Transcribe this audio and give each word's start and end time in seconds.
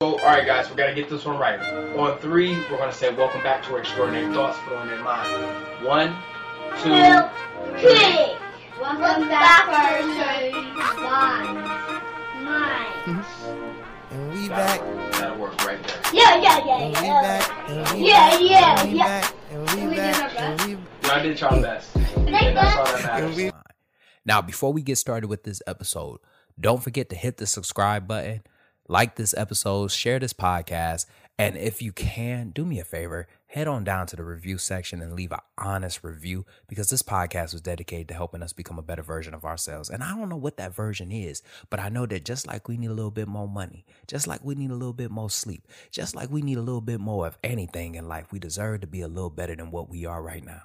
So, 0.00 0.10
all 0.20 0.26
right, 0.26 0.46
guys, 0.46 0.70
we 0.70 0.76
got 0.76 0.86
to 0.86 0.94
get 0.94 1.10
this 1.10 1.24
one 1.24 1.38
right. 1.38 1.58
On 1.98 2.16
three, 2.20 2.54
we're 2.70 2.76
going 2.76 2.88
to 2.88 2.96
say, 2.96 3.12
Welcome 3.12 3.42
back 3.42 3.64
to 3.64 3.72
our 3.72 3.80
Extraordinary 3.80 4.32
Thoughts 4.32 4.56
Put 4.64 4.74
on 4.76 4.86
their 4.86 5.02
mind. 5.02 5.84
One, 5.84 6.14
two, 6.80 7.26
three. 7.80 8.36
Welcome 8.80 9.26
back 9.26 9.66
to 9.66 9.74
our 9.74 9.98
Extraordinary 9.98 10.52
Minds. 12.44 13.26
And 14.12 14.32
we 14.34 14.48
back. 14.48 14.80
that'll 15.14 15.36
work 15.36 15.60
right 15.64 15.82
there. 15.82 16.00
Yeah, 16.14 16.42
yeah, 16.42 16.64
yeah, 16.64 16.78
And 16.78 16.96
we 16.96 17.02
yeah. 17.08 17.20
back. 17.20 17.68
And 17.68 17.90
we 17.90 18.06
Yeah, 18.06 18.38
yeah, 18.38 18.80
And 18.80 18.92
we 18.92 18.98
yeah. 18.98 19.20
back. 19.20 19.34
And 19.50 19.70
we 19.70 19.88
We 19.88 19.96
back. 19.96 20.32
And 20.38 20.60
we 20.60 21.08
Y'all 21.08 21.22
did 21.24 21.40
y'all 21.40 21.60
best. 21.60 21.96
And 21.96 22.56
that's 22.56 22.76
all 22.76 22.84
that 22.84 23.04
matters. 23.04 23.36
we 23.36 23.50
Now, 24.24 24.42
before 24.42 24.72
we 24.72 24.80
get 24.82 24.98
started 24.98 25.26
with 25.26 25.42
this 25.42 25.60
episode, 25.66 26.20
don't 26.60 26.84
forget 26.84 27.10
to 27.10 27.16
hit 27.16 27.38
the 27.38 27.48
subscribe 27.48 28.06
button, 28.06 28.42
like 28.88 29.16
this 29.16 29.34
episode, 29.36 29.90
share 29.90 30.18
this 30.18 30.32
podcast, 30.32 31.06
and 31.38 31.56
if 31.56 31.80
you 31.80 31.92
can, 31.92 32.50
do 32.50 32.64
me 32.64 32.80
a 32.80 32.84
favor, 32.84 33.28
head 33.46 33.68
on 33.68 33.84
down 33.84 34.08
to 34.08 34.16
the 34.16 34.24
review 34.24 34.58
section 34.58 35.00
and 35.00 35.12
leave 35.12 35.30
an 35.30 35.38
honest 35.56 36.02
review 36.02 36.44
because 36.66 36.90
this 36.90 37.02
podcast 37.02 37.52
was 37.52 37.60
dedicated 37.60 38.08
to 38.08 38.14
helping 38.14 38.42
us 38.42 38.52
become 38.52 38.76
a 38.76 38.82
better 38.82 39.02
version 39.02 39.34
of 39.34 39.44
ourselves. 39.44 39.88
And 39.88 40.02
I 40.02 40.16
don't 40.16 40.28
know 40.28 40.36
what 40.36 40.56
that 40.56 40.74
version 40.74 41.12
is, 41.12 41.42
but 41.70 41.78
I 41.78 41.90
know 41.90 42.06
that 42.06 42.24
just 42.24 42.48
like 42.48 42.66
we 42.66 42.76
need 42.76 42.90
a 42.90 42.94
little 42.94 43.12
bit 43.12 43.28
more 43.28 43.46
money, 43.46 43.84
just 44.08 44.26
like 44.26 44.42
we 44.42 44.56
need 44.56 44.70
a 44.70 44.74
little 44.74 44.92
bit 44.92 45.12
more 45.12 45.30
sleep, 45.30 45.68
just 45.92 46.16
like 46.16 46.28
we 46.30 46.42
need 46.42 46.58
a 46.58 46.62
little 46.62 46.80
bit 46.80 46.98
more 46.98 47.26
of 47.26 47.38
anything 47.44 47.94
in 47.94 48.08
life, 48.08 48.32
we 48.32 48.40
deserve 48.40 48.80
to 48.80 48.88
be 48.88 49.02
a 49.02 49.08
little 49.08 49.30
better 49.30 49.54
than 49.54 49.70
what 49.70 49.88
we 49.88 50.06
are 50.06 50.20
right 50.20 50.44
now. 50.44 50.62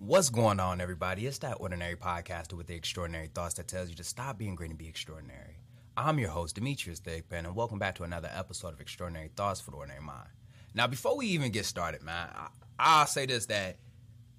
What's 0.00 0.30
going 0.30 0.60
on, 0.60 0.80
everybody? 0.80 1.26
It's 1.26 1.38
that 1.38 1.56
ordinary 1.58 1.96
podcaster 1.96 2.52
with 2.52 2.68
the 2.68 2.74
extraordinary 2.76 3.26
thoughts 3.26 3.54
that 3.54 3.66
tells 3.66 3.88
you 3.88 3.96
to 3.96 4.04
stop 4.04 4.38
being 4.38 4.54
great 4.54 4.70
and 4.70 4.78
be 4.78 4.86
extraordinary. 4.86 5.58
I'm 5.96 6.20
your 6.20 6.28
host, 6.28 6.54
Demetrius 6.54 7.00
Thigpen, 7.00 7.38
and 7.38 7.56
welcome 7.56 7.80
back 7.80 7.96
to 7.96 8.04
another 8.04 8.30
episode 8.32 8.72
of 8.72 8.80
Extraordinary 8.80 9.32
Thoughts 9.34 9.60
for 9.60 9.72
the 9.72 9.76
Ordinary 9.76 10.00
Mind. 10.00 10.28
Now, 10.72 10.86
before 10.86 11.16
we 11.16 11.26
even 11.26 11.50
get 11.50 11.66
started, 11.66 12.04
man, 12.04 12.28
I, 12.32 12.46
I'll 12.78 13.06
say 13.06 13.26
this 13.26 13.46
that 13.46 13.78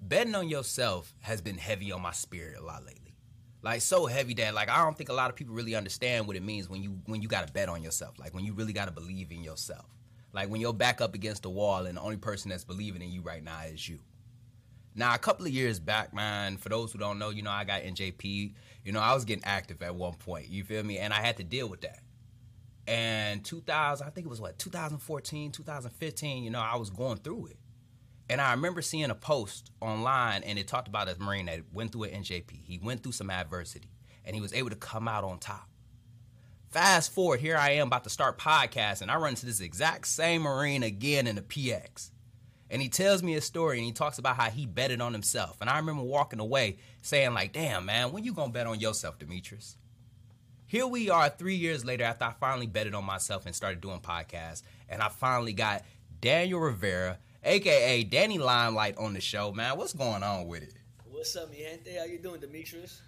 betting 0.01 0.33
on 0.33 0.47
yourself 0.47 1.13
has 1.19 1.41
been 1.41 1.57
heavy 1.57 1.91
on 1.91 2.01
my 2.01 2.13
spirit 2.13 2.57
a 2.57 2.63
lot 2.63 2.85
lately. 2.85 3.17
Like 3.61 3.81
so 3.81 4.05
heavy 4.05 4.35
that 4.35 4.53
like 4.53 4.69
I 4.69 4.81
don't 4.81 4.97
think 4.97 5.09
a 5.09 5.13
lot 5.13 5.29
of 5.29 5.35
people 5.35 5.55
really 5.55 5.75
understand 5.75 6.25
what 6.25 6.37
it 6.37 6.41
means 6.41 6.69
when 6.69 6.81
you 6.81 7.01
when 7.07 7.21
you 7.21 7.27
got 7.27 7.45
to 7.45 7.51
bet 7.51 7.67
on 7.67 7.83
yourself. 7.83 8.17
Like 8.17 8.33
when 8.33 8.45
you 8.45 8.53
really 8.53 8.71
got 8.71 8.85
to 8.85 8.93
believe 8.93 9.29
in 9.29 9.43
yourself. 9.43 9.87
Like 10.31 10.49
when 10.49 10.61
you're 10.61 10.71
back 10.71 11.01
up 11.01 11.15
against 11.15 11.43
the 11.43 11.49
wall 11.49 11.85
and 11.85 11.97
the 11.97 12.01
only 12.01 12.15
person 12.15 12.49
that's 12.49 12.63
believing 12.63 13.01
in 13.01 13.11
you 13.11 13.21
right 13.21 13.43
now 13.43 13.59
is 13.63 13.89
you. 13.89 13.99
Now, 14.95 15.13
a 15.13 15.17
couple 15.17 15.45
of 15.45 15.51
years 15.51 15.79
back, 15.79 16.13
man, 16.13 16.57
for 16.57 16.69
those 16.69 16.91
who 16.91 16.99
don't 16.99 17.19
know, 17.19 17.29
you 17.29 17.41
know, 17.41 17.51
I 17.51 17.63
got 17.63 17.83
NJP. 17.83 18.53
You 18.83 18.91
know, 18.91 18.99
I 18.99 19.13
was 19.13 19.25
getting 19.25 19.45
active 19.45 19.81
at 19.81 19.95
one 19.95 20.13
point. 20.13 20.49
You 20.49 20.63
feel 20.63 20.83
me? 20.83 20.97
And 20.97 21.13
I 21.13 21.21
had 21.21 21.37
to 21.37 21.43
deal 21.43 21.67
with 21.69 21.81
that. 21.81 21.99
And 22.87 23.45
2000, 23.45 24.05
I 24.05 24.09
think 24.09 24.25
it 24.25 24.29
was 24.29 24.41
what, 24.41 24.57
2014, 24.57 25.51
2015, 25.51 26.43
you 26.43 26.49
know, 26.49 26.59
I 26.59 26.75
was 26.75 26.89
going 26.89 27.17
through 27.17 27.47
it. 27.47 27.57
And 28.29 28.41
I 28.41 28.51
remember 28.51 28.81
seeing 28.81 29.09
a 29.09 29.15
post 29.15 29.71
online 29.79 30.43
and 30.43 30.57
it 30.57 30.67
talked 30.67 30.87
about 30.87 31.07
a 31.07 31.15
Marine 31.19 31.47
that 31.47 31.61
went 31.71 31.91
through 31.91 32.03
an 32.03 32.23
NJP. 32.23 32.63
He 32.63 32.79
went 32.79 33.03
through 33.03 33.11
some 33.11 33.29
adversity 33.29 33.89
and 34.25 34.35
he 34.35 34.41
was 34.41 34.53
able 34.53 34.69
to 34.69 34.75
come 34.75 35.07
out 35.07 35.23
on 35.23 35.39
top. 35.39 35.67
Fast 36.69 37.11
forward, 37.11 37.39
here 37.39 37.57
I 37.57 37.71
am 37.71 37.87
about 37.87 38.03
to 38.03 38.11
start 38.11 38.37
podcasting. 38.37 39.09
I 39.09 39.17
run 39.17 39.29
into 39.29 39.47
this 39.47 39.59
exact 39.59 40.07
same 40.07 40.43
Marine 40.43 40.83
again 40.83 41.25
in 41.25 41.35
the 41.35 41.41
PX 41.41 42.11
and 42.69 42.81
he 42.81 42.89
tells 42.89 43.23
me 43.23 43.35
a 43.35 43.41
story 43.41 43.77
and 43.77 43.85
he 43.85 43.91
talks 43.91 44.17
about 44.19 44.35
how 44.35 44.49
he 44.49 44.65
betted 44.65 45.01
on 45.01 45.13
himself. 45.13 45.57
And 45.61 45.69
I 45.69 45.77
remember 45.77 46.03
walking 46.03 46.39
away 46.39 46.77
saying, 47.01 47.33
like, 47.33 47.53
damn, 47.53 47.85
man, 47.85 48.11
when 48.11 48.23
you 48.23 48.33
gonna 48.33 48.51
bet 48.51 48.67
on 48.67 48.79
yourself, 48.79 49.17
Demetrius? 49.19 49.75
Here 50.67 50.85
we 50.85 51.09
are 51.09 51.29
three 51.29 51.55
years 51.55 51.83
later 51.83 52.03
after 52.03 52.25
I 52.25 52.33
finally 52.39 52.67
betted 52.67 52.93
on 52.93 53.03
myself 53.03 53.45
and 53.47 53.55
started 53.55 53.81
doing 53.81 53.99
podcasts. 54.01 54.61
And 54.87 55.01
I 55.01 55.09
finally 55.09 55.53
got 55.53 55.83
Daniel 56.21 56.59
Rivera, 56.59 57.17
aka 57.43 58.03
Danny 58.03 58.37
Limelight, 58.37 58.97
on 58.97 59.13
the 59.13 59.21
show, 59.21 59.51
man. 59.51 59.77
What's 59.77 59.93
going 59.93 60.21
on 60.21 60.45
with 60.47 60.61
it? 60.63 60.73
What's 61.09 61.35
up, 61.35 61.49
mi 61.49 61.57
gente? 61.57 61.97
How 61.97 62.05
you 62.05 62.19
doing, 62.19 62.39
Demetrius? 62.39 63.01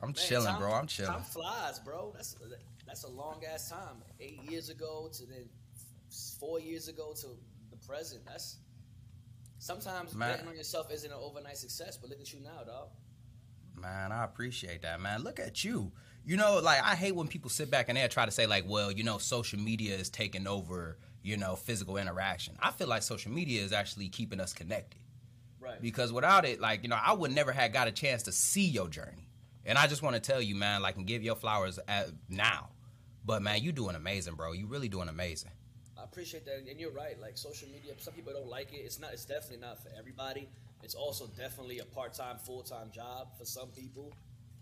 I'm 0.00 0.08
Man, 0.08 0.14
chilling, 0.16 0.46
time- 0.48 0.58
bro. 0.60 0.72
I'm 0.72 0.86
chilling. 0.86 1.12
Time 1.12 1.22
flies, 1.22 1.78
bro. 1.78 2.12
That's 2.14 2.36
that's 2.86 3.04
a 3.04 3.08
long 3.08 3.42
ass 3.52 3.70
time. 3.70 4.02
Eight 4.20 4.40
years 4.48 4.68
ago 4.68 5.08
to 5.14 5.26
then 5.26 5.48
four 6.38 6.60
years 6.60 6.88
ago 6.88 7.14
to 7.20 7.26
the 7.70 7.76
present. 7.86 8.22
That's 8.26 8.56
sometimes 9.68 10.14
Man. 10.14 10.32
betting 10.32 10.48
on 10.48 10.56
yourself 10.56 10.90
isn't 10.90 11.10
an 11.10 11.18
overnight 11.20 11.58
success, 11.58 11.98
but 11.98 12.08
look 12.08 12.20
at 12.20 12.32
you 12.32 12.40
now, 12.40 12.64
dog. 12.64 12.88
Man, 13.76 14.12
I 14.12 14.24
appreciate 14.24 14.82
that, 14.82 14.98
man. 15.00 15.22
Look 15.22 15.38
at 15.38 15.62
you. 15.62 15.92
You 16.24 16.36
know, 16.38 16.58
like 16.62 16.82
I 16.82 16.94
hate 16.94 17.14
when 17.14 17.28
people 17.28 17.50
sit 17.50 17.70
back 17.70 17.88
and 17.88 17.98
they 17.98 18.08
try 18.08 18.24
to 18.24 18.30
say, 18.30 18.46
like, 18.46 18.64
well, 18.66 18.90
you 18.90 19.04
know, 19.04 19.18
social 19.18 19.60
media 19.60 19.94
is 19.94 20.08
taking 20.08 20.46
over, 20.46 20.96
you 21.22 21.36
know, 21.36 21.54
physical 21.54 21.98
interaction. 21.98 22.56
I 22.60 22.70
feel 22.70 22.88
like 22.88 23.02
social 23.02 23.30
media 23.30 23.62
is 23.62 23.72
actually 23.72 24.08
keeping 24.08 24.40
us 24.40 24.54
connected. 24.54 25.00
Right. 25.60 25.80
Because 25.82 26.12
without 26.12 26.46
it, 26.46 26.60
like, 26.60 26.82
you 26.82 26.88
know, 26.88 26.98
I 27.00 27.12
would 27.12 27.32
never 27.32 27.52
have 27.52 27.72
got 27.72 27.88
a 27.88 27.92
chance 27.92 28.22
to 28.24 28.32
see 28.32 28.66
your 28.66 28.88
journey. 28.88 29.28
And 29.66 29.76
I 29.76 29.86
just 29.86 30.02
want 30.02 30.14
to 30.16 30.20
tell 30.20 30.40
you, 30.40 30.54
man, 30.54 30.80
like, 30.80 30.96
and 30.96 31.06
give 31.06 31.22
your 31.22 31.36
flowers 31.36 31.78
at, 31.86 32.08
now. 32.28 32.70
But 33.24 33.42
man, 33.42 33.62
you 33.62 33.72
doing 33.72 33.96
amazing, 33.96 34.34
bro. 34.34 34.52
You 34.52 34.66
really 34.66 34.88
doing 34.88 35.10
amazing. 35.10 35.50
Appreciate 36.10 36.44
that, 36.46 36.64
and 36.68 36.80
you're 36.80 36.92
right. 36.92 37.20
Like 37.20 37.36
social 37.36 37.68
media, 37.68 37.92
some 37.98 38.14
people 38.14 38.32
don't 38.32 38.48
like 38.48 38.72
it. 38.72 38.78
It's 38.78 38.98
not. 38.98 39.12
It's 39.12 39.24
definitely 39.24 39.58
not 39.58 39.82
for 39.82 39.90
everybody. 39.98 40.48
It's 40.82 40.94
also 40.94 41.26
definitely 41.36 41.80
a 41.80 41.84
part-time, 41.84 42.38
full-time 42.38 42.90
job 42.92 43.28
for 43.36 43.44
some 43.44 43.68
people. 43.68 44.12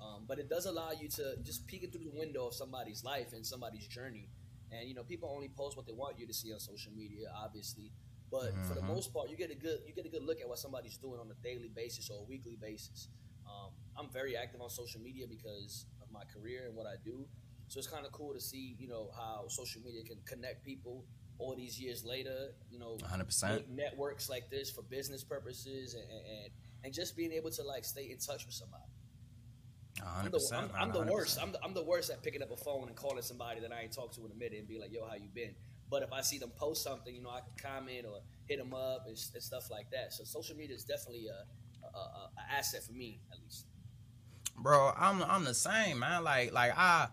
Um, 0.00 0.24
but 0.26 0.38
it 0.38 0.48
does 0.48 0.66
allow 0.66 0.90
you 0.92 1.08
to 1.08 1.36
just 1.42 1.66
peek 1.66 1.90
through 1.92 2.04
the 2.04 2.18
window 2.18 2.46
of 2.46 2.54
somebody's 2.54 3.04
life 3.04 3.32
and 3.32 3.44
somebody's 3.44 3.86
journey. 3.86 4.28
And 4.72 4.88
you 4.88 4.94
know, 4.94 5.02
people 5.02 5.30
only 5.32 5.48
post 5.48 5.76
what 5.76 5.86
they 5.86 5.92
want 5.92 6.18
you 6.18 6.26
to 6.26 6.34
see 6.34 6.52
on 6.52 6.60
social 6.60 6.92
media, 6.92 7.28
obviously. 7.34 7.92
But 8.30 8.52
for 8.66 8.74
the 8.74 8.82
most 8.82 9.14
part, 9.14 9.30
you 9.30 9.36
get 9.36 9.50
a 9.50 9.54
good 9.54 9.78
you 9.86 9.94
get 9.94 10.04
a 10.04 10.08
good 10.08 10.24
look 10.24 10.40
at 10.40 10.48
what 10.48 10.58
somebody's 10.58 10.96
doing 10.96 11.20
on 11.20 11.30
a 11.30 11.42
daily 11.42 11.70
basis 11.74 12.10
or 12.10 12.18
a 12.20 12.24
weekly 12.24 12.58
basis. 12.60 13.08
Um, 13.46 13.70
I'm 13.96 14.10
very 14.10 14.36
active 14.36 14.60
on 14.60 14.68
social 14.68 15.00
media 15.00 15.26
because 15.28 15.86
of 16.02 16.10
my 16.12 16.22
career 16.34 16.64
and 16.66 16.74
what 16.74 16.86
I 16.86 16.96
do. 17.04 17.24
So 17.68 17.78
it's 17.78 17.86
kind 17.86 18.04
of 18.04 18.12
cool 18.12 18.34
to 18.34 18.40
see, 18.40 18.76
you 18.78 18.88
know, 18.88 19.10
how 19.16 19.46
social 19.48 19.80
media 19.84 20.02
can 20.02 20.18
connect 20.26 20.64
people 20.64 21.04
all 21.38 21.54
these 21.56 21.80
years 21.80 22.04
later. 22.04 22.52
You 22.70 22.78
know, 22.78 22.96
100%. 23.02 23.68
networks 23.68 24.28
like 24.28 24.50
this 24.50 24.70
for 24.70 24.82
business 24.82 25.24
purposes 25.24 25.94
and, 25.94 26.04
and 26.04 26.50
and 26.84 26.94
just 26.94 27.16
being 27.16 27.32
able 27.32 27.50
to 27.50 27.62
like 27.62 27.84
stay 27.84 28.10
in 28.10 28.18
touch 28.18 28.46
with 28.46 28.54
somebody. 28.54 28.82
I'm 30.04 30.30
the, 30.30 30.40
I'm, 30.54 30.70
I'm 30.78 30.92
the 30.92 31.10
worst. 31.10 31.38
I'm 31.40 31.52
the, 31.52 31.62
I'm 31.64 31.72
the 31.72 31.82
worst 31.82 32.10
at 32.10 32.22
picking 32.22 32.42
up 32.42 32.50
a 32.50 32.56
phone 32.56 32.88
and 32.88 32.94
calling 32.96 33.22
somebody 33.22 33.60
that 33.60 33.72
I 33.72 33.80
ain't 33.82 33.92
talked 33.92 34.14
to 34.16 34.26
in 34.26 34.30
a 34.30 34.34
minute 34.34 34.58
and 34.58 34.68
be 34.68 34.78
like, 34.78 34.92
"Yo, 34.92 35.06
how 35.06 35.14
you 35.14 35.28
been?" 35.34 35.54
But 35.90 36.02
if 36.02 36.12
I 36.12 36.20
see 36.20 36.38
them 36.38 36.50
post 36.56 36.82
something, 36.84 37.14
you 37.14 37.22
know, 37.22 37.30
I 37.30 37.40
can 37.40 37.54
comment 37.62 38.04
or 38.06 38.20
hit 38.44 38.58
them 38.58 38.74
up 38.74 39.04
and, 39.06 39.16
and 39.34 39.42
stuff 39.42 39.70
like 39.70 39.90
that. 39.92 40.12
So 40.12 40.24
social 40.24 40.54
media 40.56 40.76
is 40.76 40.84
definitely 40.84 41.26
a, 41.28 41.86
a, 41.86 41.98
a, 41.98 42.30
a 42.38 42.54
asset 42.58 42.82
for 42.84 42.92
me, 42.92 43.20
at 43.32 43.38
least. 43.42 43.66
bro 44.58 44.92
i'm 44.98 45.22
i'm 45.24 45.44
the 45.44 45.54
same 45.54 45.98
man 45.98 46.24
like 46.24 46.52
like 46.52 46.72
i 46.76 47.08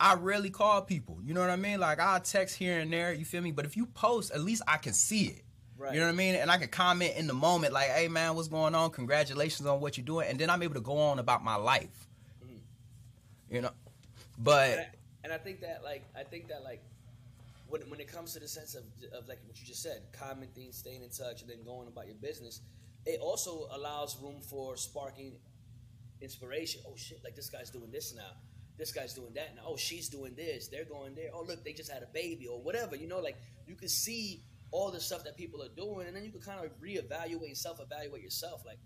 i 0.00 0.14
rarely 0.14 0.50
call 0.50 0.82
people. 0.82 1.18
You 1.24 1.34
know 1.34 1.40
what 1.40 1.50
i 1.50 1.56
mean? 1.56 1.80
Like 1.80 2.00
i 2.00 2.18
text 2.18 2.56
here 2.56 2.78
and 2.80 2.92
there 2.92 3.12
you 3.12 3.24
feel 3.24 3.42
me? 3.42 3.52
But 3.52 3.64
if 3.64 3.76
you 3.76 3.86
post 3.86 4.32
at 4.32 4.40
least 4.40 4.62
i 4.66 4.76
can 4.76 4.92
see 4.92 5.26
it. 5.26 5.42
Right. 5.76 5.94
you 5.94 6.00
know 6.00 6.06
what 6.06 6.12
i 6.12 6.16
mean? 6.16 6.34
And 6.34 6.50
i 6.50 6.58
can 6.58 6.68
comment 6.68 7.14
in 7.16 7.26
the 7.26 7.34
moment 7.34 7.72
like 7.72 7.88
hey 7.90 8.08
man 8.08 8.34
what's 8.34 8.48
going 8.48 8.74
on? 8.74 8.90
Congratulations 8.90 9.66
on 9.66 9.80
what 9.80 9.96
you're 9.96 10.06
doing. 10.06 10.28
And 10.28 10.38
then 10.38 10.50
i'm 10.50 10.62
able 10.62 10.74
to 10.74 10.80
go 10.80 10.98
on 10.98 11.18
about 11.18 11.44
my 11.44 11.56
life. 11.56 12.08
Mm-hmm. 12.44 13.54
You 13.54 13.62
know? 13.62 13.68
And 13.68 14.44
but 14.44 14.78
I, 14.78 14.86
and 15.24 15.32
I 15.32 15.38
think 15.38 15.60
that 15.60 15.82
like 15.84 16.04
I 16.16 16.22
think 16.22 16.48
that 16.48 16.62
like 16.62 16.82
when, 17.68 17.82
when 17.82 18.00
it 18.00 18.08
comes 18.08 18.32
to 18.34 18.40
the 18.40 18.48
sense 18.48 18.74
of, 18.74 18.82
of 19.12 19.28
like 19.28 19.38
what 19.46 19.60
you 19.60 19.66
just 19.66 19.82
said, 19.82 20.02
commenting, 20.12 20.72
staying 20.72 21.02
in 21.02 21.10
touch, 21.10 21.42
and 21.42 21.50
then 21.50 21.62
going 21.64 21.86
about 21.88 22.06
your 22.06 22.16
business, 22.16 22.60
it 23.04 23.20
also 23.20 23.68
allows 23.72 24.16
room 24.22 24.40
for 24.40 24.76
sparking 24.76 25.32
inspiration. 26.20 26.82
Oh 26.86 26.94
shit, 26.96 27.20
like 27.24 27.36
this 27.36 27.50
guy's 27.50 27.70
doing 27.70 27.90
this 27.90 28.14
now. 28.14 28.32
This 28.78 28.92
guy's 28.92 29.12
doing 29.12 29.34
that 29.34 29.56
now. 29.56 29.62
Oh, 29.66 29.76
she's 29.76 30.08
doing 30.08 30.34
this. 30.36 30.68
They're 30.68 30.84
going 30.84 31.14
there. 31.14 31.30
Oh, 31.34 31.42
look, 31.42 31.64
they 31.64 31.72
just 31.72 31.90
had 31.90 32.02
a 32.02 32.08
baby 32.14 32.46
or 32.46 32.62
whatever. 32.62 32.94
You 32.96 33.08
know, 33.08 33.18
like 33.18 33.36
you 33.66 33.74
can 33.74 33.88
see 33.88 34.42
all 34.70 34.90
the 34.90 35.00
stuff 35.00 35.24
that 35.24 35.36
people 35.36 35.62
are 35.62 35.74
doing, 35.76 36.06
and 36.06 36.14
then 36.14 36.24
you 36.24 36.30
can 36.30 36.40
kind 36.40 36.64
of 36.64 36.70
reevaluate, 36.80 37.56
self-evaluate 37.56 38.22
yourself. 38.22 38.62
Like, 38.64 38.78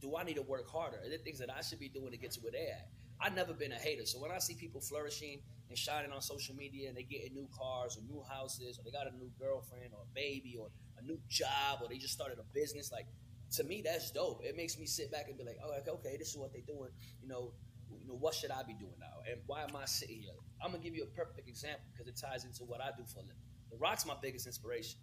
do 0.00 0.16
I 0.16 0.22
need 0.22 0.36
to 0.36 0.42
work 0.42 0.68
harder? 0.70 0.98
Are 0.98 1.08
there 1.08 1.18
things 1.18 1.38
that 1.38 1.50
I 1.50 1.62
should 1.62 1.80
be 1.80 1.88
doing 1.88 2.12
to 2.12 2.18
get 2.18 2.32
to 2.32 2.40
where 2.40 2.52
they're 2.52 2.74
at? 2.74 2.88
I've 3.20 3.34
never 3.34 3.54
been 3.54 3.72
a 3.72 3.76
hater, 3.76 4.04
so 4.04 4.20
when 4.20 4.30
I 4.30 4.38
see 4.38 4.54
people 4.54 4.80
flourishing 4.80 5.40
and 5.70 5.78
shining 5.78 6.12
on 6.12 6.20
social 6.20 6.54
media, 6.54 6.88
and 6.88 6.96
they 6.96 7.04
getting 7.04 7.32
new 7.32 7.48
cars 7.56 7.96
or 7.96 8.02
new 8.02 8.22
houses, 8.28 8.78
or 8.78 8.84
they 8.84 8.90
got 8.90 9.06
a 9.06 9.16
new 9.16 9.30
girlfriend 9.38 9.92
or 9.94 10.02
a 10.02 10.14
baby 10.14 10.56
or 10.60 10.68
a 10.98 11.02
new 11.02 11.18
job, 11.28 11.78
or 11.80 11.88
they 11.88 11.96
just 11.96 12.12
started 12.12 12.38
a 12.38 12.44
business, 12.52 12.92
like 12.92 13.06
to 13.52 13.64
me, 13.64 13.82
that's 13.84 14.10
dope. 14.10 14.42
It 14.44 14.56
makes 14.56 14.78
me 14.78 14.86
sit 14.86 15.12
back 15.12 15.28
and 15.28 15.38
be 15.38 15.44
like, 15.44 15.58
oh, 15.64 15.70
like, 15.70 15.88
okay, 15.88 16.16
this 16.18 16.28
is 16.30 16.36
what 16.36 16.52
they're 16.52 16.62
doing. 16.66 16.90
You 17.22 17.28
know, 17.28 17.52
you 18.04 18.12
know, 18.12 18.18
what 18.18 18.34
should 18.34 18.50
I 18.50 18.62
be 18.62 18.74
doing 18.74 18.94
now? 19.00 19.24
And 19.30 19.40
why 19.46 19.62
am 19.62 19.74
I 19.74 19.86
sitting 19.86 20.20
here? 20.20 20.32
I'm 20.62 20.70
gonna 20.70 20.82
give 20.82 20.94
you 20.94 21.04
a 21.04 21.06
perfect 21.06 21.48
example 21.48 21.84
because 21.92 22.06
it 22.06 22.16
ties 22.16 22.44
into 22.44 22.64
what 22.64 22.80
I 22.80 22.90
do 22.96 23.04
for 23.04 23.20
a 23.20 23.22
living. 23.22 23.36
The 23.70 23.76
Rock's 23.78 24.04
my 24.04 24.14
biggest 24.20 24.46
inspiration. 24.46 24.98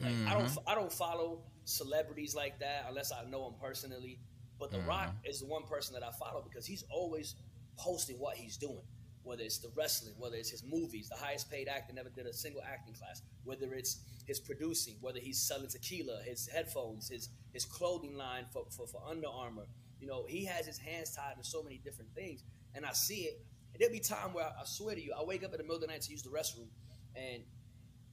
Like, 0.00 0.12
I 0.28 0.34
don't, 0.34 0.44
mm-hmm. 0.44 0.68
I 0.68 0.74
don't 0.74 0.92
follow 0.92 1.42
celebrities 1.64 2.34
like 2.34 2.60
that 2.60 2.86
unless 2.88 3.12
I 3.12 3.28
know 3.28 3.44
them 3.44 3.54
personally. 3.60 4.20
But 4.58 4.70
The 4.70 4.80
Rock 4.80 5.08
mm-hmm. 5.08 5.26
is 5.26 5.40
the 5.40 5.46
one 5.46 5.64
person 5.64 5.94
that 5.94 6.02
I 6.06 6.10
follow 6.12 6.42
because 6.42 6.66
he's 6.66 6.84
always 6.90 7.34
posting 7.76 8.18
what 8.18 8.36
he's 8.36 8.56
doing, 8.56 8.82
whether 9.22 9.42
it's 9.42 9.58
the 9.58 9.70
wrestling, 9.76 10.14
whether 10.18 10.36
it's 10.36 10.50
his 10.50 10.62
movies, 10.64 11.08
the 11.08 11.16
highest 11.16 11.50
paid 11.50 11.68
actor 11.68 11.92
never 11.94 12.08
did 12.08 12.26
a 12.26 12.32
single 12.32 12.62
acting 12.62 12.94
class, 12.94 13.22
whether 13.44 13.74
it's 13.74 14.00
his 14.26 14.40
producing, 14.40 14.94
whether 15.00 15.18
he's 15.18 15.38
selling 15.38 15.68
tequila, 15.68 16.22
his 16.24 16.48
headphones, 16.48 17.08
his 17.08 17.28
his 17.52 17.64
clothing 17.64 18.16
line 18.16 18.44
for, 18.52 18.64
for, 18.70 18.86
for 18.86 19.00
Under 19.08 19.28
Armour. 19.28 19.66
You 20.00 20.06
know, 20.06 20.24
he 20.28 20.44
has 20.44 20.66
his 20.66 20.78
hands 20.78 21.14
tied 21.14 21.36
to 21.38 21.44
so 21.44 21.62
many 21.62 21.78
different 21.78 22.14
things. 22.14 22.42
And 22.74 22.84
I 22.84 22.92
see 22.92 23.22
it. 23.22 23.40
And 23.72 23.80
there'll 23.80 23.92
be 23.92 24.00
time 24.00 24.32
where 24.32 24.44
I, 24.44 24.48
I 24.48 24.64
swear 24.64 24.94
to 24.94 25.02
you, 25.02 25.12
I 25.18 25.24
wake 25.24 25.44
up 25.44 25.52
in 25.52 25.58
the 25.58 25.64
middle 25.64 25.76
of 25.76 25.80
the 25.82 25.86
night 25.86 26.02
to 26.02 26.10
use 26.10 26.22
the 26.22 26.30
restroom 26.30 26.68
and 27.14 27.42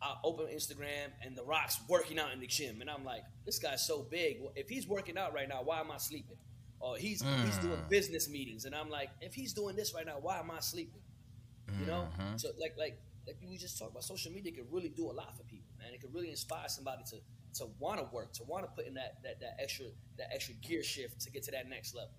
I 0.01 0.15
open 0.23 0.47
Instagram 0.47 1.11
and 1.21 1.37
The 1.37 1.43
Rock's 1.43 1.79
working 1.87 2.19
out 2.19 2.33
in 2.33 2.39
the 2.39 2.47
gym. 2.47 2.81
And 2.81 2.89
I'm 2.89 3.05
like, 3.05 3.23
this 3.45 3.57
guy's 3.59 3.85
so 3.85 4.05
big. 4.09 4.37
Well, 4.41 4.51
if 4.55 4.67
he's 4.67 4.87
working 4.87 5.17
out 5.17 5.33
right 5.33 5.47
now, 5.47 5.61
why 5.63 5.79
am 5.79 5.91
I 5.91 5.97
sleeping? 5.97 6.37
Or 6.79 6.97
he's 6.97 7.23
he's 7.45 7.57
doing 7.59 7.77
mm. 7.77 7.89
business 7.89 8.29
meetings. 8.29 8.65
And 8.65 8.75
I'm 8.75 8.89
like, 8.89 9.09
if 9.21 9.33
he's 9.33 9.53
doing 9.53 9.77
this 9.77 9.93
right 9.93 10.05
now, 10.05 10.17
why 10.19 10.39
am 10.39 10.51
I 10.51 10.59
sleeping? 10.59 11.01
You 11.79 11.85
know? 11.85 12.09
Mm-hmm. 12.19 12.37
So 12.37 12.49
like 12.59 12.75
like 12.77 12.99
like 13.25 13.37
we 13.47 13.57
just 13.57 13.79
talked 13.79 13.91
about 13.91 14.03
social 14.03 14.33
media 14.33 14.51
can 14.51 14.65
really 14.69 14.89
do 14.89 15.09
a 15.09 15.13
lot 15.13 15.35
for 15.37 15.43
people, 15.43 15.71
man. 15.79 15.93
It 15.93 16.01
can 16.01 16.11
really 16.11 16.29
inspire 16.29 16.67
somebody 16.67 17.03
to 17.11 17.17
to 17.55 17.67
want 17.79 17.99
to 17.99 18.05
work, 18.13 18.33
to 18.33 18.43
want 18.43 18.65
to 18.65 18.71
put 18.71 18.87
in 18.87 18.93
that, 18.95 19.17
that 19.23 19.39
that 19.39 19.57
extra 19.61 19.85
that 20.17 20.27
extra 20.33 20.53
gear 20.55 20.83
shift 20.83 21.21
to 21.21 21.31
get 21.31 21.43
to 21.43 21.51
that 21.51 21.69
next 21.69 21.95
level. 21.95 22.11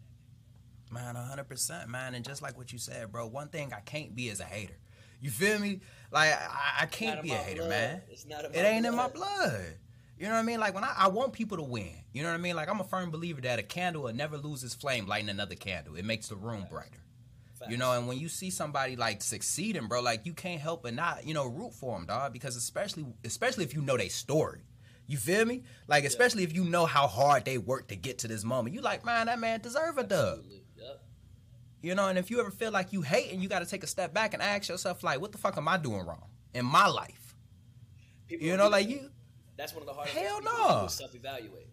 Man, 0.90 1.14
hundred 1.14 1.48
percent, 1.48 1.88
man. 1.88 2.14
And 2.14 2.24
just 2.24 2.42
like 2.42 2.56
what 2.56 2.72
you 2.72 2.78
said, 2.78 3.10
bro, 3.10 3.26
one 3.26 3.48
thing 3.48 3.72
I 3.72 3.80
can't 3.80 4.14
be 4.14 4.28
is 4.28 4.40
a 4.40 4.44
hater. 4.44 4.76
You 5.20 5.30
feel 5.30 5.58
me? 5.58 5.80
Like 6.10 6.32
I, 6.32 6.82
I 6.82 6.86
can't 6.86 7.22
be 7.22 7.30
a 7.30 7.36
hater, 7.36 7.60
blood. 7.62 7.70
man. 7.70 8.02
It's 8.10 8.26
not 8.26 8.44
It 8.44 8.56
ain't 8.56 8.84
in 8.86 8.94
my 8.94 9.08
blood. 9.08 9.50
blood. 9.50 9.62
You 10.18 10.26
know 10.26 10.34
what 10.34 10.38
I 10.40 10.42
mean? 10.42 10.60
Like 10.60 10.74
when 10.74 10.84
I, 10.84 10.94
I 10.96 11.08
want 11.08 11.32
people 11.32 11.56
to 11.56 11.62
win. 11.62 11.90
You 12.12 12.22
know 12.22 12.28
what 12.28 12.34
I 12.34 12.38
mean? 12.38 12.54
Like 12.54 12.68
I'm 12.68 12.80
a 12.80 12.84
firm 12.84 13.10
believer 13.10 13.40
that 13.40 13.58
a 13.58 13.62
candle 13.64 14.02
will 14.04 14.14
never 14.14 14.36
lose 14.36 14.62
its 14.62 14.74
flame 14.74 15.06
lighting 15.06 15.28
another 15.30 15.56
candle. 15.56 15.96
It 15.96 16.04
makes 16.04 16.28
the 16.28 16.36
room 16.36 16.66
brighter. 16.70 17.00
You 17.66 17.78
know, 17.78 17.92
and 17.92 18.06
when 18.06 18.18
you 18.18 18.28
see 18.28 18.50
somebody 18.50 18.94
like 18.94 19.22
succeeding, 19.22 19.86
bro, 19.88 20.02
like 20.02 20.26
you 20.26 20.34
can't 20.34 20.60
help 20.60 20.82
but 20.82 20.92
not, 20.92 21.26
you 21.26 21.32
know, 21.32 21.46
root 21.46 21.72
for 21.72 21.96
them, 21.96 22.04
dog. 22.04 22.34
Because 22.34 22.56
especially, 22.56 23.06
especially 23.24 23.64
if 23.64 23.72
you 23.72 23.80
know 23.80 23.96
their 23.96 24.10
story, 24.10 24.60
you 25.06 25.16
feel 25.16 25.44
me? 25.44 25.62
Like 25.86 26.04
especially 26.04 26.42
if 26.44 26.54
you 26.54 26.64
know 26.64 26.86
how 26.86 27.06
hard 27.06 27.44
they 27.44 27.58
worked 27.58 27.88
to 27.88 27.96
get 27.96 28.18
to 28.20 28.28
this 28.28 28.44
moment, 28.44 28.74
you 28.74 28.80
like, 28.80 29.04
man, 29.04 29.26
that 29.26 29.38
man 29.38 29.60
deserve 29.60 29.98
a 29.98 30.04
dub. 30.04 30.40
Yep. 30.76 31.02
You 31.82 31.94
know, 31.94 32.08
and 32.08 32.18
if 32.18 32.30
you 32.30 32.40
ever 32.40 32.50
feel 32.50 32.70
like 32.72 32.92
you 32.92 33.02
hate 33.02 33.30
and 33.32 33.42
you 33.42 33.48
got 33.48 33.58
to 33.58 33.66
take 33.66 33.84
a 33.84 33.86
step 33.86 34.14
back 34.14 34.32
and 34.32 34.42
ask 34.42 34.68
yourself, 34.70 35.02
like, 35.02 35.20
what 35.20 35.32
the 35.32 35.38
fuck 35.38 35.56
am 35.58 35.68
I 35.68 35.76
doing 35.76 36.06
wrong 36.06 36.28
in 36.54 36.64
my 36.64 36.86
life? 36.86 37.34
People 38.26 38.46
You 38.46 38.56
know, 38.56 38.68
like 38.68 38.88
you, 38.88 39.10
That's 39.56 39.74
one 39.74 39.82
of 39.82 39.88
the 39.88 39.92
hardest 39.92 40.16
Hell 40.16 40.40
no. 40.42 40.86
self-evaluate. 40.88 41.68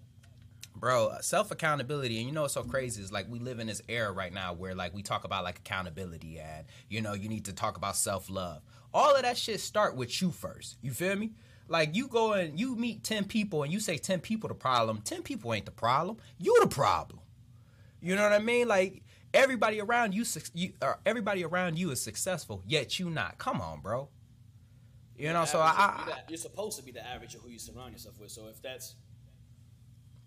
bro, 0.75 1.07
uh, 1.07 1.21
self 1.21 1.51
accountability. 1.51 2.17
And 2.17 2.27
you 2.27 2.33
know 2.33 2.41
what's 2.41 2.55
so 2.55 2.63
crazy 2.63 3.01
is 3.01 3.11
like 3.11 3.29
we 3.29 3.39
live 3.39 3.59
in 3.59 3.67
this 3.67 3.81
era 3.87 4.11
right 4.11 4.33
now 4.33 4.51
where 4.53 4.75
like 4.75 4.93
we 4.93 5.01
talk 5.01 5.23
about 5.23 5.45
like 5.45 5.59
accountability 5.59 6.39
and 6.39 6.65
you 6.89 6.99
know 7.01 7.13
you 7.13 7.29
need 7.29 7.45
to 7.45 7.53
talk 7.53 7.77
about 7.77 7.95
self 7.95 8.29
love. 8.29 8.61
All 8.93 9.15
of 9.15 9.21
that 9.21 9.37
shit 9.37 9.61
start 9.61 9.95
with 9.95 10.21
you 10.21 10.31
first. 10.31 10.75
You 10.81 10.91
feel 10.91 11.15
me? 11.15 11.31
Like 11.71 11.95
you 11.95 12.09
go 12.09 12.33
and 12.33 12.59
you 12.59 12.75
meet 12.75 13.01
ten 13.01 13.23
people 13.23 13.63
and 13.63 13.71
you 13.71 13.79
say 13.79 13.97
ten 13.97 14.19
people 14.19 14.49
the 14.49 14.55
problem. 14.55 15.01
Ten 15.03 15.23
people 15.23 15.53
ain't 15.53 15.65
the 15.65 15.71
problem. 15.71 16.17
You 16.37 16.57
the 16.59 16.67
problem. 16.67 17.21
You 18.01 18.15
know 18.17 18.23
what 18.23 18.33
I 18.33 18.39
mean? 18.39 18.67
Like 18.67 19.03
everybody 19.33 19.79
around 19.79 20.13
you, 20.13 20.25
you 20.53 20.73
everybody 21.05 21.45
around 21.45 21.79
you 21.79 21.91
is 21.91 22.01
successful, 22.01 22.61
yet 22.67 22.99
you 22.99 23.09
not. 23.09 23.37
Come 23.37 23.61
on, 23.61 23.79
bro. 23.79 24.09
You 25.15 25.31
know, 25.31 25.45
so 25.45 25.59
I, 25.59 25.69
Average 25.69 25.77
of- 25.79 25.85
I, 25.85 26.05
you're, 26.07 26.23
you're 26.29 26.37
supposed 26.37 26.77
to 26.77 26.83
be 26.83 26.91
the 26.91 27.07
average 27.07 27.35
of 27.35 27.41
who 27.41 27.49
you 27.49 27.59
surround 27.59 27.93
yourself 27.93 28.15
with. 28.19 28.31
So 28.31 28.47
if 28.47 28.61
that's 28.61 28.95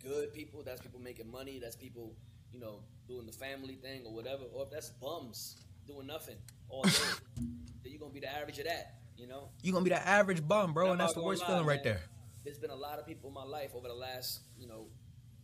good 0.03 0.33
people, 0.33 0.63
that's 0.65 0.81
people 0.81 1.01
making 1.01 1.31
money, 1.31 1.59
that's 1.59 1.77
people, 1.77 2.15
you 2.53 2.61
know, 2.61 2.81
doing 3.07 3.27
the 3.27 3.33
family 3.33 3.75
thing 3.75 4.03
or 4.07 4.15
whatever, 4.15 4.45
or 4.55 4.63
if 4.65 4.71
that's 4.71 4.91
bums 4.91 5.57
doing 5.87 6.07
nothing 6.07 6.37
all 6.71 6.85
day, 6.85 6.91
then 7.37 7.93
you're 7.93 8.01
gonna 8.01 8.13
be 8.15 8.21
the 8.21 8.33
average 8.35 8.59
of 8.61 8.65
that. 8.65 8.95
You 9.17 9.29
know, 9.29 9.49
you 9.63 9.73
gonna 9.73 9.85
be 9.85 9.91
the 9.91 10.07
average 10.07 10.47
bum, 10.47 10.73
bro, 10.73 10.91
and 10.93 11.01
that's 11.01 11.13
the 11.15 11.23
worst 11.23 11.43
lie, 11.43 11.49
feeling 11.49 11.67
right 11.67 11.85
man. 11.85 11.95
there. 11.95 12.03
there's 12.45 12.59
been 12.59 12.71
a 12.71 12.77
lot 12.77 12.99
of 12.99 13.07
people 13.07 13.29
in 13.29 13.35
my 13.35 13.45
life 13.45 13.71
over 13.75 13.89
the 13.89 13.95
last, 13.95 14.41
you 14.59 14.67
know, 14.67 14.89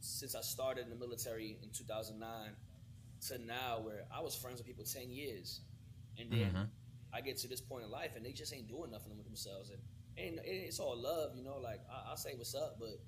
since 0.01 0.35
I 0.35 0.41
started 0.41 0.85
in 0.85 0.91
the 0.91 0.97
military 0.97 1.57
in 1.63 1.71
2009 1.71 2.51
to 3.29 3.39
now, 3.39 3.81
where 3.81 4.05
I 4.13 4.21
was 4.21 4.35
friends 4.35 4.59
with 4.59 4.67
people 4.67 4.85
10 4.85 5.11
years, 5.11 5.61
and 6.19 6.31
then 6.33 6.53
Mhm. 6.53 6.69
I 7.13 7.21
get 7.21 7.37
to 7.39 7.49
this 7.49 7.61
point 7.61 7.85
in 7.85 7.91
life, 7.91 8.17
and 8.17 8.25
they 8.25 8.33
just 8.33 8.53
ain't 8.53 8.69
doing 8.69 8.91
nothing 8.91 9.17
with 9.17 9.27
themselves, 9.27 9.71
and, 9.71 9.81
and 10.17 10.41
it's 10.45 10.81
all 10.81 10.97
love, 10.97 11.37
you 11.37 11.43
know. 11.45 11.59
Like 11.59 11.81
I, 11.89 12.13
I 12.13 12.15
say, 12.17 12.35
what's 12.35 12.55
up, 12.55 12.79
but 12.79 12.99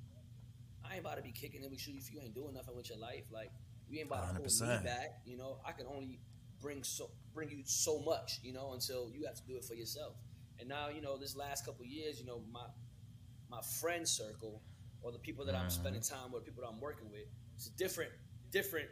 I 0.84 0.92
ain't 0.92 1.00
about 1.00 1.16
to 1.16 1.22
be 1.22 1.32
kicking 1.32 1.62
it 1.62 1.70
with 1.70 1.86
you 1.88 1.94
if 1.98 2.12
you 2.12 2.20
ain't 2.20 2.34
doing 2.34 2.54
nothing 2.54 2.76
with 2.76 2.88
your 2.88 2.98
life. 2.98 3.24
Like 3.30 3.50
you 3.88 3.98
ain't 3.98 4.08
about 4.08 4.34
to 4.34 4.40
pull 4.40 4.68
me 4.68 4.84
back, 4.84 5.20
you 5.24 5.36
know. 5.36 5.58
I 5.66 5.72
can 5.72 5.86
only 5.86 6.20
bring 6.60 6.82
so 6.84 7.10
bring 7.34 7.50
you 7.50 7.62
so 7.64 8.00
much, 8.00 8.40
you 8.42 8.52
know, 8.52 8.72
until 8.72 9.10
you 9.10 9.24
have 9.26 9.34
to 9.36 9.42
do 9.46 9.56
it 9.56 9.64
for 9.64 9.74
yourself. 9.74 10.14
And 10.62 10.68
now, 10.68 10.90
you 10.90 11.02
know, 11.02 11.16
this 11.16 11.36
last 11.36 11.66
couple 11.66 11.84
years, 11.84 12.20
you 12.20 12.24
know, 12.24 12.40
my 12.52 12.64
my 13.50 13.60
friend 13.80 14.08
circle 14.08 14.62
or 15.02 15.10
the 15.10 15.18
people 15.18 15.44
that 15.46 15.56
I'm 15.56 15.62
mm-hmm. 15.62 15.70
spending 15.70 16.02
time 16.02 16.30
with, 16.30 16.44
people 16.44 16.62
that 16.62 16.68
I'm 16.68 16.80
working 16.80 17.10
with, 17.10 17.26
it's 17.56 17.66
a 17.66 17.76
different 17.76 18.12
different 18.52 18.88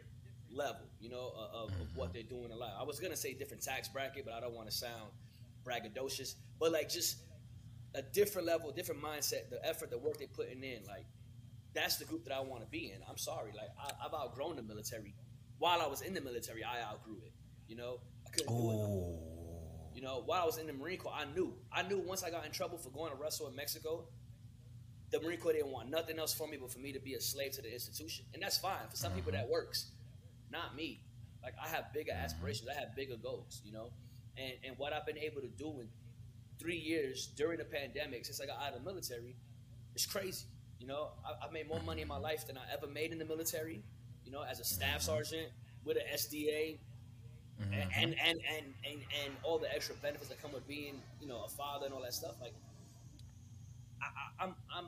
level, 0.51 0.85
you 0.99 1.09
know, 1.09 1.31
of, 1.33 1.69
of 1.69 1.71
what 1.95 2.09
mm-hmm. 2.09 2.13
they're 2.13 2.23
doing 2.23 2.51
in 2.51 2.59
life. 2.59 2.73
I 2.77 2.83
was 2.83 2.99
gonna 2.99 3.15
say 3.15 3.33
different 3.33 3.63
tax 3.63 3.87
bracket, 3.87 4.25
but 4.25 4.33
I 4.33 4.41
don't 4.41 4.53
want 4.53 4.69
to 4.69 4.75
sound 4.75 5.11
braggadocious. 5.63 6.35
But 6.59 6.73
like 6.73 6.89
just 6.89 7.19
a 7.95 8.01
different 8.01 8.47
level, 8.47 8.69
different 8.73 9.01
mindset, 9.01 9.49
the 9.49 9.65
effort, 9.65 9.91
the 9.91 9.97
work 9.97 10.17
they're 10.17 10.27
putting 10.27 10.61
in, 10.65 10.83
like 10.89 11.05
that's 11.73 11.95
the 11.95 12.05
group 12.05 12.25
that 12.25 12.35
I 12.35 12.41
want 12.41 12.63
to 12.63 12.69
be 12.69 12.91
in. 12.91 12.99
I'm 13.09 13.17
sorry, 13.17 13.53
like 13.55 13.69
I, 13.79 14.05
I've 14.05 14.13
outgrown 14.13 14.57
the 14.57 14.63
military. 14.63 15.15
While 15.57 15.79
I 15.79 15.87
was 15.87 16.01
in 16.01 16.13
the 16.13 16.21
military, 16.21 16.65
I 16.65 16.81
outgrew 16.81 17.21
it. 17.25 17.31
You 17.69 17.77
know, 17.77 18.01
I 18.27 18.29
couldn't 18.31 18.49
do 18.49 18.71
it. 18.71 18.75
no 18.75 19.30
You 19.93 20.01
know, 20.01 20.23
while 20.25 20.41
I 20.41 20.45
was 20.45 20.57
in 20.57 20.67
the 20.67 20.73
Marine 20.73 20.97
Corps, 20.97 21.13
I 21.15 21.25
knew. 21.33 21.53
I 21.71 21.83
knew 21.83 21.99
once 21.99 22.23
I 22.23 22.29
got 22.29 22.45
in 22.45 22.51
trouble 22.51 22.77
for 22.77 22.89
going 22.89 23.11
to 23.11 23.17
wrestle 23.17 23.47
in 23.47 23.55
Mexico, 23.55 24.05
the 25.11 25.19
Marine 25.19 25.39
Corps 25.39 25.53
didn't 25.53 25.71
want 25.71 25.89
nothing 25.89 26.17
else 26.17 26.33
for 26.33 26.47
me 26.47 26.57
but 26.57 26.71
for 26.71 26.79
me 26.79 26.93
to 26.93 26.99
be 26.99 27.15
a 27.15 27.21
slave 27.21 27.51
to 27.53 27.61
the 27.61 27.71
institution. 27.71 28.25
And 28.33 28.41
that's 28.41 28.57
fine. 28.57 28.87
For 28.89 28.95
some 28.95 29.11
people 29.11 29.33
uh-huh. 29.33 29.43
that 29.43 29.49
works. 29.49 29.91
Not 30.49 30.75
me. 30.75 31.01
Like 31.43 31.53
I 31.61 31.67
have 31.67 31.93
bigger 31.93 32.11
uh-huh. 32.11 32.23
aspirations. 32.23 32.69
I 32.69 32.79
have 32.79 32.95
bigger 32.95 33.17
goals, 33.17 33.61
you 33.65 33.73
know? 33.73 33.91
And 34.37 34.53
and 34.65 34.77
what 34.77 34.93
I've 34.93 35.05
been 35.05 35.17
able 35.17 35.41
to 35.41 35.49
do 35.49 35.81
in 35.81 35.89
three 36.59 36.77
years 36.77 37.27
during 37.35 37.57
the 37.57 37.65
pandemic 37.65 38.25
since 38.25 38.39
I 38.39 38.45
got 38.45 38.61
out 38.61 38.73
of 38.73 38.83
the 38.83 38.89
military 38.89 39.35
is 39.95 40.05
crazy. 40.05 40.45
You 40.79 40.87
know, 40.87 41.09
I, 41.25 41.45
I've 41.45 41.51
made 41.51 41.67
more 41.67 41.81
money 41.81 42.01
in 42.01 42.07
my 42.07 42.17
life 42.17 42.47
than 42.47 42.57
I 42.57 42.61
ever 42.73 42.87
made 42.87 43.11
in 43.11 43.19
the 43.19 43.25
military. 43.25 43.83
You 44.23 44.31
know, 44.31 44.43
as 44.43 44.59
a 44.59 44.63
staff 44.63 45.07
uh-huh. 45.07 45.23
sergeant 45.23 45.47
with 45.83 45.97
an 45.97 46.03
SDA, 46.13 46.77
Mm-hmm. 47.61 47.73
and, 47.73 47.91
and, 47.95 48.15
and, 48.25 48.39
and, 48.55 48.65
and, 48.85 49.01
and 49.23 49.33
all 49.43 49.59
the 49.59 49.73
extra 49.73 49.95
benefits 49.95 50.29
that 50.29 50.41
come 50.41 50.51
with 50.51 50.67
being, 50.67 50.95
you 51.21 51.27
know, 51.27 51.43
a 51.45 51.49
father 51.49 51.85
and 51.85 51.93
all 51.93 52.01
that 52.01 52.13
stuff. 52.13 52.35
Like, 52.41 52.53
I, 54.01 54.05
I, 54.05 54.45
I'm, 54.45 54.55
I'm 54.75 54.85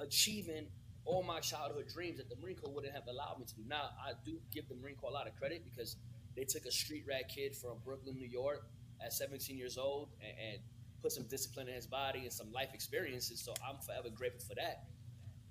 achieving 0.00 0.66
all 1.04 1.22
my 1.22 1.40
childhood 1.40 1.86
dreams 1.92 2.18
that 2.18 2.30
the 2.30 2.36
Marine 2.42 2.56
Corps 2.56 2.72
wouldn't 2.72 2.94
have 2.94 3.06
allowed 3.06 3.38
me 3.38 3.44
to 3.44 3.54
do. 3.54 3.62
Now, 3.68 3.90
I 4.00 4.12
do 4.24 4.38
give 4.52 4.68
the 4.68 4.74
Marine 4.76 4.96
Corps 4.96 5.10
a 5.10 5.12
lot 5.12 5.26
of 5.26 5.36
credit 5.36 5.62
because 5.64 5.96
they 6.36 6.44
took 6.44 6.64
a 6.64 6.70
street 6.70 7.04
rat 7.06 7.28
kid 7.28 7.54
from 7.54 7.72
Brooklyn, 7.84 8.16
New 8.16 8.28
York, 8.28 8.66
at 9.04 9.12
17 9.12 9.56
years 9.56 9.76
old, 9.76 10.08
and, 10.20 10.52
and 10.52 10.58
put 11.02 11.12
some 11.12 11.24
discipline 11.24 11.68
in 11.68 11.74
his 11.74 11.86
body 11.86 12.20
and 12.20 12.32
some 12.32 12.50
life 12.52 12.70
experiences. 12.72 13.40
So 13.40 13.52
I'm 13.68 13.76
forever 13.84 14.08
grateful 14.14 14.40
for 14.48 14.54
that. 14.54 14.84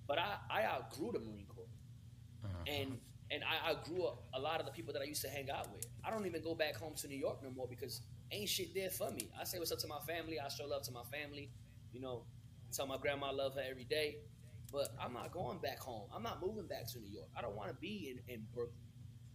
But 0.07 0.17
I, 0.17 0.35
I 0.49 0.63
outgrew 0.63 1.11
the 1.13 1.19
Marine 1.19 1.45
Corps 1.47 1.65
uh-huh. 2.43 2.63
and 2.67 2.97
and 3.31 3.43
I 3.43 3.71
outgrew 3.71 4.05
a, 4.05 4.37
a 4.37 4.39
lot 4.39 4.59
of 4.59 4.65
the 4.65 4.71
people 4.71 4.93
that 4.93 5.01
I 5.01 5.05
used 5.05 5.21
to 5.23 5.29
hang 5.29 5.49
out 5.49 5.71
with. 5.73 5.85
I 6.05 6.11
don't 6.11 6.25
even 6.25 6.41
go 6.41 6.55
back 6.55 6.75
home 6.75 6.93
to 6.95 7.07
New 7.07 7.17
York 7.17 7.41
no 7.43 7.49
more 7.51 7.67
because 7.67 8.01
ain't 8.31 8.49
shit 8.49 8.73
there 8.73 8.89
for 8.89 9.09
me. 9.11 9.29
I 9.39 9.43
say 9.43 9.59
what's 9.59 9.71
up 9.71 9.79
to 9.79 9.87
my 9.87 9.99
family. 10.07 10.39
I 10.39 10.47
show 10.49 10.65
love 10.65 10.83
to 10.83 10.91
my 10.91 11.03
family. 11.03 11.49
You 11.91 12.01
know, 12.01 12.23
tell 12.71 12.87
my 12.87 12.97
grandma 12.97 13.27
I 13.27 13.31
love 13.31 13.55
her 13.55 13.63
every 13.69 13.85
day. 13.85 14.17
But 14.71 14.89
I'm 14.99 15.13
not 15.13 15.31
going 15.31 15.59
back 15.59 15.79
home. 15.79 16.09
I'm 16.13 16.23
not 16.23 16.41
moving 16.41 16.65
back 16.65 16.87
to 16.93 16.99
New 16.99 17.11
York. 17.11 17.27
I 17.37 17.41
don't 17.41 17.55
want 17.55 17.69
to 17.69 17.75
be 17.75 18.09
in, 18.11 18.33
in 18.33 18.43
Brooklyn. 18.53 18.75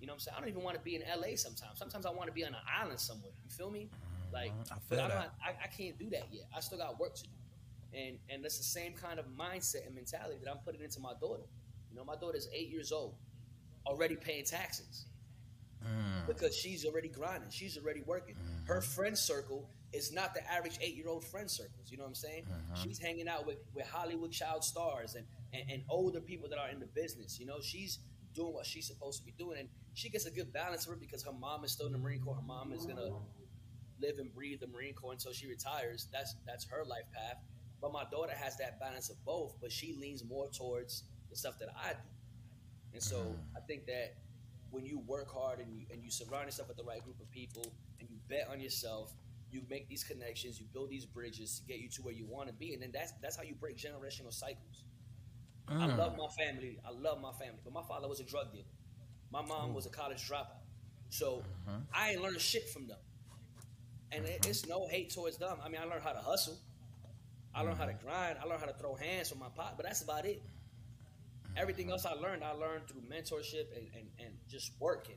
You 0.01 0.07
know 0.07 0.13
what 0.13 0.17
I'm 0.17 0.21
saying? 0.21 0.35
I 0.37 0.41
don't 0.41 0.49
even 0.49 0.63
want 0.63 0.77
to 0.77 0.83
be 0.83 0.97
in 0.97 1.03
LA 1.03 1.37
sometimes. 1.37 1.79
Sometimes 1.79 2.07
I 2.07 2.11
want 2.11 2.27
to 2.27 2.33
be 2.33 2.45
on 2.45 2.55
an 2.55 2.61
island 2.81 2.99
somewhere. 2.99 3.33
You 3.45 3.51
feel 3.51 3.71
me? 3.71 3.89
Mm-hmm. 3.89 4.35
Like, 4.35 4.53
I 4.71 4.79
feel 4.89 4.99
that. 4.99 5.09
not, 5.09 5.35
I, 5.45 5.51
I 5.65 5.67
can't 5.69 5.99
do 5.99 6.11
that 6.11 6.27
yet. 6.33 6.45
I 6.55 6.61
still 6.61 6.79
got 6.79 6.99
work 6.99 7.15
to 7.17 7.23
do. 7.23 7.31
And 7.95 8.19
and 8.29 8.45
that's 8.45 8.59
the 8.59 8.65
same 8.65 8.93
kind 8.93 9.19
of 9.19 9.25
mindset 9.27 9.87
and 9.87 9.95
mentality 9.95 10.37
that 10.45 10.51
I'm 10.51 10.59
putting 10.59 10.83
into 10.83 11.01
my 11.01 11.13
daughter. 11.21 11.45
You 11.91 11.97
know, 11.97 12.05
my 12.05 12.17
daughter's 12.17 12.49
eight 12.53 12.69
years 12.69 12.93
old, 12.93 13.15
already 13.89 14.17
paying 14.17 14.45
taxes 14.45 15.07
Mm. 15.85 16.27
because 16.27 16.55
she's 16.57 16.85
already 16.85 17.09
grinding. 17.09 17.51
She's 17.51 17.79
already 17.79 18.03
working. 18.03 18.35
Her 18.67 18.81
friend 18.81 19.17
circle 19.17 19.71
is 19.93 20.13
not 20.13 20.35
the 20.35 20.43
average 20.53 20.77
eight 20.81 20.97
year 20.97 21.09
old 21.09 21.25
friend 21.25 21.49
circles. 21.49 21.91
You 21.91 21.99
know 21.99 22.03
what 22.03 22.09
I'm 22.09 22.15
saying? 22.17 22.47
She's 22.83 22.99
hanging 22.99 23.29
out 23.29 23.47
with, 23.47 23.59
with 23.75 23.87
Hollywood 23.87 24.33
child 24.33 24.65
stars 24.65 25.15
and, 25.15 25.25
and, 25.53 25.63
and 25.71 25.83
older 25.89 26.21
people 26.21 26.49
that 26.51 26.59
are 26.59 26.69
in 26.69 26.81
the 26.81 26.87
business. 27.03 27.39
You 27.39 27.47
know, 27.47 27.61
she's 27.63 28.01
doing 28.35 28.53
what 28.53 28.67
she's 28.67 28.87
supposed 28.89 29.21
to 29.21 29.25
be 29.25 29.33
doing. 29.39 29.61
And 29.61 29.69
she 29.95 30.09
gets 30.11 30.27
a 30.27 30.33
good 30.33 30.53
balance 30.53 30.87
of 30.89 30.95
it 30.95 31.01
because 31.01 31.23
her 31.23 31.33
mom 31.33 31.65
is 31.65 31.71
still 31.73 31.87
in 31.87 31.93
the 31.93 31.99
Marine 31.99 32.21
Corps. 32.21 32.35
Her 32.35 32.43
mom 32.47 32.73
is 32.73 32.85
going 32.85 32.97
to 32.99 33.13
live 34.01 34.19
and 34.19 34.35
breathe 34.35 34.59
the 34.61 34.67
Marine 34.67 34.95
Corps 34.95 35.13
until 35.13 35.33
she 35.33 35.47
retires. 35.47 36.09
That's 36.13 36.35
that's 36.45 36.65
her 36.67 36.85
life 36.85 37.07
path. 37.15 37.39
But 37.81 37.93
my 37.93 38.05
daughter 38.11 38.35
has 38.35 38.57
that 38.59 38.81
balance 38.81 39.11
of 39.11 39.25
both, 39.25 39.55
but 39.61 39.71
she 39.71 39.97
leans 39.99 40.25
more 40.25 40.49
towards 40.51 41.05
the 41.31 41.37
stuff 41.37 41.59
that 41.61 41.69
I 41.77 41.93
do. 41.93 41.99
And 42.99 43.03
so 43.05 43.37
I 43.57 43.61
think 43.61 43.87
that 43.87 44.17
when 44.73 44.85
you 44.85 44.99
work 45.07 45.33
hard 45.33 45.61
and 45.61 45.73
you 45.73 45.87
and 45.93 46.03
you 46.03 46.11
surround 46.11 46.47
yourself 46.47 46.67
with 46.67 46.77
the 46.77 46.83
right 46.83 47.01
group 47.01 47.21
of 47.21 47.31
people 47.31 47.63
and 48.01 48.11
you 48.11 48.17
bet 48.29 48.49
on 48.51 48.61
yourself. 48.61 49.13
You 49.53 49.63
make 49.71 49.89
these 49.89 50.03
connections. 50.03 50.59
You 50.61 50.67
build 50.75 50.91
these 50.91 51.07
bridges 51.07 51.61
to 51.61 51.65
get 51.65 51.79
you 51.79 51.89
to 51.91 52.03
where 52.03 52.13
you 52.13 52.27
want 52.27 52.49
to 52.49 52.53
be, 52.53 52.75
and 52.75 52.83
then 52.83 52.91
that's 52.93 53.13
that's 53.23 53.37
how 53.37 53.45
you 53.45 53.55
break 53.55 53.77
generational 53.79 54.31
cycles. 54.33 54.83
I 55.69 55.87
Mm. 55.87 55.97
love 55.97 56.17
my 56.19 56.27
family. 56.37 56.81
I 56.85 56.91
love 56.91 57.21
my 57.21 57.33
family, 57.33 57.61
but 57.65 57.73
my 57.73 57.83
father 57.85 58.09
was 58.09 58.19
a 58.21 58.25
drug 58.25 58.53
dealer. 58.53 58.65
My 59.31 59.41
mom 59.43 59.73
was 59.75 59.87
a 59.87 59.91
college 59.91 60.29
dropout, 60.29 60.61
so 61.09 61.43
Mhm. 61.67 61.87
I 61.95 62.11
ain't 62.11 62.21
learned 62.21 62.37
a 62.37 62.41
shit 62.41 62.69
from 62.69 62.89
them. 62.89 62.99
And 64.13 64.27
it, 64.27 64.45
it's 64.47 64.67
no 64.67 64.87
hate 64.89 65.11
towards 65.11 65.39
them. 65.39 65.59
I 65.63 65.69
mean, 65.71 65.81
I 65.81 65.85
learned 65.85 66.03
how 66.03 66.13
to 66.13 66.21
hustle. 66.21 66.59
I 67.55 67.63
learned 67.63 67.79
how 67.79 67.87
to 67.87 67.95
grind. 67.95 68.39
I 68.39 68.45
learned 68.45 68.61
how 68.61 68.67
to 68.67 68.75
throw 68.75 68.97
hands 68.97 69.31
from 69.31 69.39
my 69.39 69.49
pot, 69.51 69.77
but 69.77 69.87
that's 69.87 70.03
about 70.03 70.27
it. 70.27 70.43
Everything 71.59 71.91
else 71.91 72.07
I 72.07 72.13
learned, 72.13 72.45
I 72.45 72.53
learned 72.53 72.89
through 72.89 73.03
mentorship 73.03 73.67
and, 73.77 73.89
and, 73.95 74.09
and 74.19 74.35
just 74.49 74.73
working. 74.81 75.17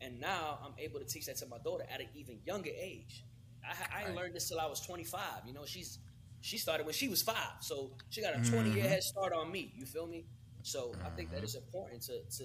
And 0.00 0.20
now 0.20 0.58
I'm 0.64 0.74
able 0.78 1.00
to 1.00 1.06
teach 1.06 1.26
that 1.26 1.36
to 1.38 1.46
my 1.46 1.58
daughter 1.64 1.84
at 1.92 2.00
an 2.00 2.08
even 2.14 2.40
younger 2.44 2.70
age. 2.80 3.24
I, 3.64 4.02
I 4.02 4.06
Right. 4.06 4.14
learned 4.14 4.34
this 4.34 4.48
till 4.48 4.60
I 4.60 4.66
was 4.66 4.80
25. 4.80 5.46
You 5.46 5.54
know, 5.54 5.64
she's 5.66 5.98
she 6.40 6.58
started 6.58 6.86
when 6.86 6.94
she 6.94 7.08
was 7.08 7.22
five, 7.22 7.60
so 7.60 7.92
she 8.10 8.22
got 8.22 8.34
a 8.34 8.40
20 8.40 8.70
year 8.70 8.88
head 8.88 9.02
start 9.02 9.32
on 9.32 9.50
me. 9.52 9.72
You 9.76 9.86
feel 9.86 10.06
me? 10.06 10.26
So 10.62 10.98
I 11.06 11.10
think 11.10 11.30
Mm-hmm. 11.30 11.36
that 11.36 11.42
it's 11.42 11.54
important 11.54 12.02
to 12.04 12.20
to 12.38 12.44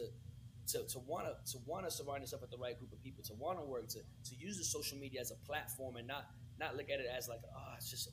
to, 0.67 0.79
to 0.93 0.99
want 0.99 1.27
to 1.27 1.33
to 1.51 1.63
want 1.65 1.85
to 1.85 1.91
surround 1.91 2.21
yourself 2.21 2.41
with 2.41 2.51
the 2.51 2.57
right 2.57 2.77
group 2.77 2.91
of 2.91 3.01
people, 3.01 3.23
to 3.25 3.33
want 3.33 3.59
to 3.59 3.65
work, 3.65 3.87
to 3.89 3.99
to 3.99 4.35
use 4.35 4.57
the 4.57 4.63
social 4.65 4.97
media 4.97 5.21
as 5.21 5.31
a 5.31 5.35
platform 5.45 5.95
and 5.97 6.07
not 6.07 6.25
not 6.57 6.75
look 6.75 6.89
at 6.89 6.99
it 6.99 7.07
as 7.15 7.27
like, 7.27 7.41
oh, 7.55 7.73
it's 7.77 7.89
just 7.89 8.09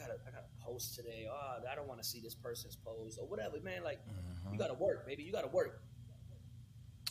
gotta 0.00 0.14
I 0.26 0.30
gotta 0.30 0.44
post 0.64 0.94
today. 0.96 1.26
Oh, 1.30 1.58
I 1.70 1.74
don't 1.74 1.86
want 1.88 2.00
to 2.02 2.08
see 2.08 2.20
this 2.20 2.34
person's 2.34 2.76
post 2.76 3.18
or 3.20 3.26
whatever, 3.26 3.58
man. 3.62 3.84
Like 3.84 3.98
Mm-hmm. 4.06 4.52
you 4.54 4.58
gotta 4.58 4.74
work, 4.74 5.06
baby. 5.06 5.22
You 5.22 5.32
gotta 5.32 5.48
work. 5.48 5.82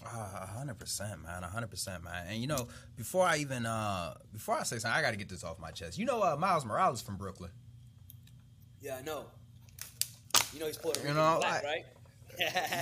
Ah, 0.05 0.43
A 0.43 0.57
hundred 0.57 0.79
percent, 0.79 1.21
man. 1.23 1.43
A 1.43 1.47
hundred 1.47 1.69
percent, 1.69 2.03
man. 2.03 2.25
And 2.29 2.37
you 2.41 2.47
know, 2.47 2.67
before 2.95 3.25
I 3.25 3.37
even 3.37 3.65
uh 3.65 4.13
before 4.33 4.55
I 4.55 4.63
say 4.63 4.77
something, 4.79 4.97
I 4.97 5.01
got 5.01 5.11
to 5.11 5.17
get 5.17 5.27
this 5.29 5.43
off 5.43 5.59
my 5.59 5.71
chest. 5.71 5.97
You 5.97 6.05
know, 6.05 6.21
uh, 6.21 6.35
Miles 6.37 6.65
Morales 6.65 7.01
from 7.01 7.17
Brooklyn. 7.17 7.51
Yeah, 8.81 8.95
I 8.97 9.01
know. 9.01 9.25
You 10.53 10.59
know 10.61 10.67
he's 10.67 10.77
Puerto 10.77 10.99
You 11.01 11.07
Rican 11.07 11.17
know, 11.17 11.37
black, 11.39 11.63
right? 11.63 11.85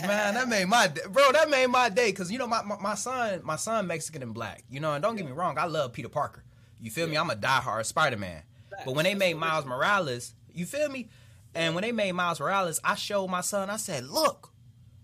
Man, 0.07 0.35
that 0.35 0.47
made 0.47 0.65
my 0.67 0.87
day. 0.87 1.01
bro. 1.09 1.31
That 1.31 1.49
made 1.49 1.67
my 1.67 1.89
day 1.89 2.11
because 2.11 2.31
you 2.31 2.37
know 2.37 2.45
my, 2.45 2.61
my 2.61 2.77
my 2.79 2.93
son, 2.95 3.41
my 3.43 3.55
son 3.55 3.87
Mexican 3.87 4.21
and 4.21 4.33
black. 4.33 4.63
You 4.69 4.79
know, 4.79 4.93
and 4.93 5.01
don't 5.01 5.15
get 5.15 5.25
me 5.25 5.31
wrong, 5.31 5.57
I 5.57 5.65
love 5.65 5.93
Peter 5.93 6.09
Parker. 6.09 6.43
You 6.79 6.91
feel 6.91 7.07
me? 7.07 7.17
I'm 7.17 7.31
a 7.31 7.35
diehard 7.35 7.85
Spider 7.87 8.17
Man. 8.17 8.43
But 8.85 8.95
when 8.95 9.05
they 9.05 9.15
made 9.15 9.35
Miles. 9.35 9.65
Morales, 9.65 10.33
you 10.53 10.65
feel 10.65 10.89
me? 10.89 11.09
And 11.55 11.75
when 11.75 11.81
they 11.81 11.91
made 11.91 12.11
Miles 12.11 12.39
Morales, 12.39 12.79
I 12.83 12.95
showed 12.95 13.27
my 13.27 13.41
son. 13.41 13.69
I 13.69 13.77
said, 13.77 14.05
"Look," 14.05 14.53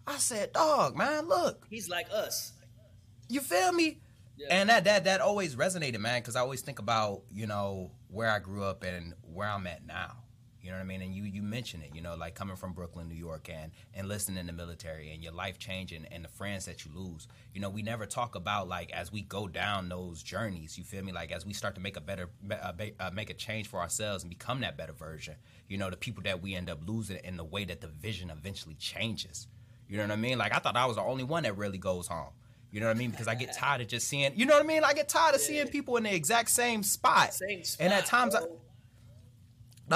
I 0.05 0.17
said, 0.17 0.53
"Dog, 0.53 0.95
man, 0.95 1.27
look." 1.27 1.65
he's 1.69 1.89
like 1.89 2.07
us. 2.11 2.53
You 3.29 3.41
feel 3.41 3.71
me? 3.71 3.99
Yeah. 4.37 4.47
And 4.49 4.69
that 4.69 4.83
that 4.83 5.05
that 5.05 5.21
always 5.21 5.55
resonated, 5.55 5.99
man, 5.99 6.21
because 6.21 6.35
I 6.35 6.41
always 6.41 6.61
think 6.61 6.79
about 6.79 7.23
you 7.31 7.47
know 7.47 7.91
where 8.09 8.29
I 8.29 8.39
grew 8.39 8.63
up 8.63 8.83
and 8.83 9.13
where 9.21 9.47
I'm 9.47 9.65
at 9.67 9.85
now. 9.85 10.22
You 10.63 10.69
know 10.71 10.77
what 10.77 10.83
I 10.83 10.85
mean? 10.85 11.01
And 11.01 11.13
you 11.13 11.23
you 11.25 11.41
mentioned 11.43 11.83
it, 11.83 11.91
you 11.93 12.01
know, 12.01 12.15
like 12.15 12.35
coming 12.35 12.55
from 12.55 12.71
Brooklyn, 12.71 13.09
New 13.09 13.15
York, 13.15 13.49
and 13.49 13.71
enlisting 13.93 14.37
in 14.37 14.47
the 14.47 14.53
military, 14.53 15.11
and 15.13 15.21
your 15.21 15.33
life 15.33 15.59
changing, 15.59 16.05
and 16.09 16.23
the 16.23 16.29
friends 16.29 16.63
that 16.65 16.85
you 16.85 16.91
lose. 16.95 17.27
You 17.53 17.59
know, 17.59 17.69
we 17.69 17.81
never 17.81 18.05
talk 18.05 18.35
about 18.35 18.69
like 18.69 18.89
as 18.91 19.11
we 19.11 19.23
go 19.23 19.49
down 19.49 19.89
those 19.89 20.23
journeys. 20.23 20.77
You 20.77 20.85
feel 20.85 21.03
me? 21.03 21.11
Like 21.11 21.33
as 21.33 21.45
we 21.45 21.51
start 21.51 21.75
to 21.75 21.81
make 21.81 21.97
a 21.97 22.01
better, 22.01 22.29
uh, 22.49 22.71
uh, 22.99 23.11
make 23.13 23.29
a 23.29 23.33
change 23.33 23.67
for 23.67 23.81
ourselves 23.81 24.23
and 24.23 24.29
become 24.29 24.61
that 24.61 24.77
better 24.77 24.93
version. 24.93 25.35
You 25.67 25.77
know, 25.77 25.89
the 25.89 25.97
people 25.97 26.23
that 26.23 26.41
we 26.41 26.55
end 26.55 26.69
up 26.69 26.79
losing, 26.87 27.17
and 27.25 27.37
the 27.37 27.43
way 27.43 27.65
that 27.65 27.81
the 27.81 27.87
vision 27.87 28.29
eventually 28.29 28.75
changes. 28.75 29.47
You 29.89 29.97
know 29.97 30.03
what 30.03 30.11
I 30.13 30.15
mean? 30.15 30.37
Like 30.37 30.55
I 30.55 30.59
thought 30.59 30.77
I 30.77 30.85
was 30.85 30.95
the 30.95 31.03
only 31.03 31.25
one 31.25 31.43
that 31.43 31.57
really 31.57 31.77
goes 31.77 32.07
home. 32.07 32.31
You 32.71 32.79
know 32.79 32.87
what 32.87 32.95
I 32.95 32.99
mean? 32.99 33.11
Because 33.11 33.27
I 33.27 33.35
get 33.35 33.53
tired 33.57 33.81
of 33.81 33.87
just 33.87 34.07
seeing. 34.07 34.31
You 34.39 34.45
know 34.45 34.55
what 34.55 34.63
I 34.63 34.67
mean? 34.67 34.83
I 34.85 34.93
get 34.93 35.09
tired 35.09 35.35
of 35.35 35.41
Yeah. 35.41 35.47
seeing 35.47 35.67
people 35.67 35.97
in 35.97 36.03
the 36.03 36.15
exact 36.15 36.49
same 36.51 36.83
spot. 36.83 37.33
Same 37.33 37.63
spot, 37.65 37.83
and 37.83 37.93
at 37.93 38.05
times, 38.05 38.33
I, 38.33 38.39
bro. 38.39 38.59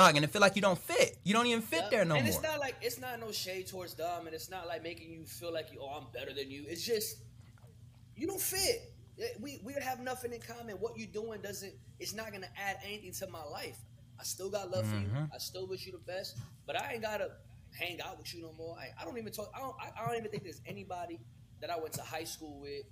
And 0.06 0.24
it 0.24 0.30
feel 0.32 0.42
like 0.42 0.56
you 0.56 0.62
don't 0.62 0.77
fit. 0.80 1.18
You 1.24 1.34
don't 1.34 1.48
even 1.48 1.62
fit 1.62 1.82
Yep. 1.84 1.92
there 1.92 2.06
no 2.06 2.16
and 2.16 2.24
more. 2.25 2.27
And 2.27 2.27
it's 2.27 2.42
not 2.42 2.60
like 2.60 2.75
it's 2.82 3.00
not 3.00 3.20
no 3.20 3.32
shade 3.32 3.68
towards 3.68 3.94
them, 3.96 4.25
and 4.25 4.34
it's 4.36 4.50
not 4.50 4.68
like 4.68 4.84
making 4.84 5.12
you 5.12 5.25
feel 5.25 5.51
like 5.54 5.72
you, 5.72 5.80
oh, 5.82 5.89
I'm 5.89 6.08
better 6.13 6.34
than 6.34 6.50
you. 6.51 6.66
It's 6.68 6.84
just 6.86 7.18
you 8.16 8.27
don't 8.27 8.42
fit. 8.42 8.94
Eh, 9.20 9.27
We 9.39 9.60
we 9.63 9.74
have 9.74 10.00
nothing 10.00 10.34
in 10.34 10.42
common. 10.42 10.75
What 10.77 10.98
you 10.98 11.08
doing 11.08 11.42
doesn't. 11.42 11.74
It's 12.00 12.13
not 12.13 12.32
gonna 12.32 12.50
add 12.58 12.77
anything 12.86 13.12
to 13.13 13.27
my 13.27 13.44
life. 13.44 13.77
I 14.20 14.24
still 14.24 14.50
got 14.50 14.72
love 14.72 14.86
for 14.88 14.96
you. 14.96 15.08
Mhm. 15.08 15.30
I 15.34 15.38
still 15.38 15.68
wish 15.68 15.86
you 15.86 15.92
the 15.92 15.98
best, 16.00 16.38
but 16.66 16.80
I 16.82 16.94
ain't 16.94 17.01
gotta 17.01 17.32
hang 17.72 18.01
out 18.01 18.18
with 18.18 18.34
you 18.34 18.42
no 18.42 18.51
more. 18.54 18.75
I, 18.77 18.89
I 19.00 19.06
don't 19.06 19.18
even 19.18 19.32
talk. 19.32 19.51
I 19.56 19.60
don't. 19.60 19.75
I, 19.80 19.92
I 20.01 20.08
don't 20.08 20.18
even 20.18 20.32
think 20.32 20.44
there's 20.44 20.62
anybody 20.66 21.20
that 21.62 21.70
I 21.70 21.77
went 21.80 21.94
to 21.94 22.01
high 22.01 22.24
school 22.24 22.60
with, 22.60 22.86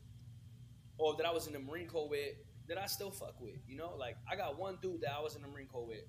or 0.98 1.16
that 1.18 1.26
I 1.26 1.32
was 1.32 1.48
in 1.48 1.54
the 1.54 1.60
Marine 1.60 1.88
Corps 1.88 2.08
with 2.10 2.34
that 2.68 2.78
I 2.80 2.88
still 2.88 3.12
fuck 3.12 3.40
with. 3.40 3.56
You 3.68 3.78
know, 3.78 3.96
like 3.98 4.18
I 4.30 4.36
got 4.36 4.58
one 4.58 4.78
dude 4.82 5.02
that 5.02 5.12
I 5.14 5.22
was 5.22 5.36
in 5.36 5.42
the 5.44 5.48
Marine 5.48 5.68
Corps 5.68 5.86
with. 5.86 6.02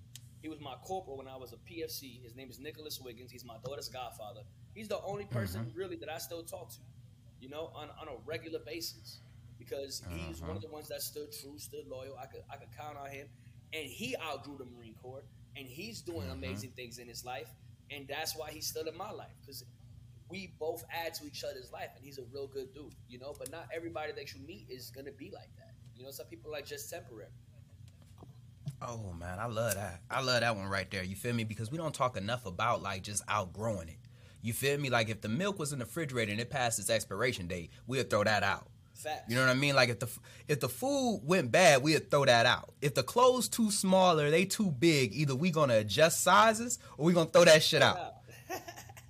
He 0.46 0.50
was 0.50 0.60
my 0.60 0.76
corporal 0.84 1.16
when 1.16 1.26
I 1.26 1.34
was 1.34 1.52
a 1.52 1.56
PFC. 1.56 2.22
His 2.22 2.36
name 2.36 2.48
is 2.48 2.60
Nicholas 2.60 3.00
Wiggins. 3.00 3.32
He's 3.32 3.44
my 3.44 3.56
daughter's 3.64 3.88
godfather. 3.88 4.42
He's 4.76 4.86
the 4.86 5.00
only 5.02 5.24
mm-hmm. 5.24 5.36
person 5.40 5.72
really 5.74 5.96
that 5.96 6.08
I 6.08 6.18
still 6.18 6.44
talk 6.44 6.70
to, 6.70 6.78
you 7.40 7.48
know, 7.48 7.72
on, 7.74 7.88
on 8.00 8.06
a 8.06 8.16
regular 8.24 8.60
basis. 8.60 9.18
Because 9.58 10.04
he's 10.08 10.36
mm-hmm. 10.36 10.46
one 10.46 10.56
of 10.56 10.62
the 10.62 10.68
ones 10.68 10.86
that 10.86 11.02
stood 11.02 11.32
true, 11.32 11.58
stood 11.58 11.88
loyal. 11.88 12.16
I 12.16 12.26
could 12.26 12.42
I 12.48 12.58
could 12.58 12.68
count 12.78 12.96
on 12.96 13.10
him. 13.10 13.26
And 13.72 13.86
he 13.86 14.14
outgrew 14.22 14.56
the 14.56 14.66
Marine 14.66 14.94
Corps. 15.02 15.24
And 15.56 15.66
he's 15.66 16.00
doing 16.00 16.28
mm-hmm. 16.28 16.44
amazing 16.44 16.70
things 16.76 16.98
in 16.98 17.08
his 17.08 17.24
life. 17.24 17.50
And 17.90 18.06
that's 18.06 18.36
why 18.36 18.52
he's 18.52 18.68
still 18.68 18.86
in 18.86 18.96
my 18.96 19.10
life. 19.10 19.34
Because 19.40 19.64
we 20.30 20.54
both 20.60 20.84
add 20.92 21.12
to 21.14 21.26
each 21.26 21.42
other's 21.42 21.72
life. 21.72 21.90
And 21.96 22.04
he's 22.04 22.18
a 22.18 22.24
real 22.32 22.46
good 22.46 22.72
dude, 22.72 22.94
you 23.08 23.18
know. 23.18 23.34
But 23.36 23.50
not 23.50 23.66
everybody 23.74 24.12
that 24.12 24.32
you 24.32 24.46
meet 24.46 24.66
is 24.70 24.92
gonna 24.94 25.10
be 25.10 25.32
like 25.34 25.50
that. 25.56 25.74
You 25.96 26.04
know, 26.04 26.12
some 26.12 26.26
people 26.26 26.50
are 26.50 26.52
like 26.52 26.66
just 26.66 26.88
temporary. 26.88 27.32
Oh 28.82 29.12
man, 29.18 29.38
I 29.38 29.46
love 29.46 29.74
that. 29.74 30.00
I 30.10 30.22
love 30.22 30.40
that 30.40 30.54
one 30.56 30.68
right 30.68 30.90
there. 30.90 31.02
You 31.02 31.16
feel 31.16 31.34
me? 31.34 31.44
Because 31.44 31.70
we 31.70 31.78
don't 31.78 31.94
talk 31.94 32.16
enough 32.16 32.46
about 32.46 32.82
like 32.82 33.02
just 33.02 33.22
outgrowing 33.28 33.88
it. 33.88 33.96
You 34.42 34.52
feel 34.52 34.78
me? 34.78 34.90
Like 34.90 35.08
if 35.08 35.22
the 35.22 35.28
milk 35.28 35.58
was 35.58 35.72
in 35.72 35.78
the 35.78 35.84
refrigerator 35.84 36.30
and 36.30 36.40
it 36.40 36.50
passed 36.50 36.78
its 36.78 36.90
expiration 36.90 37.46
date, 37.46 37.70
we'd 37.86 38.10
throw 38.10 38.22
that 38.24 38.42
out. 38.42 38.68
Facts. 38.94 39.24
You 39.28 39.36
know 39.36 39.42
what 39.42 39.50
I 39.50 39.54
mean? 39.54 39.74
Like 39.74 39.88
if 39.88 39.98
the 39.98 40.08
if 40.48 40.60
the 40.60 40.68
food 40.68 41.22
went 41.24 41.50
bad, 41.50 41.82
we'd 41.82 42.10
throw 42.10 42.24
that 42.24 42.46
out. 42.46 42.72
If 42.80 42.94
the 42.94 43.02
clothes 43.02 43.48
too 43.48 43.70
small 43.70 44.18
or 44.20 44.30
they 44.30 44.44
too 44.44 44.70
big, 44.70 45.14
either 45.14 45.34
we 45.34 45.50
gonna 45.50 45.76
adjust 45.76 46.22
sizes 46.22 46.78
or 46.96 47.06
we 47.06 47.12
gonna 47.12 47.30
throw 47.30 47.44
that 47.44 47.62
shit 47.62 47.82
out. 47.82 47.98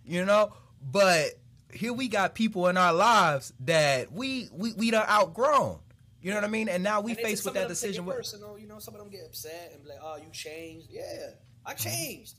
You 0.09 0.25
know? 0.25 0.53
But 0.81 1.31
here 1.73 1.93
we 1.93 2.07
got 2.07 2.37
people 2.37 2.69
in 2.69 2.77
our 2.77 2.93
lives 2.93 3.53
that 3.65 4.13
we 4.13 4.49
we 4.53 4.73
we 4.75 4.93
done 4.93 5.07
outgrown. 5.09 5.81
You 6.27 6.33
know 6.33 6.39
what 6.39 6.45
I 6.45 6.51
mean? 6.51 6.69
And 6.69 6.83
now 6.83 7.01
we 7.01 7.13
And 7.13 7.21
faced 7.21 7.45
with 7.45 7.55
that 7.55 7.69
decision. 7.69 8.05
With, 8.05 8.17
personal, 8.17 8.59
you 8.59 8.67
know, 8.67 8.81
some 8.81 8.95
of 8.95 8.99
them 9.01 9.11
get 9.11 9.21
upset 9.27 9.71
and 9.73 9.85
be 9.85 9.91
like, 9.91 10.01
"Oh, 10.03 10.17
you 10.17 10.29
changed." 10.33 10.89
Yeah, 10.91 11.31
I 11.65 11.73
changed. 11.75 12.35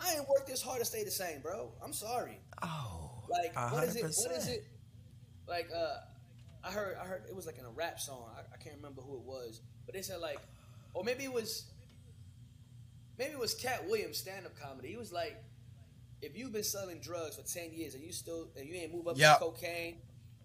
I 0.00 0.14
ain't 0.14 0.28
worked 0.28 0.48
this 0.48 0.60
hard 0.60 0.80
to 0.80 0.84
stay 0.84 1.04
the 1.04 1.10
same, 1.12 1.40
bro. 1.40 1.70
I'm 1.84 1.92
sorry. 1.92 2.40
oh, 2.64 3.22
Like, 3.30 3.52
a 3.54 3.68
what 3.68 3.84
is 3.84 3.94
it? 3.94 4.02
What 4.02 4.32
is 4.32 4.48
it? 4.48 4.64
Like, 5.46 5.68
uh, 5.72 5.98
I 6.64 6.72
heard, 6.72 6.96
I 7.00 7.04
heard 7.04 7.22
it 7.28 7.36
was 7.36 7.46
like 7.46 7.58
in 7.58 7.64
a 7.64 7.70
rap 7.70 8.00
song. 8.00 8.24
I, 8.36 8.40
I 8.40 8.56
can't 8.56 8.74
remember 8.74 9.02
who 9.02 9.14
it 9.14 9.22
was, 9.22 9.60
but 9.86 9.94
they 9.94 10.02
said 10.02 10.18
like, 10.18 10.40
or 10.92 11.04
maybe 11.04 11.22
it 11.22 11.32
was, 11.32 11.66
maybe 13.20 13.30
it 13.34 13.38
was 13.38 13.54
Katt 13.54 13.88
Williams 13.88 14.18
stand 14.18 14.46
up 14.46 14.58
comedy. 14.60 14.88
He 14.88 14.96
was 14.96 15.12
like, 15.12 15.36
if 16.22 16.36
you've 16.36 16.52
been 16.52 16.64
selling 16.64 16.98
drugs 16.98 17.36
for 17.36 17.42
ten 17.42 17.72
years 17.72 17.94
and 17.94 18.02
you 18.02 18.10
still 18.10 18.48
and 18.56 18.68
you 18.68 18.74
ain't 18.74 18.92
move 18.92 19.06
up 19.06 19.16
Yep. 19.16 19.38
to 19.38 19.44
cocaine, 19.44 19.98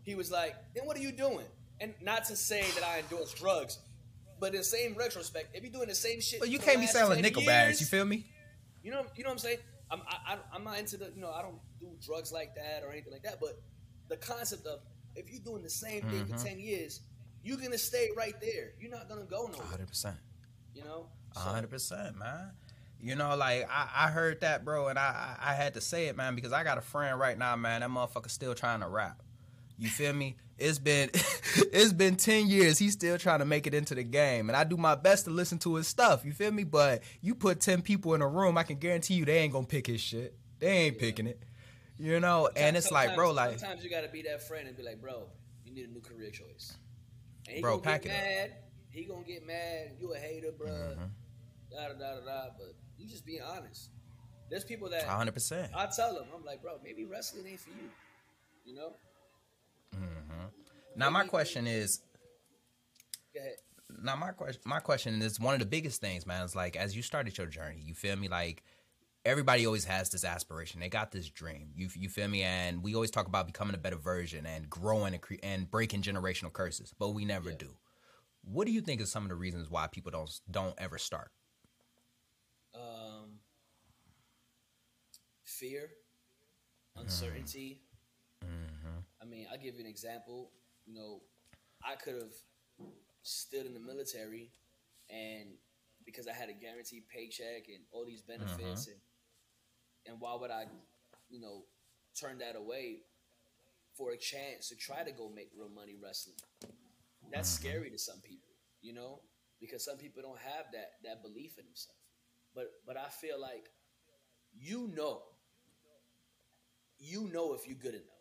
he 0.03 0.13
was 0.13 0.29
like, 0.29 0.53
then 0.75 0.86
what 0.86 0.96
are 0.96 1.01
you 1.01 1.12
doing? 1.12 1.48
And 1.79 1.93
not 2.01 2.25
to 2.25 2.36
say 2.36 2.63
that 2.75 2.84
I 2.84 3.00
endorse 3.00 3.34
drugs, 3.34 3.79
but 4.39 4.53
in 4.53 4.57
the 4.60 4.63
same 4.63 4.96
retrospect, 4.96 5.55
if 5.55 5.63
you're 5.63 5.72
doing 5.72 5.88
the 5.88 5.96
same 5.96 6.22
shit, 6.22 6.39
Well, 6.39 6.50
you 6.50 6.60
can't 6.60 6.79
be 6.79 6.88
selling 6.88 7.15
10 7.17 7.22
nickel 7.24 7.46
bags. 7.46 7.79
You 7.79 7.86
feel 7.88 8.05
me? 8.05 8.25
you 8.84 8.91
know, 8.91 9.05
you 9.15 9.24
know 9.24 9.29
what 9.29 9.34
I'm 9.34 9.39
saying? 9.39 9.57
I'm, 9.91 10.01
I, 10.07 10.38
I'm 10.53 10.63
not 10.63 10.79
into 10.79 10.98
the, 10.98 11.12
you 11.15 11.22
know, 11.22 11.31
I 11.31 11.41
don't 11.41 11.60
do 11.79 11.88
drugs 12.05 12.31
like 12.31 12.55
that 12.55 12.84
or 12.84 12.91
anything 12.91 13.13
like 13.13 13.24
that. 13.24 13.39
But 13.39 13.62
the 14.10 14.17
concept 14.17 14.65
of 14.67 14.79
if 15.15 15.31
you're 15.31 15.41
doing 15.43 15.63
the 15.63 15.69
same 15.69 16.01
thing 16.10 16.25
Mhm. 16.25 16.38
for 16.39 16.46
ten 16.46 16.60
years, 16.60 17.01
you're 17.43 17.57
gonna 17.57 17.77
stay 17.77 18.10
right 18.17 18.34
there. 18.41 18.74
You're 18.79 18.91
not 18.91 19.07
gonna 19.10 19.24
go 19.25 19.48
A 19.48 19.51
nowhere. 19.51 19.65
hundred 19.67 19.88
percent. 19.88 20.17
You 20.74 20.84
know, 20.84 21.10
A 21.36 21.39
So, 21.39 21.46
hundred 21.46 21.69
percent, 21.69 22.17
man. 22.17 22.51
You 23.00 23.15
know, 23.15 23.36
like 23.36 23.67
I, 23.69 23.89
I 23.96 24.07
heard 24.10 24.41
that, 24.41 24.65
bro, 24.65 24.88
and 24.89 24.98
I, 25.00 25.38
I 25.39 25.51
I 25.51 25.53
had 25.53 25.74
to 25.75 25.81
say 25.81 26.07
it, 26.07 26.15
man, 26.17 26.36
because 26.36 26.51
I 26.51 26.63
got 26.63 26.77
a 26.77 26.81
friend 26.81 27.17
right 27.19 27.38
now, 27.38 27.55
man. 27.55 27.81
That 27.81 27.89
motherfucker 27.89 28.29
still 28.29 28.53
trying 28.55 28.81
to 28.81 28.88
rap. 28.88 29.22
You 29.77 29.89
feel 29.89 30.13
me? 30.13 30.38
It's 30.57 30.79
been 30.79 31.10
it's 31.72 31.93
been 31.93 32.15
ten 32.15 32.48
years. 32.48 32.79
He's 32.79 32.93
still 32.93 33.17
trying 33.17 33.39
to 33.39 33.46
make 33.46 33.67
it 33.67 33.74
into 33.74 33.93
the 33.93 34.03
game, 34.03 34.50
and 34.50 34.55
I 34.57 34.63
do 34.63 34.75
my 34.77 34.96
best 34.96 35.25
to 35.25 35.31
listen 35.31 35.60
to 35.60 35.75
his 35.75 35.88
stuff. 35.88 36.25
You 36.25 36.31
feel 36.31 36.51
me? 36.51 36.63
But 36.63 37.03
you 37.22 37.36
put 37.36 37.60
ten 37.60 37.81
people 37.81 38.13
in 38.15 38.22
a 38.22 38.27
room, 38.27 38.57
I 38.57 38.63
can 38.63 38.77
guarantee 38.77 39.13
you 39.15 39.25
they 39.25 39.38
ain't 39.39 39.53
gonna 39.53 39.67
pick 39.67 39.86
his 39.88 40.01
shit. 40.01 40.36
They 40.60 40.67
ain't 40.67 40.98
picking 40.98 41.27
it. 41.27 41.41
You 42.00 42.19
know, 42.19 42.50
and 42.55 42.75
it's 42.77 42.91
like, 42.91 43.15
bro, 43.15 43.31
like, 43.31 43.57
sometimes 43.60 43.84
you 43.84 43.89
gotta 43.89 44.07
be 44.07 44.22
that 44.24 44.48
friend 44.48 44.67
and 44.67 44.75
be 44.77 44.84
like, 44.84 45.01
bro, 45.01 45.27
you 45.65 45.74
need 45.74 45.89
a 45.89 45.91
new 45.91 46.01
career 46.01 46.29
choice. 46.31 46.75
And 47.48 47.55
he 47.55 47.62
Bro, 47.62 47.77
gonna 47.77 47.81
pack 47.84 48.03
get 48.03 48.12
it 48.12 48.15
up. 48.15 48.50
mad. 48.51 48.57
He 48.89 49.03
gonna 49.05 49.24
get 49.25 49.46
mad. 49.48 49.91
You 50.00 50.13
a 50.13 50.17
hater, 50.17 50.51
bro. 50.57 50.67
Mhm. 50.69 51.10
Da 51.72 51.88
da 51.88 51.93
da 51.93 52.15
da 52.19 52.25
da. 52.25 52.48
But 52.57 52.75
you 52.98 53.07
just 53.07 53.25
being 53.25 53.41
honest. 53.41 53.89
There's 54.50 54.63
people 54.63 54.89
that 54.89 55.03
hundred 55.03 55.34
percent. 55.34 55.72
I 55.75 55.88
tell 55.88 56.13
them, 56.15 56.25
I'm 56.36 56.43
like, 56.46 56.62
bro, 56.62 56.79
maybe 56.84 57.05
wrestling 57.05 57.46
ain't 57.48 57.60
for 57.60 57.69
you. 57.69 57.89
You 58.65 58.75
know? 58.75 58.93
Mm-hmm. 59.98 61.00
Now 61.00 61.10
my 61.10 61.25
question 61.25 61.68
is, 61.68 62.01
Go 63.34 63.39
ahead. 63.42 63.56
now 64.04 64.16
my 64.16 64.32
question, 64.32 64.62
my 64.66 64.80
question 64.80 65.22
is 65.22 65.39
one 65.39 65.54
of 65.54 65.60
the 65.60 65.66
biggest 65.66 66.01
things, 66.01 66.25
man. 66.25 66.44
Is 66.44 66.56
like 66.56 66.75
as 66.75 66.96
you 66.96 67.01
started 67.01 67.38
your 67.38 67.48
journey, 67.48 67.82
you 67.84 67.94
feel 67.94 68.16
me? 68.16 68.27
Like 68.27 68.63
everybody 69.25 69.66
always 69.66 69.86
has 69.86 70.10
this 70.10 70.24
aspiration. 70.24 70.80
They 70.80 70.89
got 70.89 71.12
this 71.12 71.30
dream. 71.30 71.70
You 71.75 71.89
you 71.96 72.10
feel 72.10 72.27
me? 72.27 72.44
And 72.44 72.82
we 72.84 72.96
always 72.96 73.12
talk 73.12 73.27
about 73.27 73.46
becoming 73.48 73.75
a 73.75 73.80
better 73.80 73.98
version 73.98 74.46
and 74.46 74.70
growing 74.70 75.13
and 75.13 75.22
cre- 75.22 75.36
and 75.44 75.70
breaking 75.70 76.01
generational 76.01 76.51
curses, 76.54 76.94
but 76.98 77.10
we 77.10 77.25
never 77.25 77.50
Yeah. 77.51 77.58
do. 77.58 77.77
What 78.44 78.66
do 78.66 78.72
you 78.72 78.82
think 78.82 79.01
is 79.01 79.12
some 79.12 79.24
of 79.24 79.30
the 79.30 79.36
reasons 79.36 79.70
why 79.70 79.88
people 79.88 80.12
don't 80.12 80.32
don't 80.50 80.75
ever 80.77 80.98
start? 80.98 81.32
Um, 82.74 83.39
fear, 85.44 85.89
uncertainty. 86.96 87.82
Mm-hmm. 88.46 89.00
I 89.22 89.25
mean, 89.25 89.48
I'll 89.51 89.58
give 89.58 89.75
you 89.75 89.82
an 89.82 89.88
example. 89.88 90.51
You 90.86 90.96
know, 90.96 91.22
I 91.84 91.96
could 91.96 92.15
have 92.15 92.34
stood 93.24 93.65
in 93.65 93.74
the 93.74 93.79
military 93.79 94.51
and 95.10 95.50
because 96.06 96.27
I 96.27 96.34
had 96.34 96.50
a 96.50 96.53
guaranteed 96.53 97.03
paycheck 97.10 97.67
and 97.67 97.84
all 97.91 98.06
these 98.06 98.22
benefits 98.22 98.88
mm-hmm. 98.88 98.91
and 98.91 99.01
and 100.08 100.22
why 100.22 100.36
would 100.36 100.51
I, 100.51 100.65
you 101.29 101.41
know, 101.41 101.63
turn 102.17 102.38
that 102.38 102.56
away 102.56 103.01
for 103.94 104.12
a 104.12 104.17
chance 104.17 104.70
to 104.70 104.75
try 104.75 105.03
to 105.03 105.12
go 105.12 105.29
make 105.29 105.51
real 105.58 105.70
money 105.70 105.96
wrestling? 106.01 106.38
That's 107.32 107.53
mm-hmm. 107.53 107.67
scary 107.67 107.89
to 107.89 107.98
some 107.98 108.22
people, 108.22 108.53
you 108.82 108.94
know, 108.94 109.20
because 109.60 109.84
some 109.84 109.98
people 109.98 110.22
don't 110.22 110.39
have 110.39 110.65
that 110.74 110.91
that 111.03 111.22
belief 111.22 111.58
in 111.58 111.65
themselves. 111.65 112.00
But 112.56 112.72
but 112.86 112.98
I 112.98 113.10
feel 113.10 113.39
like 113.39 113.70
you 114.60 114.89
know, 114.96 115.24
you 117.00 117.29
know 117.34 117.53
if 117.53 117.67
you're 117.67 117.77
good 117.77 117.96
enough. 117.96 118.16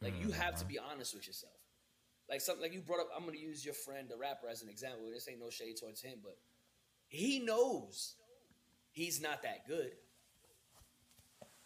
Like 0.00 0.14
you 0.20 0.30
have 0.32 0.56
to 0.56 0.64
be 0.64 0.78
honest 0.78 1.14
with 1.14 1.26
yourself. 1.26 1.52
Like 2.28 2.40
something 2.40 2.62
like 2.62 2.72
you 2.72 2.80
brought 2.80 3.00
up. 3.00 3.08
I'm 3.16 3.24
gonna 3.24 3.38
use 3.38 3.64
your 3.64 3.74
friend, 3.74 4.08
the 4.08 4.16
rapper, 4.16 4.48
as 4.48 4.62
an 4.62 4.68
example. 4.68 5.08
This 5.12 5.28
ain't 5.28 5.40
no 5.40 5.50
shade 5.50 5.76
towards 5.80 6.02
him, 6.02 6.18
but 6.22 6.36
he 7.08 7.38
knows 7.38 8.14
he's 8.90 9.20
not 9.20 9.42
that 9.42 9.66
good. 9.66 9.92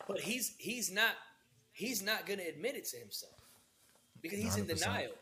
But 0.06 0.20
he's 0.20 0.54
he's 0.58 0.92
not 0.92 1.12
he's 1.72 2.02
not 2.02 2.26
gonna 2.26 2.44
admit 2.49 2.76
it 2.76 2.87
to 2.88 2.99
himself 2.99 3.32
because 4.20 4.38
he's 4.38 4.56
in 4.56 4.66
100%. 4.66 4.78
denial. 4.78 5.12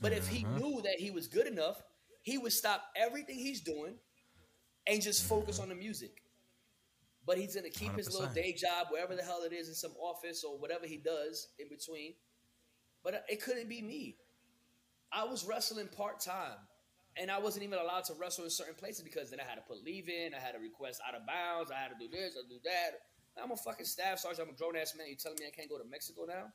But 0.00 0.12
if 0.12 0.28
he 0.28 0.44
knew 0.44 0.82
that 0.82 0.96
he 0.98 1.10
was 1.10 1.28
good 1.28 1.46
enough, 1.46 1.80
he 2.22 2.36
would 2.36 2.52
stop 2.52 2.82
everything 2.96 3.38
he's 3.38 3.60
doing 3.60 3.94
and 4.86 5.00
just 5.00 5.24
focus 5.24 5.58
on 5.60 5.68
the 5.68 5.74
music. 5.74 6.22
But 7.24 7.38
he's 7.38 7.54
gonna 7.54 7.70
keep 7.70 7.94
his 7.96 8.12
little 8.12 8.32
day 8.34 8.52
job 8.52 8.88
wherever 8.90 9.14
the 9.14 9.22
hell 9.22 9.42
it 9.42 9.52
is 9.52 9.68
in 9.68 9.74
some 9.74 9.92
office 10.00 10.42
or 10.42 10.58
whatever 10.58 10.86
he 10.86 10.96
does 10.96 11.48
in 11.58 11.68
between. 11.68 12.14
But 13.04 13.24
it 13.28 13.42
couldn't 13.42 13.68
be 13.68 13.80
me. 13.82 14.16
I 15.12 15.24
was 15.24 15.44
wrestling 15.44 15.88
part 15.88 16.20
time, 16.20 16.58
and 17.16 17.30
I 17.30 17.38
wasn't 17.38 17.64
even 17.64 17.78
allowed 17.78 18.04
to 18.04 18.14
wrestle 18.14 18.44
in 18.44 18.50
certain 18.50 18.74
places 18.74 19.02
because 19.02 19.30
then 19.30 19.40
I 19.40 19.44
had 19.44 19.56
to 19.56 19.60
put 19.62 19.84
leave 19.84 20.08
in, 20.08 20.34
I 20.34 20.38
had 20.38 20.52
to 20.52 20.58
request 20.58 21.00
out 21.06 21.14
of 21.14 21.26
bounds, 21.26 21.70
I 21.70 21.76
had 21.76 21.88
to 21.88 21.98
do 21.98 22.08
this, 22.10 22.36
I 22.36 22.48
do 22.48 22.58
that. 22.64 23.02
I'm 23.42 23.50
a 23.50 23.56
fucking 23.56 23.86
staff 23.86 24.18
sergeant. 24.18 24.48
I'm 24.48 24.54
a 24.54 24.58
grown 24.58 24.76
ass 24.76 24.94
man. 24.96 25.06
You 25.08 25.16
telling 25.16 25.38
me 25.40 25.46
I 25.46 25.50
can't 25.50 25.68
go 25.68 25.78
to 25.78 25.88
Mexico 25.88 26.24
now? 26.26 26.52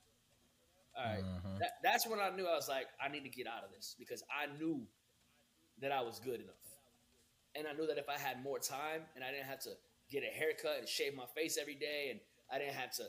All 0.95 1.05
right. 1.05 1.23
Mm-hmm. 1.23 1.59
That, 1.59 1.71
that's 1.83 2.07
when 2.07 2.19
I 2.19 2.29
knew 2.29 2.45
I 2.45 2.55
was 2.55 2.69
like, 2.69 2.87
I 3.01 3.07
need 3.07 3.23
to 3.23 3.29
get 3.29 3.47
out 3.47 3.63
of 3.63 3.71
this 3.71 3.95
because 3.97 4.23
I 4.29 4.45
knew 4.57 4.81
that 5.81 5.91
I 5.91 6.01
was 6.01 6.19
good 6.19 6.41
enough, 6.41 6.65
and 7.55 7.67
I 7.67 7.73
knew 7.73 7.87
that 7.87 7.97
if 7.97 8.09
I 8.09 8.17
had 8.17 8.43
more 8.43 8.59
time 8.59 9.01
and 9.15 9.23
I 9.23 9.31
didn't 9.31 9.45
have 9.45 9.59
to 9.61 9.71
get 10.11 10.23
a 10.23 10.27
haircut 10.27 10.79
and 10.79 10.87
shave 10.87 11.15
my 11.15 11.25
face 11.35 11.57
every 11.59 11.75
day, 11.75 12.09
and 12.11 12.19
I 12.51 12.59
didn't 12.59 12.75
have 12.75 12.91
to 12.97 13.03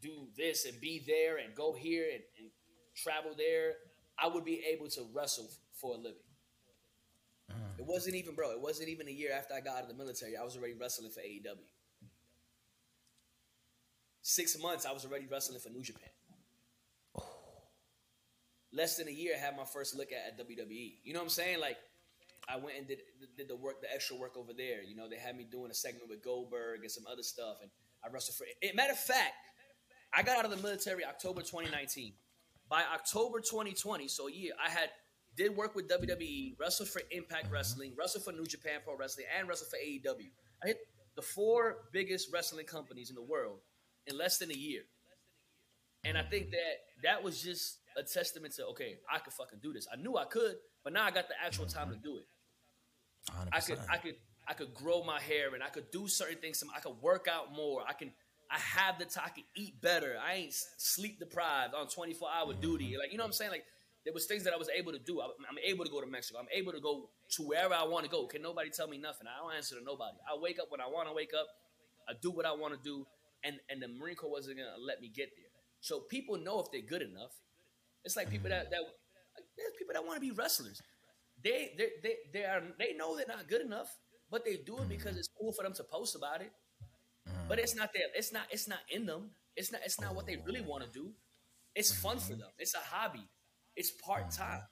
do 0.00 0.26
this 0.36 0.66
and 0.66 0.80
be 0.80 1.02
there 1.06 1.38
and 1.38 1.54
go 1.54 1.72
here 1.72 2.04
and, 2.12 2.22
and 2.38 2.50
travel 2.94 3.32
there, 3.36 3.74
I 4.18 4.26
would 4.26 4.44
be 4.44 4.62
able 4.72 4.88
to 4.88 5.06
wrestle 5.14 5.48
for 5.74 5.94
a 5.94 5.96
living. 5.96 6.18
Mm. 7.50 7.78
It 7.78 7.86
wasn't 7.86 8.16
even, 8.16 8.34
bro. 8.34 8.50
It 8.50 8.60
wasn't 8.60 8.88
even 8.88 9.08
a 9.08 9.10
year 9.10 9.32
after 9.32 9.54
I 9.54 9.60
got 9.60 9.76
out 9.76 9.82
of 9.82 9.88
the 9.88 9.94
military. 9.94 10.36
I 10.36 10.42
was 10.42 10.56
already 10.56 10.74
wrestling 10.74 11.10
for 11.10 11.20
AEW. 11.20 11.56
Six 14.22 14.60
months, 14.60 14.86
I 14.86 14.92
was 14.92 15.04
already 15.04 15.26
wrestling 15.26 15.58
for 15.60 15.70
New 15.70 15.82
Japan. 15.82 16.08
Oh. 17.16 17.24
Less 18.72 18.96
than 18.96 19.08
a 19.08 19.10
year, 19.10 19.34
I 19.36 19.40
had 19.40 19.56
my 19.56 19.64
first 19.64 19.96
look 19.96 20.08
at, 20.12 20.38
at 20.38 20.48
WWE. 20.48 20.94
You 21.02 21.12
know 21.12 21.20
what 21.20 21.24
I'm 21.24 21.30
saying? 21.30 21.60
Like, 21.60 21.76
I 22.48 22.56
went 22.56 22.78
and 22.78 22.88
did, 22.88 22.98
did 23.36 23.48
the 23.48 23.56
work, 23.56 23.80
the 23.80 23.92
extra 23.92 24.16
work 24.16 24.36
over 24.36 24.52
there. 24.52 24.82
You 24.82 24.96
know, 24.96 25.08
they 25.08 25.16
had 25.16 25.36
me 25.36 25.46
doing 25.50 25.70
a 25.70 25.74
segment 25.74 26.08
with 26.08 26.22
Goldberg 26.24 26.80
and 26.82 26.90
some 26.90 27.04
other 27.10 27.22
stuff, 27.22 27.58
and 27.62 27.70
I 28.04 28.08
wrestled 28.12 28.36
for. 28.36 28.46
It, 28.60 28.74
matter 28.74 28.92
of 28.92 28.98
fact, 28.98 29.34
I 30.14 30.22
got 30.22 30.38
out 30.38 30.44
of 30.44 30.50
the 30.50 30.62
military 30.62 31.04
October 31.04 31.40
2019. 31.40 32.14
By 32.68 32.84
October 32.94 33.40
2020, 33.40 34.08
so 34.08 34.28
yeah, 34.28 34.52
I 34.64 34.70
had 34.70 34.88
did 35.36 35.56
work 35.56 35.74
with 35.74 35.88
WWE, 35.88 36.58
wrestled 36.58 36.88
for 36.88 37.02
Impact 37.10 37.44
mm-hmm. 37.44 37.54
Wrestling, 37.54 37.92
wrestled 37.98 38.24
for 38.24 38.32
New 38.32 38.46
Japan 38.46 38.80
Pro 38.84 38.96
Wrestling, 38.96 39.26
and 39.38 39.48
wrestled 39.48 39.70
for 39.70 39.76
AEW. 39.76 40.30
I 40.62 40.68
hit 40.68 40.78
the 41.16 41.22
four 41.22 41.76
biggest 41.92 42.28
wrestling 42.32 42.66
companies 42.66 43.10
in 43.10 43.16
the 43.16 43.22
world 43.22 43.58
in 44.06 44.16
less 44.16 44.38
than 44.38 44.50
a 44.50 44.54
year. 44.54 44.82
And 46.04 46.18
I 46.18 46.22
think 46.22 46.50
that 46.50 46.76
that 47.04 47.22
was 47.22 47.42
just 47.42 47.78
a 47.96 48.02
testament 48.02 48.54
to 48.54 48.66
okay, 48.68 48.96
I 49.12 49.18
could 49.18 49.32
fucking 49.32 49.60
do 49.62 49.72
this. 49.72 49.86
I 49.92 49.96
knew 49.96 50.16
I 50.16 50.24
could, 50.24 50.56
but 50.82 50.92
now 50.92 51.04
I 51.04 51.10
got 51.10 51.28
the 51.28 51.34
actual 51.44 51.66
time 51.66 51.88
to 51.88 51.94
mm-hmm. 51.94 52.04
do 52.04 52.16
it. 52.18 52.24
100%. 53.46 53.48
I 53.52 53.60
could 53.60 53.78
I 53.90 53.96
could 53.96 54.14
I 54.48 54.52
could 54.54 54.74
grow 54.74 55.02
my 55.02 55.20
hair 55.20 55.54
and 55.54 55.62
I 55.62 55.68
could 55.68 55.90
do 55.90 56.08
certain 56.08 56.38
things. 56.38 56.58
Some 56.58 56.70
I 56.76 56.80
could 56.80 57.00
work 57.00 57.28
out 57.30 57.54
more. 57.54 57.82
I 57.88 57.92
can 57.92 58.12
I 58.50 58.58
have 58.58 58.98
the 58.98 59.06
time. 59.06 59.24
I 59.26 59.30
can 59.30 59.44
eat 59.56 59.80
better. 59.80 60.16
I 60.22 60.34
ain't 60.34 60.54
sleep 60.78 61.18
deprived 61.18 61.74
on 61.74 61.88
twenty 61.88 62.14
four 62.14 62.28
hour 62.30 62.52
duty. 62.52 62.92
Mm-hmm. 62.92 62.98
Like 62.98 63.12
you 63.12 63.18
know 63.18 63.24
what 63.24 63.28
I'm 63.28 63.32
saying? 63.32 63.50
Like 63.50 63.64
there 64.04 64.12
was 64.12 64.26
things 64.26 64.44
that 64.44 64.52
I 64.52 64.56
was 64.56 64.68
able 64.68 64.92
to 64.92 64.98
do. 64.98 65.20
I, 65.20 65.24
I'm 65.24 65.58
able 65.64 65.84
to 65.84 65.90
go 65.90 66.00
to 66.00 66.06
Mexico. 66.06 66.40
I'm 66.40 66.48
able 66.52 66.72
to 66.72 66.80
go 66.80 67.08
to 67.36 67.42
wherever 67.42 67.74
I 67.74 67.84
want 67.84 68.04
to 68.04 68.10
go. 68.10 68.26
Can 68.26 68.42
nobody 68.42 68.70
tell 68.70 68.88
me 68.88 68.98
nothing? 68.98 69.26
I 69.26 69.40
don't 69.40 69.54
answer 69.54 69.76
to 69.76 69.84
nobody. 69.84 70.16
I 70.30 70.38
wake 70.38 70.58
up 70.58 70.66
when 70.70 70.80
I 70.80 70.86
want 70.86 71.08
to 71.08 71.14
wake 71.14 71.30
up. 71.38 71.46
I 72.08 72.12
do 72.20 72.30
what 72.30 72.44
I 72.44 72.52
want 72.52 72.74
to 72.74 72.80
do, 72.82 73.06
and 73.44 73.56
and 73.70 73.80
the 73.80 73.88
Marine 73.88 74.16
Corps 74.16 74.30
wasn't 74.30 74.58
gonna 74.58 74.70
let 74.84 75.00
me 75.00 75.08
get 75.08 75.30
there. 75.36 75.46
So 75.80 76.00
people 76.00 76.36
know 76.36 76.60
if 76.60 76.70
they're 76.70 76.82
good 76.82 77.02
enough. 77.02 77.32
It's 78.04 78.16
like 78.16 78.28
people 78.28 78.50
that 78.50 78.70
that 78.70 78.80
there's 79.56 79.72
people 79.78 79.94
that 79.94 80.04
want 80.04 80.16
to 80.16 80.20
be 80.20 80.30
wrestlers. 80.30 80.82
They 81.44 81.72
they 81.76 81.88
they 82.02 82.14
they 82.32 82.44
are 82.44 82.62
they 82.78 82.94
know 82.94 83.16
they're 83.16 83.26
not 83.26 83.48
good 83.48 83.62
enough, 83.62 83.96
but 84.30 84.44
they 84.44 84.56
do 84.56 84.78
it 84.78 84.88
because 84.88 85.12
mm-hmm. 85.12 85.18
it's 85.18 85.28
cool 85.38 85.52
for 85.52 85.62
them 85.62 85.74
to 85.74 85.84
post 85.84 86.16
about 86.16 86.40
it. 86.40 86.52
Mm-hmm. 87.28 87.48
But 87.48 87.58
it's 87.58 87.74
not 87.74 87.90
their 87.92 88.04
it's 88.14 88.32
not 88.32 88.42
it's 88.50 88.68
not 88.68 88.80
in 88.90 89.06
them. 89.06 89.30
It's 89.56 89.72
not 89.72 89.80
it's 89.84 90.00
not 90.00 90.14
what 90.14 90.26
they 90.26 90.36
really 90.46 90.62
want 90.62 90.84
to 90.84 90.90
do. 90.90 91.10
It's 91.74 91.92
mm-hmm. 91.92 92.08
fun 92.08 92.18
for 92.18 92.34
them. 92.34 92.48
It's 92.58 92.74
a 92.74 92.78
hobby. 92.78 93.26
It's 93.76 93.90
part 93.90 94.30
time. 94.30 94.62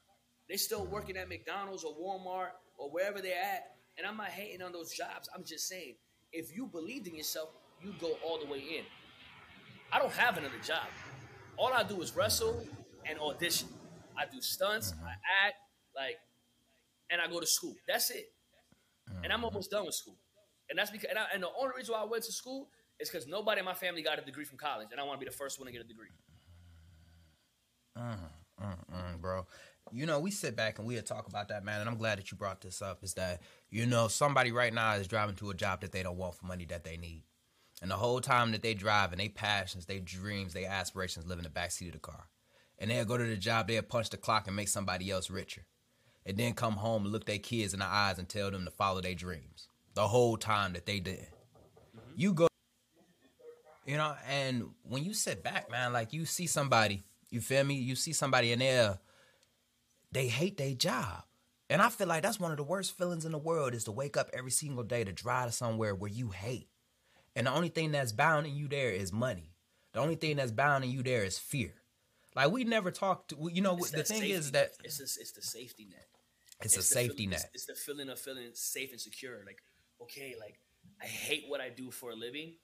They're 0.48 0.58
still 0.58 0.84
working 0.84 1.16
at 1.16 1.28
McDonald's 1.28 1.84
or 1.84 1.94
Walmart 1.94 2.50
or 2.76 2.90
wherever 2.90 3.20
they're 3.20 3.40
at. 3.40 3.76
And 3.96 4.06
I'm 4.06 4.16
not 4.16 4.28
hating 4.28 4.62
on 4.62 4.72
those 4.72 4.92
jobs. 4.92 5.28
I'm 5.34 5.44
just 5.44 5.68
saying, 5.68 5.94
if 6.32 6.54
you 6.54 6.66
believed 6.66 7.06
in 7.06 7.14
yourself, 7.14 7.50
you 7.82 7.94
go 8.00 8.16
all 8.24 8.38
the 8.38 8.46
way 8.50 8.58
in. 8.58 8.84
I 9.92 9.98
don't 9.98 10.12
have 10.12 10.38
another 10.38 10.58
job. 10.64 10.86
All 11.56 11.72
I 11.72 11.82
do 11.82 12.00
is 12.02 12.16
wrestle 12.16 12.64
and 13.04 13.18
audition. 13.18 13.68
I 14.16 14.24
do 14.26 14.40
stunts, 14.40 14.94
I 15.04 15.12
act, 15.46 15.56
like, 15.94 16.16
and 17.10 17.20
I 17.20 17.26
go 17.28 17.40
to 17.40 17.46
school. 17.46 17.74
That's 17.86 18.10
it. 18.10 18.32
And 19.24 19.32
I'm 19.32 19.44
almost 19.44 19.70
done 19.70 19.86
with 19.86 19.94
school. 19.94 20.16
And 20.68 20.78
that's 20.78 20.90
because, 20.90 21.10
and, 21.10 21.18
I, 21.18 21.26
and 21.34 21.42
the 21.42 21.48
only 21.60 21.74
reason 21.76 21.92
why 21.94 22.02
I 22.02 22.04
went 22.04 22.22
to 22.24 22.32
school 22.32 22.68
is 23.00 23.10
because 23.10 23.26
nobody 23.26 23.58
in 23.58 23.64
my 23.64 23.74
family 23.74 24.02
got 24.02 24.18
a 24.18 24.22
degree 24.22 24.44
from 24.44 24.58
college, 24.58 24.88
and 24.92 25.00
I 25.00 25.04
want 25.04 25.18
to 25.18 25.24
be 25.24 25.28
the 25.28 25.36
first 25.36 25.58
one 25.58 25.66
to 25.66 25.72
get 25.72 25.80
a 25.80 25.84
degree. 25.84 26.08
Mm, 27.98 29.20
bro. 29.20 29.46
You 29.90 30.06
know, 30.06 30.20
we 30.20 30.30
sit 30.30 30.54
back 30.54 30.78
and 30.78 30.86
we 30.86 31.00
talk 31.00 31.26
about 31.26 31.48
that, 31.48 31.64
man. 31.64 31.80
And 31.80 31.88
I'm 31.88 31.96
glad 31.96 32.18
that 32.18 32.30
you 32.30 32.36
brought 32.36 32.60
this 32.60 32.80
up. 32.82 33.02
Is 33.02 33.14
that 33.14 33.40
you 33.70 33.86
know 33.86 34.06
somebody 34.08 34.52
right 34.52 34.72
now 34.72 34.92
is 34.92 35.08
driving 35.08 35.34
to 35.36 35.50
a 35.50 35.54
job 35.54 35.80
that 35.80 35.92
they 35.92 36.02
don't 36.02 36.18
want 36.18 36.36
for 36.36 36.46
money 36.46 36.66
that 36.66 36.84
they 36.84 36.96
need, 36.96 37.24
and 37.82 37.90
the 37.90 37.96
whole 37.96 38.20
time 38.20 38.52
that 38.52 38.62
they 38.62 38.74
drive 38.74 39.12
and 39.12 39.20
they 39.20 39.28
passions, 39.28 39.86
they 39.86 39.98
dreams, 39.98 40.52
they 40.52 40.66
aspirations 40.66 41.26
live 41.26 41.38
in 41.38 41.44
the 41.44 41.50
backseat 41.50 41.88
of 41.88 41.94
the 41.94 41.98
car, 41.98 42.28
and 42.78 42.90
they'll 42.90 43.04
go 43.04 43.16
to 43.16 43.24
the 43.24 43.36
job, 43.36 43.66
they'll 43.66 43.82
punch 43.82 44.10
the 44.10 44.16
clock 44.16 44.46
and 44.46 44.54
make 44.54 44.68
somebody 44.68 45.10
else 45.10 45.30
richer, 45.30 45.66
and 46.30 46.38
then 46.38 46.54
come 46.54 46.74
home 46.74 47.02
and 47.02 47.12
look 47.12 47.26
their 47.26 47.38
kids 47.38 47.74
in 47.74 47.80
the 47.80 47.86
eyes 47.86 48.18
and 48.18 48.28
tell 48.28 48.50
them 48.50 48.64
to 48.64 48.70
follow 48.70 49.00
their 49.00 49.14
dreams. 49.14 49.68
The 49.94 50.06
whole 50.06 50.36
time 50.36 50.72
that 50.74 50.86
they 50.86 51.00
did, 51.00 51.26
you 52.16 52.32
go 52.32 52.46
you 53.84 53.96
know, 53.96 54.14
and 54.28 54.66
when 54.84 55.02
you 55.02 55.12
sit 55.12 55.42
back, 55.42 55.68
man, 55.68 55.92
like 55.92 56.12
you 56.12 56.24
see 56.24 56.46
somebody, 56.46 57.02
you 57.30 57.40
feel 57.40 57.64
me? 57.64 57.74
You 57.74 57.96
see 57.96 58.12
somebody 58.12 58.52
in 58.52 58.60
there, 58.60 59.00
they 60.12 60.28
hate 60.28 60.58
their 60.58 60.74
job. 60.74 61.24
And 61.68 61.82
I 61.82 61.88
feel 61.88 62.06
like 62.06 62.22
that's 62.22 62.38
one 62.38 62.52
of 62.52 62.56
the 62.56 62.62
worst 62.62 62.96
feelings 62.96 63.24
in 63.24 63.32
the 63.32 63.38
world 63.38 63.74
is 63.74 63.84
to 63.84 63.92
wake 63.92 64.16
up 64.16 64.30
every 64.32 64.52
single 64.52 64.84
day 64.84 65.02
to 65.02 65.12
drive 65.12 65.46
to 65.46 65.52
somewhere 65.52 65.94
where 65.94 66.10
you 66.10 66.30
hate. 66.30 66.68
And 67.34 67.48
the 67.48 67.52
only 67.52 67.68
thing 67.68 67.90
that's 67.90 68.12
bounding 68.12 68.54
you 68.54 68.68
there 68.68 68.90
is 68.90 69.12
money. 69.12 69.54
The 69.92 69.98
only 69.98 70.14
thing 70.14 70.36
that's 70.36 70.52
bounding 70.52 70.90
you 70.90 71.02
there 71.02 71.24
is 71.24 71.38
fear. 71.38 71.74
Like 72.36 72.52
we 72.52 72.62
never 72.62 72.92
talked 72.92 73.30
to, 73.30 73.50
you 73.52 73.60
know, 73.60 73.76
It's 73.76 73.90
the 73.90 74.04
thing 74.04 74.18
safety 74.18 74.32
is 74.32 74.52
that 74.52 74.72
it's 74.84 74.98
this, 74.98 75.16
it's 75.16 75.32
the 75.32 75.42
safety 75.42 75.88
net. 75.90 76.06
It's, 76.66 76.74
a 76.74 76.78
the 76.78 76.82
safety 76.84 77.26
net. 77.26 77.40
It's, 77.54 77.64
it's 77.64 77.66
the 77.66 77.74
feeling 77.74 78.08
of 78.08 78.18
feeling 78.18 78.50
safe 78.54 78.90
and 78.92 79.00
secure. 79.00 79.42
Like, 79.46 79.58
okay, 80.02 80.34
like 80.38 80.60
I 81.02 81.06
hate 81.06 81.44
what 81.48 81.60
I 81.60 81.68
do 81.70 81.90
for 81.90 82.10
a 82.10 82.14
living, 82.14 82.54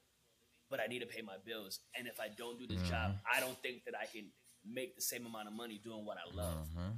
but 0.70 0.80
I 0.80 0.86
need 0.86 1.00
to 1.00 1.06
pay 1.06 1.22
my 1.22 1.36
bills. 1.44 1.80
And 1.96 2.06
if 2.06 2.20
I 2.20 2.28
don't 2.36 2.58
do 2.58 2.66
this 2.66 2.82
job, 2.88 3.12
Mm-hmm. 3.12 3.36
I 3.36 3.40
don't 3.40 3.58
think 3.62 3.84
that 3.84 3.94
I 4.00 4.06
can 4.06 4.26
make 4.64 4.96
the 4.96 5.02
same 5.02 5.26
amount 5.26 5.48
of 5.48 5.54
money 5.54 5.80
doing 5.82 6.04
what 6.04 6.16
I 6.18 6.34
love. 6.34 6.66
Mm-hmm. 6.68 6.90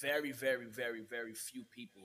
very, 0.00 0.32
very, 0.32 0.66
very, 0.66 1.00
very 1.08 1.34
few 1.34 1.64
people 1.74 2.02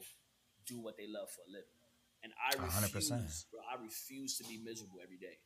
do 0.65 0.79
what 0.79 0.97
they 0.97 1.07
love 1.07 1.29
for 1.29 1.41
a 1.47 1.51
living. 1.51 1.77
And 2.23 2.31
I 2.37 2.55
A 2.57 2.63
refuse, 2.65 2.91
percent. 2.91 3.29
bro, 3.51 3.59
I 3.61 3.81
refuse 3.81 4.37
to 4.37 4.43
be 4.45 4.57
miserable 4.63 4.99
every 5.03 5.17
day. 5.17 5.37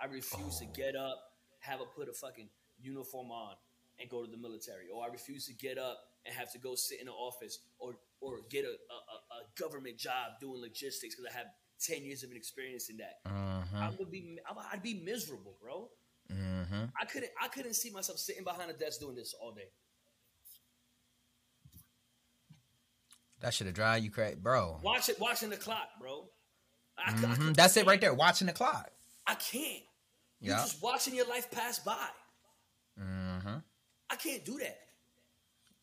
I 0.00 0.06
refuse 0.06 0.58
to 0.58 0.66
get 0.66 0.94
up, 0.96 1.18
have 1.60 1.80
a 1.80 1.84
put 1.86 2.08
a 2.08 2.12
fucking 2.12 2.48
uniform 2.80 3.30
on, 3.30 3.54
and 4.00 4.08
go 4.08 4.24
to 4.24 4.30
the 4.30 4.36
military, 4.36 4.86
or 4.92 5.04
I 5.04 5.08
refuse 5.08 5.46
to 5.46 5.54
get 5.54 5.78
up 5.78 5.98
and 6.26 6.34
have 6.34 6.52
to 6.52 6.58
go 6.58 6.74
sit 6.74 7.00
in 7.00 7.08
an 7.08 7.14
office 7.14 7.58
or 7.78 7.94
or 8.20 8.40
get 8.50 8.64
a, 8.64 8.68
a, 8.68 8.72
a- 8.72 9.60
government 9.60 9.96
job 9.98 10.32
doing 10.40 10.60
logistics 10.60 11.14
because 11.14 11.32
I 11.32 11.36
have 11.38 11.46
ten 11.80 12.04
years 12.04 12.22
of 12.22 12.30
experience 12.32 12.88
in 12.90 12.96
that. 12.98 13.14
I 13.24 13.28
Mm-hmm. 13.30 13.96
would 13.98 14.10
be, 14.10 14.38
I- 14.46 14.72
I'd 14.74 14.82
be 14.82 14.94
miserable, 15.04 15.56
bro. 15.62 15.88
Mm-hmm. 16.32 16.84
I 17.00 17.04
couldn't, 17.06 17.30
I 17.42 17.48
couldn't 17.48 17.74
see 17.74 17.90
myself 17.90 18.18
sitting 18.18 18.44
behind 18.44 18.70
a 18.70 18.74
desk 18.74 19.00
doing 19.00 19.14
this 19.14 19.34
all 19.40 19.52
day. 19.52 19.68
That 23.40 23.54
should 23.54 23.66
have 23.66 23.74
drive 23.76 24.02
you 24.02 24.10
crazy, 24.10 24.34
bro. 24.36 24.80
Watch 24.82 25.08
it, 25.08 25.20
watching 25.20 25.50
the 25.50 25.56
clock, 25.56 25.88
bro. 26.00 26.28
I, 26.98 27.12
cou- 27.12 27.26
I 27.28 27.52
That's 27.52 27.76
it 27.76 27.86
right 27.86 28.00
there. 28.00 28.12
Watching 28.12 28.48
the 28.48 28.52
clock. 28.52 28.90
I 29.26 29.34
can't. 29.36 29.82
You're 30.40 30.56
Yeah. 30.56 30.62
just 30.62 30.82
watching 30.82 31.14
your 31.14 31.28
life 31.28 31.50
pass 31.50 31.78
by. 31.78 31.96
Mm-hmm. 33.00 33.58
I 34.10 34.16
can't 34.16 34.44
do 34.44 34.58
that. 34.58 34.78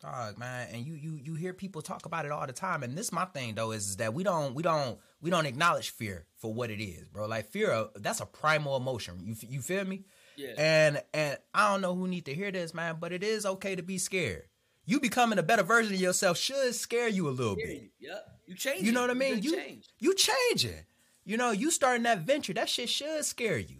Dog, 0.06 0.38
man, 0.38 0.68
and 0.72 0.86
you 0.86 0.94
you 0.94 1.20
you 1.24 1.34
hear 1.34 1.52
people 1.52 1.82
talk 1.82 2.06
about 2.06 2.26
it 2.26 2.32
all 2.32 2.46
the 2.46 2.54
time, 2.54 2.84
and 2.84 2.96
this 2.96 3.12
my 3.12 3.26
thing 3.26 3.56
though 3.56 3.72
is, 3.72 3.88
is 3.88 3.98
that 3.98 4.14
we 4.14 4.24
don't 4.24 4.54
we 4.54 4.62
don't 4.62 5.00
we 5.20 5.32
don't 5.32 5.48
acknowledge 5.48 5.90
fear 5.90 6.26
for 6.38 6.54
what 6.54 6.70
it 6.70 6.80
is, 6.80 7.08
bro. 7.08 7.26
Like 7.26 7.50
fear, 7.50 7.72
uh, 7.72 7.88
that's 7.96 8.20
a 8.20 8.26
primal 8.28 8.78
emotion. 8.78 9.16
You 9.24 9.36
you 9.50 9.62
feel 9.62 9.84
me? 9.84 10.06
Yeah. 10.36 10.54
And 10.58 11.02
and 11.12 11.40
I 11.56 11.72
don't 11.72 11.82
know 11.82 11.96
who 11.96 12.08
need 12.08 12.26
to 12.26 12.36
hear 12.36 12.52
this, 12.52 12.72
man, 12.72 12.98
but 13.00 13.14
it 13.14 13.24
is 13.24 13.48
okay 13.48 13.76
to 13.76 13.82
be 13.82 13.98
scared. 13.98 14.44
You 14.86 15.00
becoming 15.00 15.40
a 15.40 15.44
better 15.44 15.64
version 15.64 15.96
of 15.96 16.00
yourself 16.00 16.38
should 16.38 16.76
scare 16.76 17.08
you 17.08 17.28
a 17.28 17.32
little 17.32 17.56
bit. 17.56 17.90
Yep. 18.00 18.28
You 18.46 18.56
change. 18.56 18.84
You 18.84 18.92
know 18.92 19.02
what 19.02 19.10
I 19.10 19.16
mean? 19.16 19.42
You 19.42 19.50
You 19.52 19.56
change. 19.58 19.88
you 19.98 20.14
changing. 20.14 20.86
You 21.24 21.38
know, 21.38 21.50
you 21.50 21.72
starting 21.72 22.04
that 22.04 22.20
venture. 22.20 22.54
That 22.54 22.70
shit 22.70 22.90
should 22.90 23.26
scare 23.26 23.58
you. 23.58 23.78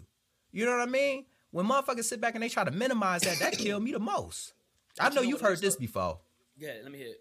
You 0.50 0.64
know 0.64 0.72
what 0.72 0.88
I 0.88 0.90
mean? 0.90 1.26
When 1.52 1.66
motherfuckers 1.66 2.04
sit 2.04 2.20
back 2.20 2.34
and 2.34 2.42
they 2.42 2.48
try 2.48 2.64
to 2.64 2.72
minimize 2.72 3.20
that, 3.22 3.38
that 3.38 3.52
kill 3.52 3.78
me 3.78 3.92
the 3.92 4.00
most. 4.00 4.52
I 4.98 5.08
you 5.08 5.14
know 5.14 5.22
you've 5.22 5.40
heard 5.40 5.60
this 5.60 5.74
though? 5.74 5.80
before. 5.80 6.18
Yeah. 6.56 6.72
Let 6.82 6.92
me 6.92 6.98
hear 6.98 7.08
it. 7.08 7.20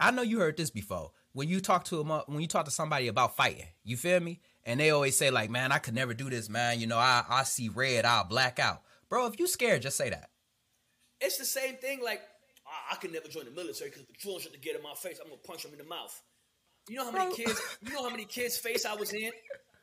I 0.00 0.10
know 0.10 0.22
you 0.22 0.38
heard 0.38 0.56
this 0.56 0.70
before. 0.70 1.10
When 1.32 1.48
you 1.48 1.60
talk 1.60 1.84
to 1.86 2.00
a 2.00 2.04
when 2.04 2.40
you 2.40 2.46
talk 2.48 2.64
to 2.66 2.70
somebody 2.70 3.08
about 3.08 3.36
fighting, 3.36 3.66
you 3.84 3.96
feel 3.96 4.20
me? 4.20 4.40
And 4.64 4.80
they 4.80 4.90
always 4.90 5.16
say 5.16 5.30
like, 5.30 5.50
"Man, 5.50 5.72
I 5.72 5.78
could 5.78 5.94
never 5.94 6.14
do 6.14 6.30
this, 6.30 6.48
man. 6.48 6.80
You 6.80 6.86
know, 6.86 6.98
I 6.98 7.24
I 7.28 7.42
see 7.44 7.68
red, 7.68 8.04
I'll 8.04 8.24
black 8.24 8.58
out." 8.58 8.82
Bro, 9.08 9.26
if 9.26 9.38
you 9.38 9.46
scared, 9.46 9.82
just 9.82 9.96
say 9.96 10.10
that. 10.10 10.30
It's 11.20 11.38
the 11.38 11.44
same 11.44 11.76
thing. 11.76 12.00
Like 12.02 12.20
"Ah, 12.66 12.92
I 12.92 12.96
could 12.96 13.12
never 13.12 13.28
join 13.28 13.44
the 13.44 13.50
military 13.50 13.90
because 13.90 14.06
the 14.06 14.14
drones 14.18 14.42
should 14.42 14.60
get 14.60 14.76
in 14.76 14.82
my 14.82 14.94
face. 14.94 15.18
I'm 15.22 15.28
gonna 15.28 15.40
punch 15.42 15.62
them 15.62 15.72
in 15.72 15.78
the 15.78 15.84
mouth. 15.84 16.20
You 16.88 16.96
know 16.96 17.04
how 17.04 17.12
many 17.12 17.34
kids? 17.34 17.60
You 17.82 17.92
know 17.92 18.02
how 18.02 18.10
many 18.10 18.24
kids' 18.24 18.56
face 18.58 18.84
I 18.86 18.94
was 18.94 19.12
in, 19.12 19.30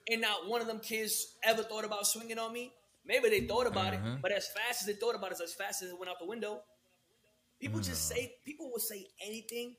and 0.09 0.21
not 0.21 0.47
one 0.47 0.61
of 0.61 0.67
them 0.67 0.79
kids 0.79 1.35
ever 1.43 1.63
thought 1.63 1.85
about 1.85 2.07
swinging 2.07 2.39
on 2.39 2.53
me. 2.53 2.71
Maybe 3.05 3.29
they 3.29 3.41
thought 3.41 3.67
about 3.67 3.93
Mm-hmm. 3.93 4.07
it, 4.17 4.21
but 4.21 4.31
as 4.31 4.47
fast 4.49 4.81
as 4.81 4.87
they 4.87 4.93
thought 4.93 5.15
about 5.15 5.31
it, 5.31 5.39
as 5.41 5.53
fast 5.53 5.83
as 5.83 5.89
it 5.89 5.99
went 5.99 6.09
out 6.09 6.17
the 6.19 6.25
window. 6.27 6.61
People 7.59 7.79
just 7.79 8.11
Mm. 8.11 8.15
say 8.15 8.35
people 8.43 8.69
will 8.71 8.79
say 8.79 9.07
anything 9.25 9.75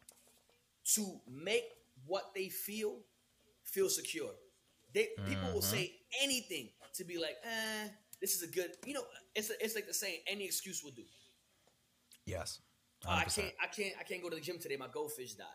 to 0.95 1.21
make 1.29 1.65
what 2.07 2.33
they 2.35 2.49
feel 2.49 3.01
feel 3.65 3.89
secure. 3.91 4.31
They 4.95 5.09
people 5.27 5.53
will 5.53 5.61
Mm-hmm. 5.61 5.77
say 5.77 5.93
anything 6.23 6.71
to 6.95 7.05
be 7.05 7.19
like, 7.19 7.37
eh, 7.45 7.89
this 8.21 8.35
is 8.35 8.43
a 8.43 8.47
good. 8.51 8.71
You 8.87 8.95
know, 8.95 9.05
it's 9.35 9.51
it's 9.61 9.75
like 9.75 9.87
the 9.87 9.93
saying, 9.95 10.21
any 10.27 10.45
excuse 10.47 10.83
will 10.83 10.93
do. 10.93 11.05
Yes. 12.25 12.61
Oh, 13.07 13.11
I 13.11 13.25
can't, 13.25 13.53
I 13.63 13.67
can't, 13.67 13.95
I 14.01 14.05
can't 14.05 14.23
go 14.23 14.31
to 14.31 14.37
the 14.37 14.41
gym 14.43 14.59
today. 14.59 14.77
My 14.77 14.89
goldfish 14.89 15.35
died. 15.35 15.47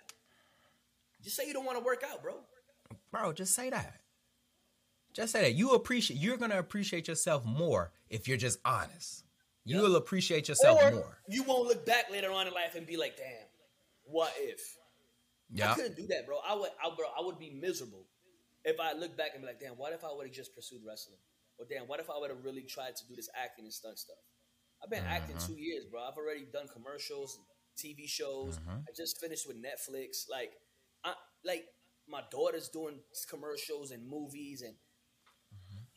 Just 1.24 1.36
say 1.36 1.48
you 1.48 1.54
don't 1.54 1.66
want 1.66 1.78
to 1.80 1.84
work 1.84 2.04
out, 2.10 2.22
bro. 2.22 2.36
Bro, 3.12 3.34
just 3.34 3.56
say 3.56 3.70
that. 3.72 4.00
Just 5.14 5.34
say 5.34 5.42
that. 5.42 5.54
You 5.54 5.72
appreciate 5.74 6.20
you're 6.20 6.38
gonna 6.38 6.58
appreciate 6.60 7.08
yourself 7.08 7.44
more 7.46 7.92
if 8.10 8.28
you're 8.28 8.38
just 8.38 8.60
honest. 8.66 9.24
You 9.64 9.76
Yep. 9.76 9.84
will 9.84 9.96
appreciate 9.98 10.48
yourself 10.48 10.82
or 10.82 10.92
more. 10.92 11.18
you 11.28 11.44
won't 11.44 11.68
look 11.68 11.86
back 11.86 12.10
later 12.10 12.32
on 12.32 12.48
in 12.48 12.54
life 12.54 12.76
and 12.76 12.86
be 12.88 12.98
like, 12.98 13.16
damn, 13.18 13.48
what 14.04 14.34
if? 14.38 14.60
Yeah, 15.54 15.72
I 15.72 15.76
couldn't 15.76 15.96
do 15.98 16.08
that, 16.08 16.26
bro. 16.26 16.40
I 16.40 16.56
would, 16.56 16.70
I, 16.84 16.90
bro, 16.96 17.06
I 17.18 17.22
would 17.24 17.38
be 17.38 17.50
miserable 17.52 18.08
if 18.64 18.80
I 18.80 18.94
look 18.94 19.16
back 19.18 19.32
and 19.34 19.42
be 19.42 19.48
like, 19.48 19.60
damn, 19.60 19.74
what 19.74 19.94
if 19.94 20.04
I 20.04 20.12
would 20.12 20.26
have 20.26 20.36
just 20.36 20.56
pursued 20.56 20.82
wrestling? 20.88 21.20
Or 21.60 21.66
damn, 21.70 21.88
what 21.88 22.00
if 22.00 22.10
I 22.10 22.18
would 22.18 22.30
have 22.32 22.44
really 22.44 22.64
tried 22.64 22.96
to 22.96 23.06
do 23.08 23.16
this 23.16 23.30
acting 23.36 23.66
and 23.66 23.74
stunt 23.74 24.00
stuff? 24.00 24.18
I've 24.84 24.90
been 24.90 25.04
acting 25.06 25.36
Mm-hmm. 25.36 25.54
two 25.54 25.60
years, 25.60 25.86
bro. 25.86 26.02
I've 26.02 26.18
already 26.18 26.46
done 26.52 26.68
commercials, 26.68 27.38
TV 27.78 28.08
shows. 28.08 28.58
Mm-hmm. 28.58 28.78
I 28.88 28.92
just 28.96 29.20
finished 29.20 29.46
with 29.48 29.58
Netflix. 29.58 30.28
Like, 30.30 30.54
I 31.04 31.14
like 31.46 31.66
my 32.08 32.22
daughter's 32.32 32.68
doing 32.70 33.00
commercials 33.30 33.92
and 33.92 34.08
movies, 34.10 34.64
and 34.64 34.74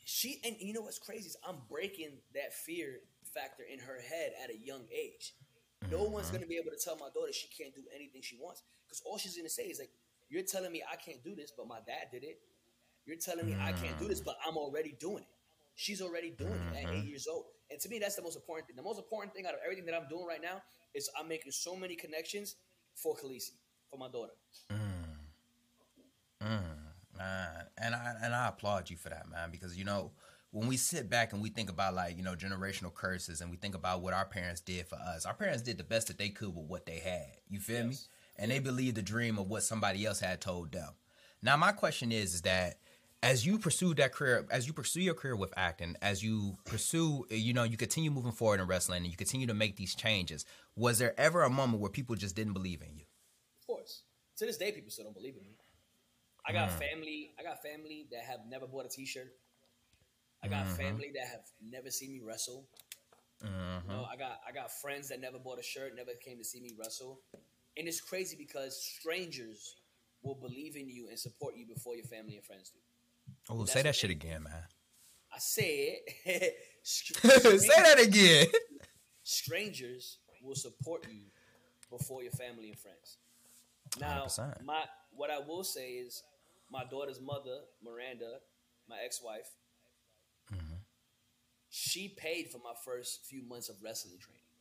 she 0.05 0.39
and 0.45 0.55
you 0.59 0.71
know 0.71 0.81
what's 0.81 0.99
crazy 0.99 1.27
is 1.27 1.35
I'm 1.47 1.57
breaking 1.67 2.11
that 2.35 2.53
fear 2.53 2.99
factor 3.33 3.63
in 3.63 3.79
her 3.79 3.99
head 3.99 4.31
at 4.41 4.51
a 4.51 4.57
young 4.57 4.83
age. 4.93 5.33
No 5.91 6.03
one's 6.03 6.27
mm-hmm. 6.27 6.37
gonna 6.37 6.47
be 6.47 6.57
able 6.57 6.71
to 6.71 6.81
tell 6.81 6.95
my 6.95 7.09
daughter 7.13 7.33
she 7.33 7.47
can't 7.47 7.73
do 7.73 7.81
anything 7.93 8.21
she 8.21 8.37
wants 8.39 8.63
because 8.85 9.01
all 9.05 9.17
she's 9.17 9.35
gonna 9.35 9.49
say 9.49 9.63
is 9.63 9.79
like, 9.79 9.89
"You're 10.29 10.43
telling 10.43 10.71
me 10.71 10.83
I 10.89 10.95
can't 10.95 11.23
do 11.23 11.35
this, 11.35 11.51
but 11.51 11.67
my 11.67 11.79
dad 11.85 12.09
did 12.11 12.23
it. 12.23 12.39
You're 13.05 13.17
telling 13.17 13.47
me 13.47 13.57
I 13.59 13.71
can't 13.73 13.97
do 13.99 14.07
this, 14.07 14.21
mm. 14.21 14.25
but 14.25 14.37
I'm 14.47 14.57
already 14.57 14.95
doing 14.99 15.23
it. 15.23 15.29
She's 15.75 16.01
already 16.01 16.31
doing 16.31 16.53
it 16.53 16.77
at 16.77 16.83
eight 16.83 16.87
mm-hmm. 16.87 17.07
years 17.07 17.27
old. 17.27 17.45
And 17.69 17.79
to 17.79 17.89
me, 17.89 17.99
that's 17.99 18.15
the 18.15 18.21
most 18.21 18.35
important 18.35 18.67
thing. 18.67 18.75
The 18.75 18.83
most 18.83 18.99
important 18.99 19.33
thing 19.33 19.45
out 19.45 19.53
of 19.53 19.59
everything 19.63 19.85
that 19.87 19.95
I'm 19.95 20.07
doing 20.07 20.25
right 20.25 20.41
now 20.41 20.61
is 20.93 21.09
I'm 21.19 21.27
making 21.27 21.51
so 21.51 21.75
many 21.75 21.95
connections 21.95 22.55
for 22.95 23.15
Khaleesi, 23.15 23.51
for 23.89 23.97
my 23.97 24.07
daughter. 24.07 24.33
Mm, 24.71 24.77
mm. 26.43 26.84
Man, 27.17 27.65
and 27.77 27.95
I 27.95 28.13
and 28.21 28.33
I 28.33 28.47
applaud 28.47 28.89
you 28.89 28.97
for 28.97 29.09
that, 29.09 29.29
man, 29.29 29.49
because 29.51 29.77
you 29.77 29.85
know 29.85 30.11
when 30.51 30.67
we 30.67 30.77
sit 30.77 31.09
back 31.09 31.33
and 31.33 31.41
we 31.41 31.49
think 31.49 31.69
about 31.69 31.93
like 31.93 32.17
you 32.17 32.23
know 32.23 32.35
generational 32.35 32.93
curses 32.93 33.41
and 33.41 33.51
we 33.51 33.57
think 33.57 33.75
about 33.75 34.01
what 34.01 34.13
our 34.13 34.25
parents 34.25 34.61
did 34.61 34.87
for 34.87 34.95
us, 34.95 35.25
our 35.25 35.33
parents 35.33 35.61
did 35.61 35.77
the 35.77 35.83
best 35.83 36.07
that 36.07 36.17
they 36.17 36.29
could 36.29 36.55
with 36.55 36.65
what 36.65 36.85
they 36.85 36.99
had. 36.99 37.31
You 37.49 37.59
feel 37.59 37.83
me? 37.83 37.89
Yes. 37.91 38.09
And 38.37 38.51
they 38.51 38.59
believed 38.59 38.95
the 38.95 39.01
dream 39.01 39.37
of 39.37 39.49
what 39.49 39.63
somebody 39.63 40.05
else 40.05 40.19
had 40.19 40.41
told 40.41 40.71
them. 40.71 40.89
Now, 41.41 41.55
my 41.57 41.71
question 41.71 42.11
is, 42.11 42.33
is 42.33 42.41
that 42.41 42.79
as 43.21 43.45
you 43.45 43.57
pursue 43.57 43.93
that 43.95 44.13
career, 44.13 44.45
as 44.51 44.67
you 44.67 44.73
pursue 44.73 45.01
your 45.01 45.13
career 45.13 45.35
with 45.35 45.53
acting, 45.57 45.95
as 46.01 46.23
you 46.23 46.57
pursue, 46.63 47.25
you 47.29 47.53
know, 47.53 47.63
you 47.63 47.75
continue 47.75 48.11
moving 48.11 48.31
forward 48.31 48.59
in 48.59 48.67
wrestling 48.67 49.03
and 49.03 49.07
you 49.07 49.17
continue 49.17 49.47
to 49.47 49.53
make 49.53 49.75
these 49.75 49.95
changes, 49.95 50.45
was 50.75 50.99
there 50.99 51.19
ever 51.19 51.43
a 51.43 51.49
moment 51.49 51.81
where 51.81 51.89
people 51.89 52.15
just 52.15 52.35
didn't 52.35 52.53
believe 52.53 52.81
in 52.81 52.95
you? 52.95 53.05
Of 53.59 53.67
course. 53.67 54.03
To 54.37 54.45
this 54.45 54.57
day, 54.57 54.71
people 54.71 54.91
still 54.91 55.05
don't 55.05 55.15
believe 55.15 55.35
in 55.35 55.43
me. 55.43 55.55
I 56.47 56.53
got 56.53 56.69
mm. 56.69 56.79
family. 56.79 57.31
I 57.39 57.43
got 57.43 57.61
family 57.61 58.07
that 58.11 58.23
have 58.23 58.41
never 58.47 58.67
bought 58.67 58.85
a 58.85 58.89
T-shirt. 58.89 59.33
I 60.43 60.47
got 60.47 60.65
mm-hmm. 60.65 60.75
family 60.75 61.11
that 61.15 61.27
have 61.27 61.45
never 61.61 61.89
seen 61.89 62.13
me 62.13 62.21
wrestle. 62.23 62.67
You 63.43 63.49
know, 63.49 63.55
mm-hmm. 63.55 63.91
I 64.11 64.15
got 64.15 64.39
I 64.47 64.51
got 64.53 64.71
friends 64.71 65.09
that 65.09 65.19
never 65.19 65.39
bought 65.39 65.59
a 65.59 65.63
shirt, 65.63 65.93
never 65.95 66.11
came 66.23 66.37
to 66.37 66.43
see 66.43 66.61
me 66.61 66.71
wrestle, 66.79 67.19
and 67.77 67.87
it's 67.87 67.99
crazy 67.99 68.35
because 68.37 68.81
strangers 68.81 69.75
will 70.23 70.35
believe 70.35 70.75
in 70.75 70.89
you 70.89 71.07
and 71.09 71.19
support 71.19 71.55
you 71.55 71.65
before 71.67 71.95
your 71.95 72.05
family 72.05 72.35
and 72.35 72.45
friends 72.45 72.69
do. 72.71 72.79
Oh, 73.49 73.59
That's 73.59 73.73
say 73.73 73.81
that 73.83 73.95
shit 73.95 74.09
again, 74.09 74.43
man. 74.43 74.63
I 75.33 75.39
said, 75.39 75.97
say 76.83 77.81
that 77.83 77.99
again. 77.99 78.47
strangers 79.23 80.19
will 80.41 80.55
support 80.55 81.05
you 81.11 81.23
before 81.89 82.23
your 82.23 82.31
family 82.31 82.69
and 82.69 82.79
friends. 82.79 83.17
Now, 83.99 84.25
100%. 84.25 84.63
my 84.63 84.83
what 85.11 85.29
I 85.29 85.39
will 85.39 85.63
say 85.63 85.91
is, 85.91 86.23
my 86.75 86.83
daughter's 86.83 87.21
mother, 87.21 87.63
Miranda, 87.81 88.43
my 88.89 88.97
ex-wife, 89.03 89.47
mm-hmm. 90.53 90.75
she 91.69 92.09
paid 92.09 92.49
for 92.51 92.57
my 92.57 92.73
first 92.83 93.25
few 93.25 93.41
months 93.47 93.69
of 93.69 93.75
wrestling 93.81 94.19
training 94.19 94.51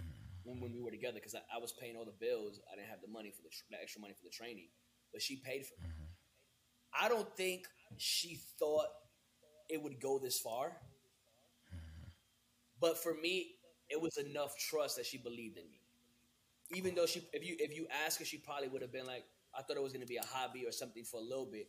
mm-hmm. 0.00 0.48
when, 0.48 0.60
when 0.60 0.72
we 0.72 0.80
were 0.80 0.92
together 0.92 1.18
because 1.18 1.34
I, 1.34 1.42
I 1.56 1.58
was 1.58 1.72
paying 1.72 1.96
all 1.96 2.04
the 2.04 2.14
bills. 2.18 2.60
I 2.72 2.76
didn't 2.76 2.90
have 2.90 3.02
the 3.02 3.10
money 3.10 3.32
for 3.34 3.42
the, 3.42 3.50
tr- 3.50 3.66
the 3.70 3.82
extra 3.82 4.00
money 4.00 4.14
for 4.14 4.22
the 4.22 4.30
training, 4.30 4.68
but 5.12 5.20
she 5.20 5.42
paid 5.42 5.66
for 5.66 5.74
it. 5.74 5.90
Mm-hmm. 5.90 7.04
I 7.04 7.08
don't 7.08 7.28
think 7.36 7.66
she 7.96 8.38
thought 8.58 8.86
it 9.68 9.82
would 9.82 10.00
go 10.00 10.18
this 10.18 10.38
far. 10.38 10.72
But 12.80 13.02
for 13.02 13.14
me, 13.14 13.56
it 13.88 14.00
was 14.00 14.16
enough 14.18 14.56
trust 14.58 14.96
that 14.96 15.06
she 15.06 15.18
believed 15.18 15.56
in 15.56 15.64
me. 15.64 15.80
Even 16.74 16.94
though 16.94 17.06
she, 17.06 17.26
if 17.32 17.46
you 17.46 17.56
if 17.58 17.74
you 17.74 17.86
ask 18.04 18.18
her, 18.18 18.24
she 18.24 18.38
probably 18.38 18.68
would 18.68 18.82
have 18.82 18.92
been 18.92 19.06
like, 19.06 19.24
I 19.56 19.62
thought 19.62 19.76
it 19.76 19.82
was 19.82 19.92
gonna 19.92 20.06
be 20.06 20.16
a 20.16 20.26
hobby 20.26 20.64
or 20.66 20.72
something 20.72 21.04
for 21.04 21.20
a 21.20 21.24
little 21.24 21.46
bit. 21.50 21.68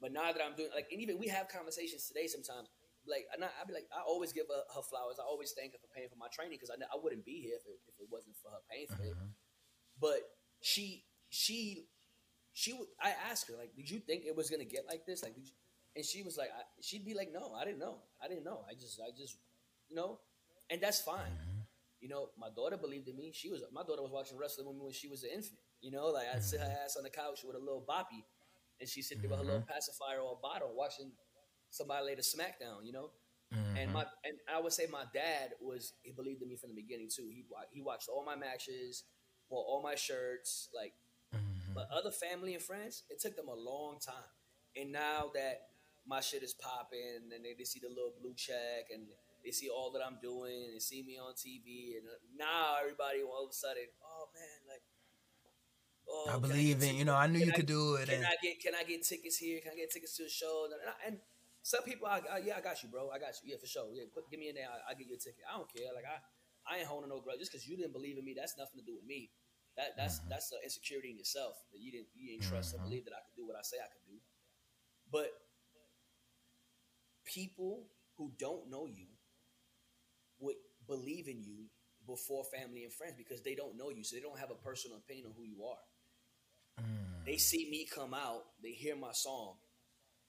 But 0.00 0.12
now 0.12 0.30
that 0.32 0.42
I'm 0.44 0.54
doing 0.54 0.70
like, 0.74 0.88
and 0.92 1.00
even 1.00 1.18
we 1.18 1.28
have 1.28 1.48
conversations 1.48 2.06
today 2.06 2.26
sometimes. 2.26 2.68
Like, 3.08 3.26
and 3.32 3.44
I, 3.44 3.48
I'd 3.62 3.68
be 3.68 3.74
like, 3.74 3.86
I 3.94 4.02
always 4.02 4.32
give 4.32 4.46
her, 4.50 4.62
her 4.74 4.82
flowers. 4.82 5.18
I 5.22 5.24
always 5.24 5.54
thank 5.54 5.72
her 5.72 5.78
for 5.78 5.86
paying 5.94 6.08
for 6.10 6.18
my 6.18 6.26
training 6.34 6.58
because 6.58 6.70
I, 6.74 6.78
I 6.90 6.98
wouldn't 6.98 7.24
be 7.24 7.38
here 7.40 7.54
if 7.54 7.62
it, 7.62 7.78
if 7.86 7.94
it 8.02 8.08
wasn't 8.10 8.34
for 8.42 8.50
her 8.50 8.58
paying 8.68 8.88
for 8.90 9.02
it. 9.04 9.14
Uh-huh. 9.14 9.30
But 10.00 10.20
she 10.60 11.04
she 11.30 11.86
she 12.52 12.72
would. 12.72 12.88
I 13.00 13.14
asked 13.30 13.48
her 13.48 13.56
like, 13.56 13.74
did 13.76 13.88
you 13.90 14.00
think 14.00 14.24
it 14.26 14.36
was 14.36 14.50
gonna 14.50 14.64
get 14.64 14.86
like 14.88 15.06
this? 15.06 15.22
Like, 15.22 15.34
did 15.34 15.46
you, 15.46 15.54
and 15.94 16.04
she 16.04 16.22
was 16.22 16.36
like, 16.36 16.50
I, 16.50 16.62
she'd 16.80 17.04
be 17.04 17.14
like, 17.14 17.30
no, 17.32 17.54
I 17.54 17.64
didn't 17.64 17.78
know. 17.78 18.02
I 18.22 18.28
didn't 18.28 18.44
know. 18.44 18.64
I 18.68 18.74
just 18.74 19.00
I 19.00 19.10
just 19.16 19.38
you 19.88 19.96
know, 19.96 20.20
and 20.70 20.80
that's 20.80 21.00
fine. 21.00 21.32
You 21.40 21.64
You 22.00 22.08
know, 22.08 22.30
my 22.38 22.48
daughter 22.54 22.76
believed 22.76 23.08
in 23.08 23.16
me. 23.16 23.32
She 23.32 23.50
was 23.50 23.62
my 23.72 23.82
daughter 23.82 24.02
was 24.02 24.12
watching 24.12 24.38
wrestling 24.38 24.66
with 24.66 24.76
me 24.76 24.82
when 24.84 24.92
she 24.92 25.08
was 25.08 25.22
an 25.22 25.30
infant. 25.34 25.60
You 25.82 25.90
know, 25.90 26.06
like 26.06 26.26
I'd 26.34 26.42
sit 26.42 26.60
her 26.60 26.66
Mm-hmm. 26.66 26.84
ass 26.84 26.96
on 26.96 27.04
the 27.04 27.10
couch 27.10 27.40
with 27.46 27.56
a 27.56 27.58
little 27.60 27.84
boppy, 27.88 28.24
and 28.80 28.88
she 28.88 29.02
sit 29.02 29.20
there 29.20 29.30
with 29.30 29.38
her 29.38 29.44
little 29.44 29.62
pacifier 29.68 30.20
or 30.20 30.32
a 30.38 30.40
bottle 30.40 30.72
watching 30.74 31.12
somebody 31.70 32.04
lay 32.06 32.14
the 32.14 32.22
smackdown. 32.22 32.84
You 32.84 32.92
know, 32.92 33.10
Mm-hmm. 33.54 33.76
and 33.76 33.92
my 33.92 34.04
and 34.24 34.34
I 34.52 34.60
would 34.60 34.72
say 34.72 34.86
my 34.90 35.04
dad 35.14 35.54
was 35.62 35.92
he 36.02 36.10
believed 36.10 36.42
in 36.42 36.48
me 36.48 36.56
from 36.56 36.70
the 36.70 36.74
beginning 36.82 37.08
too. 37.14 37.28
He 37.30 37.44
he 37.70 37.80
watched 37.80 38.08
all 38.08 38.24
my 38.24 38.34
matches, 38.34 39.04
bought 39.48 39.62
all 39.68 39.82
my 39.82 39.94
shirts, 39.94 40.68
like. 40.74 40.94
Mm-hmm. 41.34 41.74
But 41.74 41.88
other 41.92 42.10
family 42.10 42.54
and 42.54 42.62
friends, 42.62 43.04
it 43.10 43.20
took 43.20 43.36
them 43.36 43.48
a 43.48 43.54
long 43.54 43.98
time. 44.00 44.30
And 44.76 44.90
now 44.92 45.30
that 45.34 45.68
my 46.06 46.20
shit 46.20 46.42
is 46.42 46.54
popping, 46.54 47.30
and 47.34 47.44
they, 47.44 47.54
they 47.58 47.64
see 47.64 47.78
the 47.80 47.88
little 47.88 48.14
blue 48.20 48.34
check, 48.34 48.90
and 48.94 49.06
they 49.44 49.50
see 49.50 49.68
all 49.68 49.90
that 49.92 50.02
I'm 50.02 50.18
doing, 50.22 50.64
and 50.66 50.74
they 50.74 50.78
see 50.80 51.02
me 51.02 51.18
on 51.18 51.34
TV, 51.34 51.98
and 51.98 52.06
uh, 52.08 52.18
now 52.38 52.78
everybody 52.80 53.22
all 53.22 53.44
of 53.44 53.50
a 53.50 53.54
sudden, 53.54 53.86
oh 54.02 54.26
man. 54.34 54.58
Oh, 56.08 56.30
I 56.34 56.38
believe 56.38 56.80
get 56.80 56.90
in 56.90 56.96
you 56.96 57.04
know. 57.04 57.14
I 57.14 57.26
knew 57.26 57.38
can 57.38 57.48
you 57.48 57.52
could 57.52 57.66
do 57.66 57.94
it. 57.96 58.08
Can 58.08 58.22
And, 58.22 58.26
I 58.26 58.36
get 58.42 58.60
can 58.62 58.74
I 58.74 58.84
get 58.84 59.02
tickets 59.02 59.36
here? 59.38 59.60
Can 59.60 59.72
I 59.72 59.76
get 59.76 59.90
tickets 59.90 60.16
to 60.16 60.24
the 60.24 60.28
show? 60.30 60.66
And, 60.66 60.74
I- 60.86 61.06
and 61.06 61.18
some 61.62 61.82
people, 61.82 62.06
I, 62.06 62.22
I, 62.30 62.38
yeah, 62.46 62.54
I 62.56 62.60
got 62.62 62.80
you, 62.82 62.88
bro. 62.88 63.10
I 63.10 63.18
got 63.18 63.34
you. 63.42 63.50
Yeah, 63.50 63.58
for 63.58 63.66
sure. 63.66 63.90
Yeah, 63.92 64.04
put, 64.14 64.30
give 64.30 64.38
me 64.38 64.48
in 64.48 64.54
there. 64.54 64.70
I, 64.70 64.92
will 64.94 64.98
get 64.98 65.08
you 65.10 65.16
a 65.16 65.18
ticket. 65.18 65.42
I 65.50 65.58
don't 65.58 65.66
care. 65.66 65.90
Like 65.94 66.06
I, 66.06 66.22
I 66.70 66.78
ain't 66.78 66.86
holding 66.86 67.10
no 67.10 67.18
grudge. 67.20 67.40
Just 67.42 67.50
because 67.50 67.66
you 67.66 67.76
didn't 67.76 67.92
believe 67.92 68.18
in 68.18 68.24
me, 68.24 68.34
that's 68.38 68.54
nothing 68.56 68.78
to 68.78 68.86
do 68.86 68.94
with 68.94 69.06
me. 69.06 69.30
That 69.76 69.98
that's 69.98 70.20
Mm-hmm. 70.22 70.30
that's 70.30 70.48
the 70.50 70.58
insecurity 70.62 71.10
in 71.10 71.18
yourself 71.18 71.58
that 71.74 71.80
you 71.82 71.90
didn't 71.92 72.08
you 72.14 72.30
didn't 72.30 72.46
trust 72.48 72.72
or 72.74 72.78
believe 72.80 73.04
that 73.06 73.12
I 73.14 73.20
could 73.26 73.36
do 73.36 73.44
what 73.46 73.58
I 73.58 73.62
say 73.66 73.76
I 73.82 73.90
could 73.90 74.06
do. 74.08 74.16
But 75.12 75.30
people 77.24 77.88
who 78.16 78.32
don't 78.38 78.70
know 78.70 78.86
you 78.86 79.06
would 80.40 80.56
believe 80.86 81.28
in 81.28 81.42
you 81.42 81.66
before 82.06 82.44
family 82.44 82.84
and 82.84 82.92
friends 82.92 83.14
because 83.16 83.42
they 83.42 83.54
don't 83.54 83.76
know 83.76 83.90
you, 83.90 84.04
so 84.04 84.14
they 84.16 84.22
don't 84.22 84.38
have 84.38 84.50
a 84.50 84.54
personal 84.62 84.98
opinion 84.98 85.26
on 85.26 85.32
who 85.36 85.42
you 85.44 85.64
are. 85.64 85.78
They 87.24 87.36
see 87.38 87.68
me 87.68 87.84
come 87.84 88.14
out, 88.14 88.44
they 88.62 88.70
hear 88.70 88.94
my 88.94 89.12
song, 89.12 89.56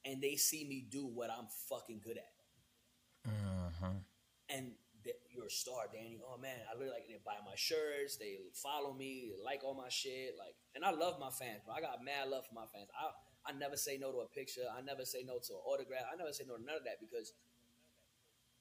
and 0.03 0.21
they 0.21 0.35
see 0.35 0.65
me 0.65 0.85
do 0.89 1.05
what 1.05 1.29
I'm 1.29 1.47
fucking 1.69 2.01
good 2.03 2.17
at. 2.17 3.31
Mhm. 3.31 4.03
And 4.49 4.75
that 5.03 5.21
you're 5.29 5.45
a 5.45 5.49
star, 5.49 5.87
Danny. 5.91 6.19
Oh 6.25 6.37
man, 6.37 6.59
I 6.69 6.77
really 6.77 6.91
like 6.91 7.07
they 7.07 7.19
buy 7.23 7.37
my 7.45 7.55
shirts, 7.55 8.17
they 8.17 8.39
follow 8.53 8.93
me, 8.93 9.29
they 9.35 9.43
like 9.43 9.63
all 9.63 9.75
my 9.75 9.89
shit. 9.89 10.35
Like, 10.37 10.55
and 10.75 10.83
I 10.83 10.91
love 10.91 11.19
my 11.19 11.29
fans, 11.29 11.61
bro. 11.65 11.75
I 11.75 11.81
got 11.81 12.03
mad 12.03 12.29
love 12.29 12.47
for 12.47 12.55
my 12.55 12.65
fans. 12.65 12.89
I 12.97 13.11
I 13.49 13.53
never 13.53 13.77
say 13.77 13.97
no 13.97 14.11
to 14.11 14.19
a 14.19 14.27
picture. 14.27 14.65
I 14.75 14.81
never 14.81 15.05
say 15.05 15.23
no 15.23 15.39
to 15.39 15.53
an 15.53 15.59
autograph. 15.65 16.03
I 16.11 16.15
never 16.15 16.33
say 16.33 16.43
no 16.47 16.57
to 16.57 16.63
none 16.63 16.75
of 16.77 16.83
that 16.83 16.99
because 16.99 17.33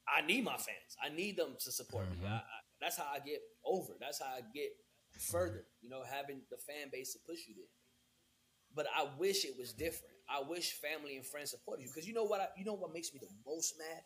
I 0.07 0.21
need 0.25 0.45
my 0.45 0.57
fans. 0.57 0.97
I 1.03 1.09
need 1.09 1.37
them 1.37 1.57
to 1.59 1.73
support 1.73 2.09
me. 2.11 2.19
I, 2.25 2.35
I, 2.37 2.43
that's 2.81 2.97
how 2.97 3.07
I 3.13 3.19
get 3.19 3.43
over. 3.65 3.95
That's 3.99 4.21
how 4.21 4.27
I 4.27 4.41
get 4.55 4.71
further. 5.19 5.65
You 5.81 5.89
know, 5.89 6.03
having 6.05 6.43
the 6.51 6.57
fan 6.57 6.91
base 6.93 7.13
to 7.15 7.19
push 7.27 7.49
you 7.49 7.55
there. 7.57 7.76
But 8.77 8.87
I 8.95 9.07
wish 9.19 9.45
it 9.45 9.59
was 9.59 9.73
different. 9.73 10.15
I 10.29 10.43
wish 10.49 10.73
family 10.73 11.17
and 11.17 11.27
friends 11.27 11.51
supported 11.51 11.83
you 11.83 11.89
because 11.93 12.07
you 12.07 12.15
know 12.15 12.25
what? 12.25 12.41
I, 12.41 12.49
you 12.57 12.65
know 12.65 12.75
what 12.75 12.93
makes 12.93 13.13
me 13.13 13.21
the 13.21 13.29
most 13.45 13.75
mad? 13.79 14.03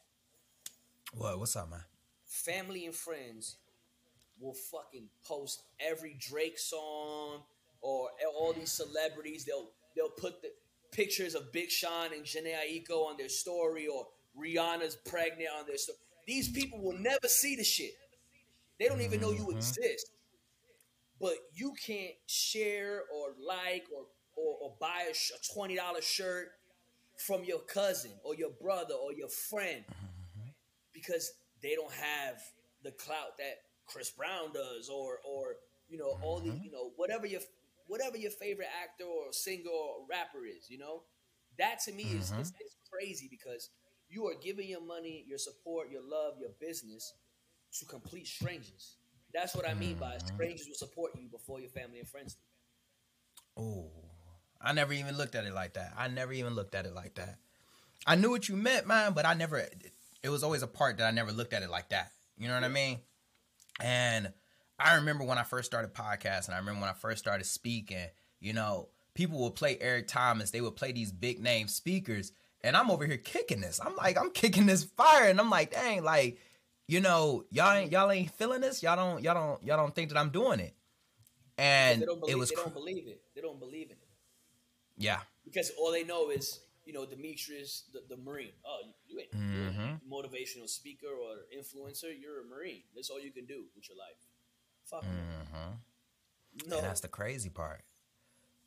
What? 1.13 1.39
What's 1.39 1.57
up, 1.57 1.69
man? 1.69 1.81
family 2.31 2.87
and 2.87 2.95
friends 2.95 3.57
will 4.39 4.55
fucking 4.55 5.09
post 5.27 5.65
every 5.81 6.17
Drake 6.19 6.59
song 6.59 7.43
or 7.83 8.09
all 8.39 8.53
these 8.53 8.73
celebrities. 8.73 9.45
They'll 9.45 9.71
they'll 9.95 10.09
put 10.09 10.41
the 10.41 10.51
pictures 10.93 11.35
of 11.35 11.53
Big 11.53 11.71
Sean 11.71 12.13
and 12.15 12.25
Jhené 12.25 12.55
Aiko 12.55 13.07
on 13.07 13.17
their 13.17 13.29
story 13.29 13.87
or 13.87 14.07
Rihanna's 14.39 14.97
pregnant 14.97 15.51
on 15.59 15.67
their 15.67 15.77
story. 15.77 15.99
These 16.27 16.51
people 16.51 16.81
will 16.81 16.99
never 16.99 17.27
see 17.27 17.57
the 17.57 17.65
shit. 17.65 17.93
They 18.79 18.87
don't 18.87 19.01
even 19.01 19.21
know 19.21 19.33
you 19.33 19.47
mm-hmm. 19.47 19.59
exist. 19.59 20.11
But 21.21 21.35
you 21.53 21.75
can't 21.85 22.15
share 22.27 23.03
or 23.15 23.35
like 23.47 23.85
or 23.95 24.05
or, 24.41 24.57
or 24.63 24.75
buy 24.81 25.07
a, 25.11 25.15
sh- 25.15 25.33
a 25.35 25.55
twenty 25.55 25.77
dollar 25.77 26.01
shirt 26.01 26.49
from 27.27 27.45
your 27.45 27.61
cousin 27.61 28.13
or 28.25 28.35
your 28.35 28.51
brother 28.61 28.95
or 28.95 29.13
your 29.13 29.29
friend 29.29 29.85
because 30.95 31.33
they 31.63 31.75
don't 31.75 31.93
have 31.93 32.41
the 32.83 32.93
clout 32.93 33.37
that 33.39 33.57
Chris 33.87 34.11
Brown 34.11 34.53
does, 34.53 34.89
or 34.89 35.19
or 35.29 35.57
you 35.89 35.99
know 35.99 36.19
all 36.23 36.41
the 36.41 36.51
mm-hmm. 36.51 36.65
you 36.65 36.71
know 36.71 36.93
whatever 36.97 37.27
your 37.27 37.41
whatever 37.91 38.17
your 38.17 38.31
favorite 38.31 38.69
actor 38.83 39.05
or 39.05 39.33
singer 39.33 39.69
or 39.69 40.07
rapper 40.09 40.47
is, 40.47 40.71
you 40.71 40.79
know, 40.79 41.03
that 41.59 41.81
to 41.81 41.93
me 41.93 42.05
is, 42.05 42.27
is, 42.27 42.31
mm-hmm. 42.31 42.41
is 42.41 42.77
crazy 42.91 43.29
because 43.29 43.71
you 44.09 44.27
are 44.27 44.35
giving 44.41 44.69
your 44.69 44.81
money, 44.81 45.25
your 45.27 45.39
support, 45.39 45.91
your 45.91 46.03
love, 46.03 46.35
your 46.41 46.51
business 46.61 47.15
to 47.81 47.85
complete 47.87 48.29
strangers. 48.29 48.97
That's 49.35 49.57
what 49.57 49.69
I 49.69 49.75
mean 49.75 49.97
by 49.97 50.15
mm-hmm. 50.15 50.35
strangers 50.35 50.67
will 50.69 50.77
support 50.77 51.13
you 51.17 51.29
before 51.29 51.59
your 51.61 51.69
family 51.71 51.99
and 51.99 52.09
friends 52.09 52.35
do. 52.35 53.63
Oh, 53.63 53.91
I 54.61 54.73
never 54.73 54.93
even 54.93 55.17
looked 55.17 55.35
at 55.35 55.45
it 55.45 55.55
like 55.55 55.75
that. 55.75 55.93
I 55.97 56.09
never 56.09 56.33
even 56.33 56.55
looked 56.55 56.75
at 56.75 56.87
it 56.87 56.95
like 56.95 57.15
that. 57.15 57.39
I 58.07 58.17
knew 58.17 58.31
what 58.31 58.49
you 58.49 58.57
meant, 58.57 58.87
man, 58.87 59.13
but 59.13 59.27
I 59.27 59.35
never. 59.35 59.67
It 60.23 60.29
was 60.29 60.43
always 60.43 60.63
a 60.63 60.67
part 60.67 60.99
that 60.99 61.07
I 61.07 61.11
never 61.11 61.33
looked 61.33 61.53
at 61.53 61.63
it 61.63 61.71
like 61.71 61.91
that. 61.91 62.13
You 62.39 62.49
know 62.49 62.55
what 62.55 62.65
I 62.65 62.69
mean? 62.69 62.99
And 63.81 64.33
I 64.79 64.97
remember 64.97 65.25
when 65.25 65.39
I 65.39 65.43
first 65.43 65.71
started 65.71 65.95
podcasting. 65.95 66.53
I 66.53 66.59
remember 66.59 66.81
when 66.81 66.91
I 66.91 66.95
first 66.95 67.19
started 67.19 67.45
speaking. 67.45 68.07
You 68.41 68.53
know, 68.53 68.89
people 69.15 69.39
would 69.41 69.55
play 69.55 69.79
Eric 69.81 70.09
Thomas. 70.09 70.51
They 70.51 70.61
would 70.61 70.77
play 70.77 70.93
these 70.93 71.13
big 71.13 71.41
name 71.41 71.69
speakers, 71.69 72.33
and 72.63 72.77
I'm 72.77 72.91
over 72.91 73.07
here 73.07 73.19
kicking 73.19 73.61
this. 73.61 73.81
I'm 73.85 73.97
like, 73.97 74.19
I'm 74.19 74.31
kicking 74.31 74.67
this 74.67 74.85
fire, 74.85 75.29
and 75.29 75.41
I'm 75.41 75.51
like, 75.51 75.73
dang, 75.73 76.03
like, 76.03 76.39
you 76.89 77.01
know, 77.01 77.45
y'all 77.51 77.73
ain't 77.73 77.93
y'all 77.93 78.11
ain't 78.11 78.31
feeling 78.33 78.61
this. 78.61 78.83
Y'all 78.83 78.97
don't 78.97 79.23
y'all 79.23 79.35
don't 79.35 79.63
y'all 79.63 79.77
don't 79.77 79.95
think 79.95 80.11
that 80.11 80.19
I'm 80.19 80.31
doing 80.31 80.61
it. 80.61 80.75
And 81.57 82.03
They 82.03 82.07
don't 82.07 82.21
believe 82.21 82.35
it 82.35 82.39
was 82.39 82.49
they 82.49 82.57
don't 82.57 82.75
believe 82.75 83.07
it. 83.07 83.23
They 83.35 83.41
don't 83.43 83.61
believe 83.61 83.87
in 83.87 83.93
it. 83.93 84.10
Yeah. 85.01 85.21
because 85.45 85.73
all 85.79 85.93
they 85.93 86.05
know 86.05 86.31
is 86.31 86.61
you 86.85 86.93
know 86.93 87.07
Demetrius 87.07 87.85
the, 87.93 88.03
the 88.09 88.21
Marine. 88.21 88.53
Oh, 88.65 88.79
you, 88.85 88.93
you 89.07 89.21
ain't 89.21 89.33
mm-hmm. 89.33 89.81
a 89.81 90.15
motivational 90.15 90.69
speaker 90.69 91.09
or 91.09 91.47
influencer. 91.57 92.11
You're 92.21 92.43
a 92.43 92.45
Marine. 92.45 92.83
That's 92.95 93.11
all 93.11 93.21
you 93.21 93.33
can 93.33 93.47
do 93.47 93.65
with 93.75 93.89
your 93.89 93.99
life. 93.99 94.17
Fuck. 94.85 95.05
Mm-hmm. 95.05 96.69
No, 96.69 96.77
And 96.79 96.87
that's 96.87 97.01
the 97.01 97.09
crazy 97.09 97.49
part. 97.49 97.83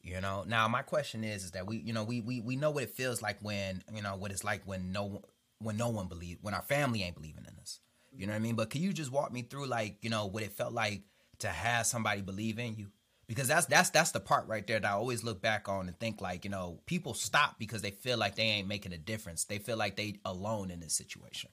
You 0.02 0.22
know. 0.22 0.44
Now 0.48 0.68
my 0.68 0.82
question 0.82 1.24
is, 1.24 1.44
is 1.44 1.52
that 1.52 1.68
we, 1.68 1.78
you 1.78 1.94
know, 1.94 2.04
we 2.04 2.22
we 2.22 2.42
we 2.42 2.56
know 2.56 2.72
what 2.72 2.84
it 2.84 2.92
feels 2.92 3.22
like 3.22 3.38
when, 3.42 3.84
you 3.94 4.02
know, 4.02 4.16
what 4.16 4.32
it's 4.32 4.44
like 4.44 4.62
when 4.66 4.92
no 4.92 5.22
when 5.60 5.78
no 5.78 5.90
one 5.90 6.08
believe 6.08 6.38
when 6.42 6.54
our 6.54 6.62
family 6.62 7.04
ain't 7.04 7.16
believing 7.16 7.46
in 7.48 7.60
us. 7.60 7.80
You 8.16 8.28
know 8.28 8.34
what 8.34 8.38
I 8.38 8.42
mean? 8.42 8.56
But 8.56 8.70
can 8.70 8.82
you 8.82 8.94
just 8.94 9.12
walk 9.12 9.34
me 9.34 9.42
through 9.42 9.66
like, 9.66 9.98
you 10.02 10.10
know, 10.10 10.28
what 10.28 10.44
it 10.44 10.54
felt 10.54 10.72
like 10.72 11.02
to 11.40 11.48
have 11.48 11.86
somebody 11.88 12.22
believe 12.22 12.60
in 12.60 12.76
you? 12.76 12.88
Because 13.34 13.48
that's 13.48 13.66
that's 13.66 13.90
that's 13.90 14.12
the 14.12 14.20
part 14.20 14.46
right 14.48 14.66
there 14.68 14.80
that 14.80 14.88
I 14.88 14.94
always 14.94 15.24
look 15.24 15.42
back 15.42 15.68
on 15.68 15.88
and 15.88 15.98
think 15.98 16.22
like, 16.22 16.46
you 16.46 16.52
know, 16.52 16.78
people 16.86 17.16
stop 17.16 17.58
because 17.58 17.82
they 17.82 17.90
feel 17.90 18.16
like 18.16 18.36
they 18.36 18.44
ain't 18.44 18.68
making 18.68 18.94
a 18.94 18.98
difference. 18.98 19.46
They 19.46 19.58
feel 19.58 19.76
like 19.76 19.96
they 19.96 20.20
alone 20.24 20.70
in 20.70 20.80
this 20.80 20.94
situation. 20.94 21.50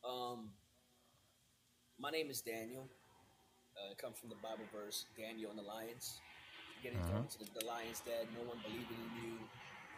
Um, 0.00 0.48
my 2.00 2.08
name 2.08 2.30
is 2.30 2.40
Daniel. 2.40 2.88
Uh, 3.76 3.92
it 3.92 3.98
comes 3.98 4.16
from 4.16 4.30
the 4.30 4.40
Bible 4.40 4.64
verse, 4.72 5.04
Daniel 5.18 5.50
and 5.50 5.58
the 5.58 5.68
lions. 5.68 6.20
Getting 6.82 7.02
thrown 7.12 7.26
to 7.28 7.38
the, 7.38 7.60
the 7.60 7.66
lion's 7.66 8.00
den, 8.00 8.24
no 8.32 8.48
one 8.48 8.56
believing 8.64 8.96
in 8.96 9.12
you, 9.20 9.36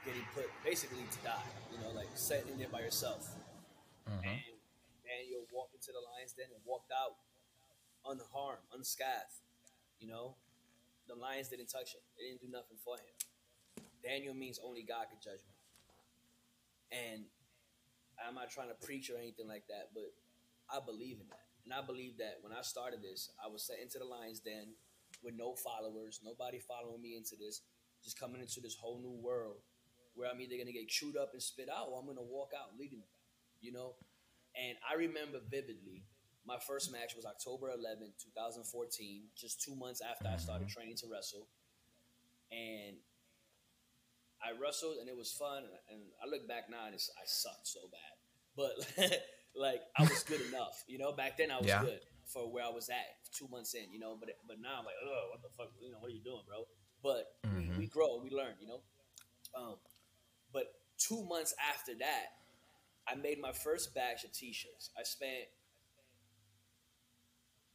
getting 0.05 0.27
put 0.35 0.51
basically 0.65 0.99
to 0.99 1.19
die, 1.23 1.47
you 1.71 1.79
know, 1.79 1.95
like 1.95 2.11
set 2.15 2.43
in 2.51 2.59
there 2.59 2.71
by 2.73 2.81
yourself. 2.81 3.31
And 4.07 4.43
Daniel 5.07 5.47
walked 5.55 5.75
into 5.75 5.95
the 5.95 6.03
lion's 6.11 6.33
den 6.33 6.47
and 6.51 6.63
walked 6.67 6.91
out 6.91 7.15
unharmed, 8.03 8.67
unscathed. 8.75 9.47
You 9.99 10.09
know, 10.09 10.35
the 11.09 11.15
lions 11.15 11.49
didn't 11.49 11.71
touch 11.71 11.95
him, 11.95 12.05
they 12.19 12.29
didn't 12.29 12.43
do 12.43 12.51
nothing 12.51 12.79
for 12.83 12.97
him. 12.97 13.15
Daniel 14.03 14.35
means 14.35 14.61
only 14.63 14.83
God 14.83 15.07
could 15.11 15.23
judge 15.23 15.43
me. 15.47 15.57
And 16.95 17.25
I'm 18.23 18.35
not 18.35 18.51
trying 18.51 18.69
to 18.69 18.79
preach 18.79 19.11
or 19.11 19.19
anything 19.19 19.49
like 19.49 19.67
that, 19.69 19.91
but 19.95 20.15
I 20.71 20.79
believe 20.85 21.19
in 21.19 21.27
that. 21.31 21.47
And 21.65 21.75
I 21.75 21.83
believe 21.83 22.19
that 22.19 22.39
when 22.43 22.53
I 22.53 22.63
started 22.63 23.03
this, 23.03 23.31
I 23.43 23.51
was 23.51 23.67
set 23.67 23.83
into 23.83 23.99
the 23.99 24.07
lion's 24.07 24.39
den 24.39 24.79
with 25.23 25.35
no 25.35 25.55
followers, 25.55 26.21
nobody 26.23 26.61
following 26.63 27.03
me 27.03 27.17
into 27.17 27.35
this, 27.35 27.63
just 28.05 28.19
coming 28.19 28.41
into 28.41 28.61
this 28.61 28.77
whole 28.77 29.03
new 29.03 29.19
world 29.19 29.59
where 30.15 30.31
I'm 30.31 30.41
either 30.41 30.57
gonna 30.57 30.73
get 30.73 30.89
chewed 30.89 31.17
up 31.17 31.35
and 31.35 31.43
spit 31.43 31.69
out 31.69 31.89
or 31.91 31.99
I'm 31.99 32.07
gonna 32.07 32.23
walk 32.23 32.53
out 32.55 32.79
leading 32.79 33.03
you 33.61 33.73
know? 33.73 33.95
And 34.55 34.79
I 34.89 34.97
remember 34.97 35.39
vividly, 35.51 36.05
my 36.47 36.59
first 36.67 36.93
match 36.93 37.15
was 37.17 37.25
October 37.27 37.71
11, 37.71 38.13
2014, 38.23 39.23
just 39.37 39.61
two 39.63 39.75
months 39.75 40.01
after 40.01 40.29
I 40.29 40.37
started 40.37 40.69
training 40.69 40.97
to 40.99 41.07
wrestle. 41.11 41.49
And 42.53 42.97
I 44.43 44.53
wrestled 44.61 44.99
and 45.01 45.09
it 45.09 45.17
was 45.17 45.33
fun. 45.33 45.65
And 45.91 46.01
I 46.23 46.29
look 46.31 46.47
back 46.47 46.71
now 46.71 46.87
and 46.87 46.95
it's, 46.95 47.11
I 47.19 47.25
sucked 47.27 47.67
so 47.67 47.81
bad. 47.91 48.15
But 48.55 48.75
like 49.57 49.83
I 49.99 50.03
was 50.05 50.23
good 50.23 50.41
enough, 50.49 50.85
you 50.87 50.99
know. 50.99 51.13
Back 51.13 51.37
then 51.37 51.51
I 51.51 51.59
was 51.59 51.67
Yeah. 51.67 51.83
good 51.83 52.01
for 52.27 52.51
where 52.51 52.65
I 52.65 52.71
was 52.71 52.89
at 52.89 53.19
two 53.33 53.49
months 53.49 53.75
in, 53.75 53.93
you 53.93 53.99
know. 53.99 54.17
But 54.19 54.31
but 54.47 54.61
now 54.61 54.79
I'm 54.79 54.85
like, 54.85 54.95
oh, 55.05 55.29
what 55.33 55.43
the 55.43 55.49
fuck, 55.57 55.73
you 55.81 55.91
know, 55.91 55.99
what 55.99 56.11
are 56.11 56.15
you 56.15 56.23
doing, 56.23 56.43
bro? 56.47 56.65
But 57.03 57.27
we, 57.57 57.71
we 57.79 57.87
grow, 57.87 58.21
we 58.23 58.31
learn, 58.31 58.55
you 58.61 58.69
know. 58.69 58.81
Um, 59.57 59.77
but 60.53 60.65
two 60.99 61.25
months 61.29 61.55
after 61.75 61.93
that, 61.99 62.27
I 63.09 63.15
made 63.15 63.41
my 63.41 63.53
first 63.53 63.95
batch 63.95 64.25
of 64.25 64.33
T-shirts. 64.33 64.91
I 64.99 65.03
spent 65.05 65.47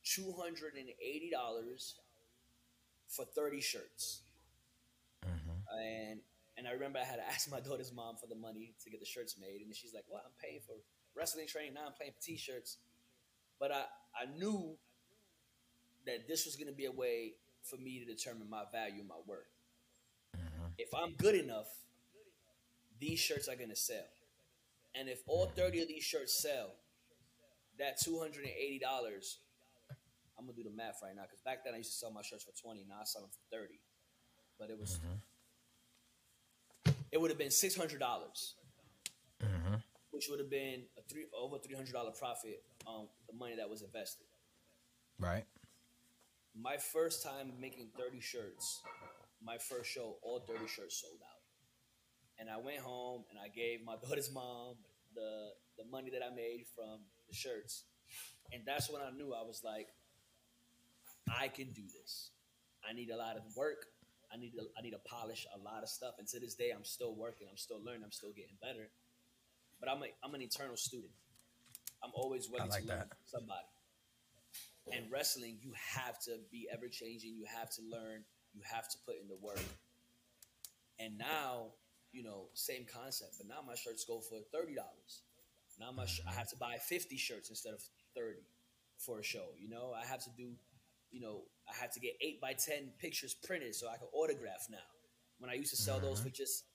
two 0.03 0.33
hundred 0.33 0.75
and 0.75 0.89
eighty 1.01 1.29
dollars 1.31 1.95
for 3.07 3.25
thirty 3.25 3.61
shirts, 3.61 4.21
Mm-hmm. 5.25 5.77
and 5.77 6.19
and 6.57 6.67
I 6.67 6.71
remember 6.71 6.99
I 6.99 7.03
had 7.03 7.17
to 7.17 7.27
ask 7.27 7.49
my 7.51 7.59
daughter's 7.59 7.93
mom 7.93 8.15
for 8.17 8.27
the 8.27 8.35
money 8.35 8.73
to 8.83 8.89
get 8.89 8.99
the 8.99 9.05
shirts 9.05 9.35
made, 9.39 9.61
and 9.61 9.75
she's 9.75 9.93
like, 9.93 10.05
"Well, 10.09 10.21
I'm 10.25 10.31
paying 10.41 10.61
for 10.65 10.73
wrestling 11.15 11.47
training 11.47 11.73
now. 11.75 11.85
I'm 11.87 11.93
paying 11.99 12.11
for 12.11 12.21
t-shirts," 12.21 12.77
but 13.59 13.71
I 13.71 13.85
I 14.19 14.25
knew 14.37 14.77
that 16.05 16.27
this 16.27 16.45
was 16.45 16.55
going 16.55 16.67
to 16.67 16.73
be 16.73 16.85
a 16.85 16.91
way 16.91 17.33
for 17.63 17.77
me 17.77 17.99
to 17.99 18.05
determine 18.05 18.49
my 18.49 18.63
value, 18.71 19.03
my 19.07 19.15
worth. 19.25 19.45
If 20.77 20.89
I'm 20.95 21.13
good 21.15 21.35
enough, 21.35 21.67
these 22.99 23.19
shirts 23.19 23.47
are 23.47 23.55
going 23.55 23.69
to 23.69 23.75
sell. 23.75 24.05
And 24.95 25.09
if 25.09 25.21
all 25.27 25.47
30 25.55 25.81
of 25.81 25.87
these 25.87 26.03
shirts 26.03 26.33
sell, 26.41 26.71
that 27.79 27.99
$280, 27.99 29.37
I'm 30.41 30.47
to 30.47 30.54
do 30.54 30.67
the 30.67 30.75
math 30.75 30.99
right 31.04 31.15
now 31.15 31.23
because 31.23 31.41
back 31.41 31.63
then 31.63 31.73
I 31.73 31.77
used 31.77 31.91
to 31.91 31.97
sell 31.97 32.12
my 32.12 32.21
shirts 32.23 32.43
for 32.43 32.51
20, 32.60 32.86
now 32.89 32.95
I 33.01 33.06
sell 33.06 33.21
them 33.21 33.30
for 33.32 33.56
30. 33.56 33.80
But 34.60 34.69
it 34.69 34.80
was, 34.80 34.99
it 37.12 37.19
would 37.21 37.30
have 37.32 37.38
been 37.38 37.49
$600, 37.49 37.77
Mm-hmm. 39.41 39.75
which 40.12 40.27
would 40.30 40.38
have 40.39 40.51
been 40.51 40.84
a 40.97 41.01
three, 41.10 41.25
over 41.36 41.58
$300 41.58 41.91
profit 42.19 42.62
on 42.86 43.08
the 43.27 43.34
money 43.36 43.56
that 43.58 43.67
was 43.69 43.82
invested. 43.82 44.25
Right. 45.19 45.45
my 46.56 46.77
first 46.77 47.23
time 47.23 47.54
making 47.60 47.89
30 47.97 48.19
shirts, 48.19 48.82
my 49.43 49.58
first 49.58 49.89
show, 49.89 50.17
all 50.21 50.39
30 50.47 50.67
shirts 50.67 51.01
sold 51.01 51.21
out. 51.23 51.41
And 52.39 52.49
I 52.49 52.58
went 52.58 52.80
home 52.80 53.23
and 53.32 53.39
I 53.39 53.47
gave 53.49 53.84
my 53.84 53.95
daughter's 54.04 54.32
mom 54.32 54.75
the 55.15 55.49
the 55.77 55.86
money 55.89 56.10
that 56.12 56.21
I 56.23 56.34
made 56.36 56.65
from 56.75 56.99
the 57.27 57.34
shirts. 57.36 57.84
And 58.54 58.62
that's 58.65 58.91
when 58.91 59.01
I 59.01 59.10
knew 59.10 59.34
I 59.34 59.41
was 59.41 59.62
like, 59.63 59.88
I 61.29 61.47
can 61.47 61.71
do 61.71 61.84
this. 61.99 62.31
I 62.88 62.93
need 62.93 63.10
a 63.10 63.17
lot 63.17 63.38
of 63.38 63.43
work. 63.55 63.86
I 64.34 64.38
need 64.38 64.51
to 64.51 64.63
I 64.77 64.81
need 64.81 64.91
to 64.91 64.99
polish 65.05 65.45
a 65.53 65.60
lot 65.60 65.84
of 65.84 65.89
stuff. 65.89 66.15
And 66.19 66.27
to 66.29 66.39
this 66.39 66.55
day 66.55 66.71
I'm 66.75 66.84
still 66.86 67.15
working. 67.15 67.47
I'm 67.49 67.57
still 67.57 67.84
learning. 67.84 68.03
I'm 68.03 68.12
still 68.12 68.31
getting 68.31 68.55
better. 68.62 68.89
But 69.79 69.89
I'm 69.89 70.01
a, 70.03 70.07
I'm 70.23 70.34
an 70.36 70.41
eternal 70.41 70.77
student. 70.77 71.12
I'm 72.03 72.12
always 72.13 72.49
willing 72.49 72.69
like 72.69 72.81
to 72.84 72.88
learn 72.88 72.97
that. 72.99 73.17
somebody 73.25 73.65
and 74.91 75.12
wrestling 75.12 75.57
you 75.62 75.71
have 75.95 76.19
to 76.19 76.38
be 76.51 76.67
ever 76.73 76.88
changing 76.88 77.36
you 77.36 77.45
have 77.45 77.69
to 77.69 77.81
learn 77.84 78.23
you 78.53 78.62
have 78.63 78.89
to 78.89 78.97
put 79.05 79.15
in 79.21 79.27
the 79.27 79.36
work 79.41 79.62
and 80.99 81.17
now 81.17 81.67
you 82.12 82.23
know 82.23 82.47
same 82.53 82.86
concept 82.91 83.36
but 83.38 83.47
now 83.47 83.60
my 83.65 83.75
shirts 83.75 84.03
go 84.05 84.19
for 84.19 84.38
$30 84.55 84.75
now 85.79 85.91
my 85.91 86.05
sh- 86.05 86.21
i 86.27 86.34
have 86.34 86.49
to 86.49 86.55
buy 86.57 86.77
50 86.77 87.15
shirts 87.17 87.49
instead 87.49 87.73
of 87.73 87.81
30 88.15 88.38
for 88.97 89.19
a 89.19 89.23
show 89.23 89.49
you 89.60 89.69
know 89.69 89.93
i 89.95 90.03
have 90.05 90.23
to 90.23 90.29
do 90.36 90.51
you 91.12 91.21
know 91.21 91.41
i 91.69 91.76
have 91.82 91.91
to 91.91 92.00
get 92.00 92.13
8 92.21 92.41
by 92.41 92.54
10 92.54 92.91
pictures 93.00 93.34
printed 93.34 93.76
so 93.76 93.88
i 93.88 93.97
can 93.97 94.08
autograph 94.13 94.67
now 94.69 94.78
when 95.39 95.50
i 95.50 95.54
used 95.54 95.71
to 95.71 95.78
sell 95.78 96.00
those 96.00 96.19
for 96.21 96.30
just 96.30 96.65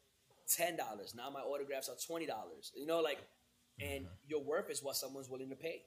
$10 0.58 1.14
now 1.16 1.30
my 1.30 1.40
autographs 1.40 1.88
are 1.88 1.96
$20 1.96 2.28
you 2.76 2.86
know 2.86 3.00
like 3.00 3.18
and 3.80 4.06
your 4.26 4.42
worth 4.42 4.70
is 4.70 4.82
what 4.82 4.96
someone's 4.96 5.28
willing 5.28 5.50
to 5.50 5.56
pay 5.56 5.82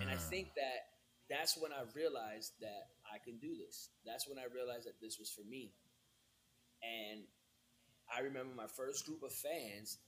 and 0.00 0.10
I 0.10 0.14
Mm. 0.16 0.28
think 0.30 0.54
that 0.54 0.90
that's 1.28 1.56
when 1.56 1.72
I 1.72 1.82
realized 1.94 2.52
that 2.60 2.90
I 3.12 3.18
can 3.18 3.38
do 3.38 3.56
this. 3.56 3.90
That's 4.04 4.28
when 4.28 4.38
I 4.38 4.44
realized 4.52 4.86
that 4.86 5.00
this 5.00 5.18
was 5.18 5.30
for 5.30 5.42
me. 5.42 5.72
And 6.82 7.26
I 8.14 8.20
remember 8.20 8.54
my 8.54 8.66
first 8.66 9.06
group 9.06 9.22
of 9.22 9.32
fans. 9.32 9.98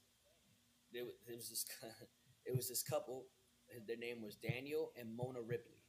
There 0.92 1.04
was 1.04 1.48
this, 1.48 1.66
it 2.46 2.54
was 2.56 2.68
this 2.68 2.82
couple. 2.82 3.26
Their 3.86 3.96
name 3.96 4.22
was 4.22 4.36
Daniel 4.36 4.92
and 4.98 5.14
Mona 5.16 5.40
Ripley. 5.42 5.79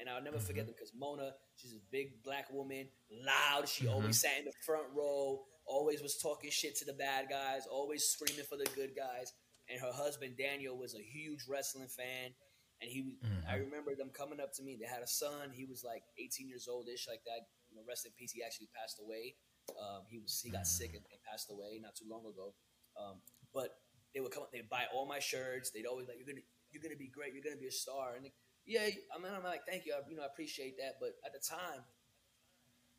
And 0.00 0.08
I'll 0.08 0.22
never 0.22 0.38
forget 0.38 0.64
them 0.64 0.74
because 0.74 0.92
Mona, 0.96 1.32
she's 1.56 1.72
a 1.72 1.82
big 1.92 2.22
black 2.24 2.50
woman, 2.50 2.88
loud. 3.12 3.68
She 3.68 3.86
always 3.86 4.20
sat 4.20 4.38
in 4.38 4.46
the 4.46 4.52
front 4.64 4.86
row, 4.96 5.44
always 5.66 6.00
was 6.00 6.16
talking 6.16 6.50
shit 6.50 6.74
to 6.78 6.84
the 6.86 6.94
bad 6.94 7.28
guys, 7.28 7.68
always 7.70 8.04
screaming 8.04 8.44
for 8.48 8.56
the 8.56 8.68
good 8.74 8.96
guys. 8.96 9.32
And 9.68 9.78
her 9.80 9.92
husband 9.92 10.36
Daniel 10.38 10.76
was 10.76 10.94
a 10.94 11.02
huge 11.02 11.44
wrestling 11.48 11.88
fan. 11.88 12.32
And 12.80 12.90
he, 12.90 13.02
was 13.02 13.14
I 13.44 13.56
remember 13.56 13.94
them 13.94 14.08
coming 14.08 14.40
up 14.40 14.54
to 14.56 14.62
me. 14.62 14.78
They 14.80 14.88
had 14.88 15.02
a 15.02 15.06
son. 15.06 15.52
He 15.52 15.66
was 15.66 15.84
like 15.84 16.02
18 16.18 16.48
years 16.48 16.66
old, 16.66 16.88
ish, 16.88 17.06
like 17.06 17.20
that. 17.28 17.44
You 17.68 17.76
know, 17.76 17.82
rest 17.86 18.06
in 18.06 18.12
peace. 18.16 18.32
He 18.32 18.42
actually 18.42 18.68
passed 18.74 18.98
away. 19.04 19.36
Um, 19.76 20.02
he 20.08 20.18
was 20.18 20.40
he 20.42 20.50
got 20.50 20.66
sick 20.66 20.96
and, 20.96 21.04
and 21.12 21.20
passed 21.22 21.52
away 21.52 21.78
not 21.78 21.94
too 21.94 22.08
long 22.08 22.24
ago. 22.26 22.54
Um, 22.98 23.20
but 23.54 23.76
they 24.14 24.20
would 24.20 24.32
come. 24.32 24.42
Up, 24.42 24.50
they'd 24.50 24.68
buy 24.68 24.84
all 24.94 25.06
my 25.06 25.20
shirts. 25.20 25.70
They'd 25.70 25.86
always 25.86 26.08
like, 26.08 26.16
"You're 26.18 26.26
gonna, 26.26 26.42
you're 26.72 26.82
gonna 26.82 26.98
be 26.98 27.06
great. 27.06 27.34
You're 27.34 27.44
gonna 27.44 27.60
be 27.60 27.70
a 27.70 27.74
star." 27.74 28.16
And 28.16 28.26
yeah, 28.70 28.82
I 28.82 29.20
mean, 29.20 29.32
I'm 29.36 29.42
like, 29.42 29.66
"Thank 29.68 29.84
you. 29.84 29.94
I, 29.94 30.08
you 30.08 30.16
know, 30.16 30.22
I 30.22 30.26
appreciate 30.26 30.78
that." 30.78 30.98
But 31.00 31.16
at 31.26 31.32
the 31.32 31.40
time, 31.40 31.82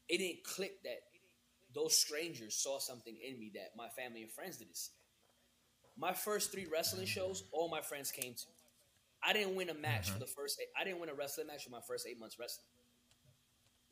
it 0.09 0.17
didn't 0.17 0.43
click 0.43 0.83
that 0.83 0.99
those 1.73 1.97
strangers 1.97 2.55
saw 2.55 2.77
something 2.77 3.15
in 3.15 3.39
me 3.39 3.53
that 3.55 3.71
my 3.77 3.87
family 3.87 4.21
and 4.21 4.29
friends 4.29 4.57
didn't 4.57 4.75
see. 4.75 4.91
My 5.97 6.11
first 6.11 6.51
three 6.51 6.67
wrestling 6.69 7.05
shows, 7.05 7.45
all 7.53 7.69
my 7.69 7.79
friends 7.79 8.11
came 8.11 8.33
to. 8.33 8.45
I 9.23 9.31
didn't 9.31 9.55
win 9.55 9.69
a 9.69 9.73
match 9.73 10.07
for 10.07 10.13
mm-hmm. 10.13 10.19
the 10.19 10.27
first. 10.27 10.59
Eight, 10.59 10.67
I 10.77 10.83
didn't 10.83 10.99
win 10.99 11.07
a 11.07 11.13
wrestling 11.13 11.47
match 11.47 11.63
for 11.63 11.69
my 11.69 11.81
first 11.87 12.05
eight 12.05 12.19
months 12.19 12.37
wrestling. 12.37 12.67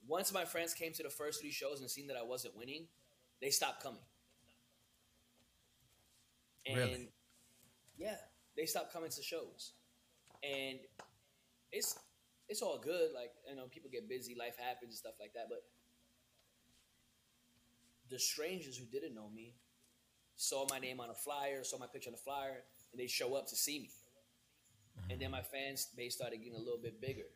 Once 0.05 0.33
my 0.33 0.43
friends 0.43 0.73
came 0.73 0.91
to 0.91 1.03
the 1.03 1.09
first 1.09 1.39
three 1.39 1.51
shows 1.51 1.79
and 1.79 1.89
seen 1.89 2.07
that 2.07 2.17
I 2.17 2.23
wasn't 2.23 2.57
winning, 2.57 2.87
they 3.41 3.51
stopped 3.51 3.81
coming. 3.81 4.01
And 6.65 6.77
Really? 6.77 7.09
yeah, 7.97 8.17
they 8.57 8.65
stopped 8.65 8.91
coming 8.91 9.11
to 9.11 9.23
shows, 9.23 9.73
and 10.43 10.79
it's 11.71 11.97
it's 12.47 12.61
all 12.61 12.79
good. 12.79 13.11
Like 13.13 13.31
you 13.47 13.55
know, 13.55 13.65
people 13.69 13.89
get 13.91 14.09
busy, 14.09 14.35
life 14.37 14.55
happens, 14.57 14.91
and 14.91 14.97
stuff 14.97 15.15
like 15.19 15.33
that. 15.33 15.47
But 15.49 15.63
the 18.09 18.19
strangers 18.19 18.77
who 18.77 18.85
didn't 18.85 19.13
know 19.13 19.29
me 19.29 19.55
saw 20.35 20.65
my 20.69 20.79
name 20.79 20.99
on 20.99 21.09
a 21.09 21.13
flyer, 21.13 21.63
saw 21.63 21.77
my 21.77 21.87
picture 21.87 22.09
on 22.09 22.15
a 22.15 22.17
flyer, 22.17 22.63
and 22.91 22.99
they 22.99 23.07
show 23.07 23.35
up 23.35 23.47
to 23.47 23.55
see 23.55 23.79
me. 23.79 23.89
And 25.09 25.19
then 25.19 25.31
my 25.31 25.41
fans 25.41 25.87
base 25.95 26.15
started 26.15 26.37
getting 26.37 26.55
a 26.55 26.59
little 26.59 26.79
bit 26.81 26.99
bigger. 26.99 27.29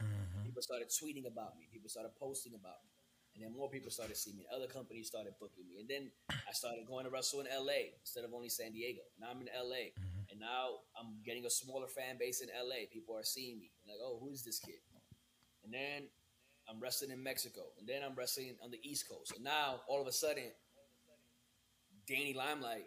Mm-hmm. 0.00 0.44
People 0.44 0.62
started 0.62 0.88
tweeting 0.88 1.26
about 1.26 1.58
me. 1.58 1.66
People 1.72 1.88
started 1.88 2.12
posting 2.18 2.54
about 2.54 2.84
me. 2.84 2.90
And 3.34 3.44
then 3.44 3.56
more 3.56 3.70
people 3.70 3.90
started 3.90 4.16
seeing 4.16 4.36
me. 4.36 4.46
Other 4.54 4.66
companies 4.66 5.06
started 5.06 5.34
booking 5.40 5.64
me. 5.68 5.80
And 5.80 5.88
then 5.88 6.10
I 6.30 6.52
started 6.52 6.86
going 6.86 7.04
to 7.04 7.10
wrestle 7.10 7.40
in 7.40 7.46
LA 7.46 7.94
instead 8.00 8.24
of 8.24 8.34
only 8.34 8.48
San 8.48 8.72
Diego. 8.72 9.02
Now 9.20 9.28
I'm 9.30 9.40
in 9.40 9.48
LA. 9.54 9.94
Mm-hmm. 9.94 10.09
And 10.30 10.40
now 10.40 10.86
I'm 10.98 11.16
getting 11.24 11.46
a 11.46 11.50
smaller 11.50 11.86
fan 11.86 12.16
base 12.18 12.40
in 12.40 12.48
LA. 12.48 12.86
People 12.92 13.16
are 13.16 13.24
seeing 13.24 13.58
me. 13.58 13.70
Like, 13.86 13.98
oh, 14.02 14.18
who 14.20 14.30
is 14.30 14.44
this 14.44 14.58
kid? 14.58 14.78
And 15.64 15.72
then 15.72 16.08
I'm 16.68 16.80
wrestling 16.80 17.10
in 17.10 17.22
Mexico. 17.22 17.62
And 17.78 17.88
then 17.88 18.02
I'm 18.04 18.14
wrestling 18.14 18.54
on 18.62 18.70
the 18.70 18.78
East 18.82 19.08
Coast. 19.08 19.34
And 19.34 19.44
now 19.44 19.80
all 19.88 20.00
of 20.00 20.06
a 20.06 20.12
sudden, 20.12 20.52
Danny 22.06 22.34
Limelight 22.34 22.86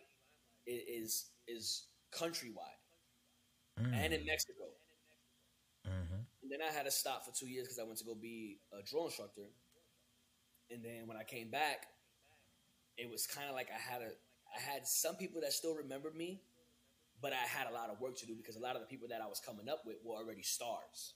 is 0.66 1.26
is 1.48 1.88
countrywide 2.14 2.80
and 3.78 4.14
in 4.14 4.26
Mexico. 4.26 4.64
Mm-hmm. 5.88 6.22
And 6.44 6.52
then 6.52 6.60
I 6.62 6.72
had 6.72 6.86
to 6.86 6.92
stop 6.92 7.26
for 7.26 7.32
two 7.32 7.48
years 7.48 7.66
because 7.66 7.80
I 7.80 7.84
went 7.84 7.98
to 8.00 8.06
go 8.06 8.16
be 8.16 8.60
a 8.72 8.84
drill 8.84 9.06
instructor. 9.06 9.50
And 10.72 10.84
then 10.84 11.08
when 11.08 11.18
I 11.18 11.24
came 11.24 11.50
back, 11.50 11.88
it 12.98 13.10
was 13.10 13.28
kind 13.28 13.50
of 13.50 13.56
like 13.56 13.70
I 13.70 13.80
had 13.80 14.02
a 14.02 14.12
I 14.56 14.60
had 14.60 14.86
some 14.86 15.16
people 15.16 15.42
that 15.42 15.52
still 15.52 15.74
remembered 15.74 16.16
me, 16.16 16.42
but 17.24 17.32
I 17.32 17.38
had 17.48 17.68
a 17.68 17.74
lot 17.74 17.90
of 17.90 18.00
work 18.02 18.18
to 18.18 18.26
do 18.28 18.36
because 18.36 18.58
a 18.58 18.60
lot 18.60 18.76
of 18.76 18.82
the 18.82 18.88
people 18.88 19.08
that 19.08 19.22
I 19.22 19.28
was 19.28 19.40
coming 19.40 19.70
up 19.70 19.82
with 19.86 19.96
were 20.04 20.16
already 20.16 20.44
stars. 20.44 21.16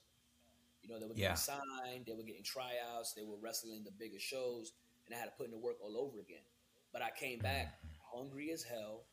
You 0.81 0.89
know, 0.89 0.99
they 0.99 1.05
were 1.05 1.13
Yeah. 1.13 1.35
getting 1.35 1.35
signed, 1.51 2.05
they 2.07 2.13
were 2.13 2.23
getting 2.23 2.43
tryouts, 2.43 3.13
they 3.13 3.23
were 3.23 3.35
wrestling 3.37 3.83
the 3.83 3.91
bigger 3.91 4.19
shows, 4.19 4.71
and 5.05 5.13
I 5.13 5.19
had 5.19 5.25
to 5.25 5.31
put 5.37 5.45
in 5.45 5.51
the 5.51 5.57
work 5.57 5.77
all 5.81 5.97
over 5.97 6.21
again. 6.21 6.45
But 6.93 7.01
I 7.01 7.11
came 7.11 7.39
back 7.39 7.81
hungry 7.99 8.51
as 8.51 8.63
hell, 8.63 9.03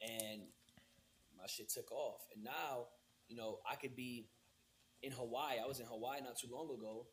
and 0.00 0.48
my 1.36 1.46
shit 1.46 1.68
took 1.68 1.92
off. 1.92 2.26
And 2.34 2.42
now, 2.42 2.88
you 3.28 3.36
know, 3.36 3.60
I 3.70 3.76
could 3.76 3.94
be 3.94 4.30
in 5.02 5.12
Hawaii. 5.12 5.58
I 5.62 5.66
was 5.66 5.80
in 5.80 5.86
Hawaii 5.86 6.22
not 6.22 6.38
too 6.38 6.48
long 6.50 6.70
ago 6.70 7.06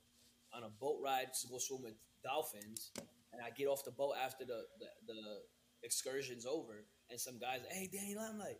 on 0.53 0.63
a 0.63 0.69
boat 0.69 1.01
ride 1.03 1.33
to 1.41 1.47
go 1.47 1.57
swim 1.59 1.81
with 1.83 1.95
dolphins, 2.23 2.91
and 3.33 3.41
I 3.43 3.49
get 3.51 3.67
off 3.67 3.83
the 3.83 3.91
boat 3.91 4.15
after 4.15 4.45
the 4.45 4.61
the, 4.79 4.87
the 5.07 5.43
excursion's 5.83 6.45
over, 6.45 6.85
and 7.09 7.19
some 7.19 7.37
guys, 7.37 7.61
hey, 7.69 7.89
Danny 7.91 8.15
Limelight, 8.15 8.59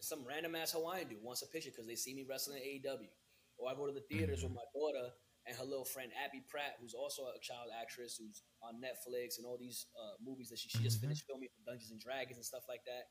some 0.00 0.24
random 0.26 0.54
ass 0.54 0.72
Hawaiian 0.72 1.08
dude 1.08 1.22
wants 1.22 1.42
a 1.42 1.46
picture 1.46 1.70
because 1.70 1.86
they 1.86 1.96
see 1.96 2.14
me 2.14 2.24
wrestling 2.28 2.58
in 2.58 2.80
AEW, 2.82 3.10
or 3.58 3.70
I 3.70 3.74
go 3.74 3.86
to 3.86 3.92
the 3.92 4.04
theaters 4.08 4.42
with 4.42 4.52
my 4.52 4.66
daughter 4.74 5.10
and 5.46 5.56
her 5.56 5.64
little 5.64 5.84
friend 5.84 6.12
Abby 6.24 6.44
Pratt, 6.46 6.76
who's 6.80 6.94
also 6.94 7.24
a 7.32 7.40
child 7.40 7.72
actress 7.72 8.20
who's 8.20 8.42
on 8.62 8.76
Netflix 8.84 9.38
and 9.38 9.46
all 9.46 9.56
these 9.56 9.86
uh, 9.96 10.20
movies 10.20 10.50
that 10.50 10.58
she, 10.58 10.68
she 10.68 10.84
just 10.84 11.00
finished 11.00 11.24
filming 11.26 11.48
for 11.48 11.70
Dungeons 11.70 11.90
and 11.90 12.00
Dragons 12.00 12.36
and 12.36 12.44
stuff 12.44 12.68
like 12.68 12.84
that. 12.84 13.08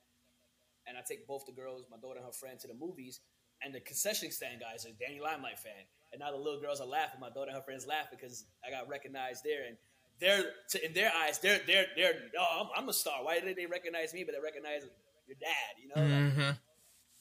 And 0.85 0.95
I 0.95 1.01
take 1.01 1.27
both 1.27 1.43
the 1.45 1.51
girls, 1.51 1.83
my 1.89 1.97
daughter 1.97 2.21
and 2.21 2.25
her 2.25 2.31
friend, 2.31 2.59
to 2.61 2.67
the 2.67 2.77
movies, 2.77 3.19
and 3.63 3.73
the 3.73 3.81
concession 3.81 4.31
stand 4.31 4.61
guys 4.61 4.85
are 4.85 4.93
Danny 5.01 5.19
Limelight 5.19 5.59
fan, 5.59 5.83
and 6.13 6.19
now 6.21 6.31
the 6.31 6.37
little 6.37 6.61
girls 6.61 6.79
are 6.79 6.87
laughing. 6.87 7.19
My 7.19 7.29
daughter 7.33 7.49
and 7.49 7.57
her 7.57 7.65
friends 7.65 7.87
laugh 7.87 8.07
because 8.11 8.45
I 8.63 8.69
got 8.69 8.87
recognized 8.87 9.43
there, 9.43 9.65
and 9.67 9.75
they're 10.21 10.45
to, 10.71 10.85
in 10.85 10.93
their 10.93 11.11
eyes, 11.11 11.39
they're 11.39 11.59
they're 11.65 11.87
they're 11.97 12.13
oh, 12.39 12.69
I'm, 12.69 12.83
I'm 12.83 12.89
a 12.89 12.93
star. 12.93 13.25
Why 13.25 13.39
did 13.39 13.57
they 13.57 13.65
recognize 13.65 14.13
me, 14.13 14.23
but 14.23 14.35
they 14.35 14.41
recognize 14.41 14.85
your 15.25 15.37
dad? 15.41 15.73
You 15.81 15.89
know, 15.89 15.95
Mm-hmm. 15.97 16.51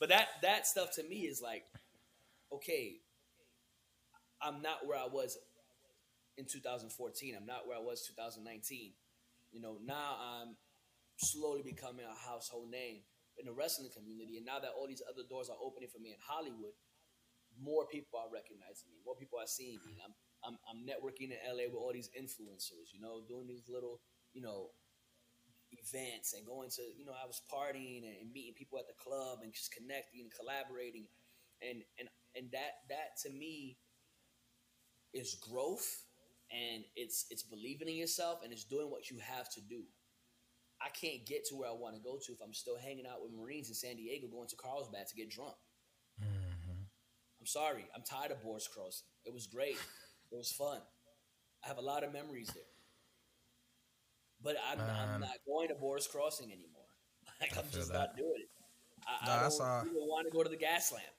But 0.00 0.08
that 0.10 0.28
that 0.42 0.66
stuff 0.66 0.90
to 0.96 1.02
me 1.02 1.26
is 1.26 1.40
like, 1.42 1.64
okay, 2.52 3.00
I'm 4.42 4.62
not 4.62 4.86
where 4.86 4.98
I 4.98 5.06
was 5.06 5.38
in 6.36 6.44
2014. 6.44 7.34
I'm 7.36 7.46
not 7.46 7.66
where 7.66 7.76
I 7.76 7.80
was 7.80 8.06
2019. 8.06 8.92
You 9.52 9.60
know, 9.60 9.78
now 9.84 10.16
I'm 10.20 10.56
slowly 11.16 11.62
becoming 11.62 12.04
a 12.04 12.28
household 12.28 12.70
name 12.70 13.00
in 13.38 13.46
the 13.46 13.52
wrestling 13.52 13.90
community. 13.94 14.36
And 14.36 14.46
now 14.46 14.58
that 14.60 14.76
all 14.76 14.86
these 14.86 15.02
other 15.08 15.24
doors 15.28 15.48
are 15.48 15.60
opening 15.60 15.88
for 15.88 16.00
me 16.00 16.10
in 16.10 16.20
Hollywood, 16.20 16.76
more 17.56 17.86
people 17.88 18.20
are 18.20 18.28
recognizing 18.28 18.92
me. 18.92 19.00
More 19.04 19.16
people 19.16 19.38
are 19.40 19.48
seeing 19.48 19.80
me. 19.86 19.96
I'm 20.04 20.12
I'm, 20.44 20.60
I'm 20.68 20.84
networking 20.84 21.32
in 21.32 21.40
LA 21.48 21.66
with 21.72 21.80
all 21.80 21.92
these 21.92 22.12
influencers. 22.12 22.92
You 22.92 23.00
know, 23.00 23.24
doing 23.26 23.48
these 23.48 23.64
little 23.68 24.00
you 24.32 24.42
know 24.42 24.76
events 25.80 26.34
and 26.34 26.46
going 26.46 26.70
to 26.70 26.82
you 26.96 27.04
know 27.04 27.12
I 27.12 27.26
was 27.26 27.42
partying 27.52 28.04
and, 28.04 28.32
meeting 28.32 28.54
people 28.54 28.78
at 28.78 28.86
the 28.86 28.98
club 28.98 29.40
and 29.42 29.52
just 29.52 29.74
connecting 29.74 30.20
and 30.22 30.32
collaborating, 30.32 31.06
and 31.62 31.82
and 31.98 32.08
and 32.36 32.50
that 32.52 32.86
that 32.88 33.16
to 33.24 33.30
me 33.30 33.78
is 35.14 35.36
growth 35.40 36.04
and 36.52 36.84
it's 36.94 37.26
it's 37.30 37.42
believing 37.42 37.88
in 37.88 37.96
yourself 37.96 38.40
and 38.44 38.52
it's 38.52 38.64
doing 38.64 38.90
what 38.90 39.10
you 39.10 39.18
have 39.18 39.50
to 39.50 39.60
do. 39.60 39.82
I 40.80 40.88
can't 40.90 41.24
get 41.24 41.46
to 41.48 41.56
where 41.56 41.70
I 41.70 41.72
want 41.72 41.96
to 41.96 42.02
go 42.02 42.18
to 42.20 42.32
if 42.32 42.38
I'm 42.44 42.52
still 42.52 42.76
hanging 42.76 43.06
out 43.06 43.22
with 43.22 43.32
Marines 43.32 43.68
in 43.68 43.74
San 43.74 43.96
Diego 43.96 44.28
going 44.28 44.48
to 44.48 44.56
Carlsbad 44.56 45.06
to 45.08 45.16
get 45.16 45.30
drunk. 45.30 45.56
Mm-hmm. 46.22 46.84
I'm 47.40 47.46
sorry. 47.46 47.86
I'm 47.94 48.02
tired 48.02 48.30
of 48.30 48.42
Boar's 48.42 48.68
Cross'n. 48.68 49.02
It 49.24 49.32
was 49.32 49.46
great. 49.46 49.78
It 50.30 50.36
was 50.36 50.52
fun. 50.52 50.80
I 51.64 51.68
have 51.68 51.78
a 51.78 51.82
lot 51.82 52.04
of 52.04 52.12
memories 52.12 52.50
there. 52.52 52.75
But 54.42 54.56
I'm, 54.70 54.80
I'm 54.80 55.20
not 55.20 55.38
going 55.46 55.68
to 55.68 55.74
Boar's 55.74 56.06
Cross'n 56.08 56.44
anymore. 56.46 56.72
Like 57.40 57.54
I 57.56 57.60
I'm 57.60 57.66
just 57.70 57.92
that. 57.92 57.98
not 57.98 58.16
doing 58.16 58.32
it. 58.36 58.48
I, 59.06 59.26
No, 59.26 59.32
I 59.32 59.36
I 59.36 59.40
don't 59.42 59.50
saw- 59.50 59.80
even 59.82 59.94
want 60.08 60.26
to 60.26 60.30
go 60.32 60.42
to 60.42 60.48
the 60.48 60.56
Gaslamp. 60.56 61.12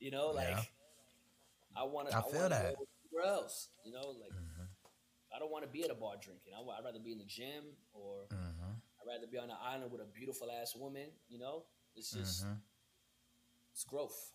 You 0.00 0.10
know, 0.10 0.28
like 0.28 0.48
Yeah. 0.48 0.62
I 1.76 1.84
want 1.84 2.10
to. 2.10 2.16
I 2.16 2.18
I, 2.18 2.22
feel 2.22 2.48
that. 2.50 2.74
go 2.76 2.84
somewhere 3.08 3.32
else. 3.32 3.68
You 3.84 3.92
know, 3.92 4.10
like 4.20 4.32
Mm-hmm. 4.32 4.62
I 5.34 5.38
don't 5.38 5.50
want 5.50 5.64
to 5.64 5.70
be 5.70 5.82
at 5.82 5.90
a 5.90 5.94
bar 5.94 6.16
drinking. 6.20 6.52
I, 6.54 6.60
I'd 6.60 6.84
rather 6.84 6.98
be 6.98 7.12
in 7.12 7.18
the 7.18 7.24
gym 7.24 7.64
or 7.94 8.26
Mm-hmm. 8.28 8.72
I'd 9.00 9.06
rather 9.08 9.26
be 9.26 9.38
on 9.38 9.48
an 9.50 9.56
island 9.64 9.90
with 9.90 10.02
a 10.02 10.04
beautiful 10.04 10.48
ass 10.50 10.76
woman. 10.76 11.08
You 11.28 11.38
know, 11.38 11.64
it's 11.96 12.10
just 12.12 12.44
Mm-hmm. 12.44 12.54
it's 13.72 13.84
growth. 13.84 14.32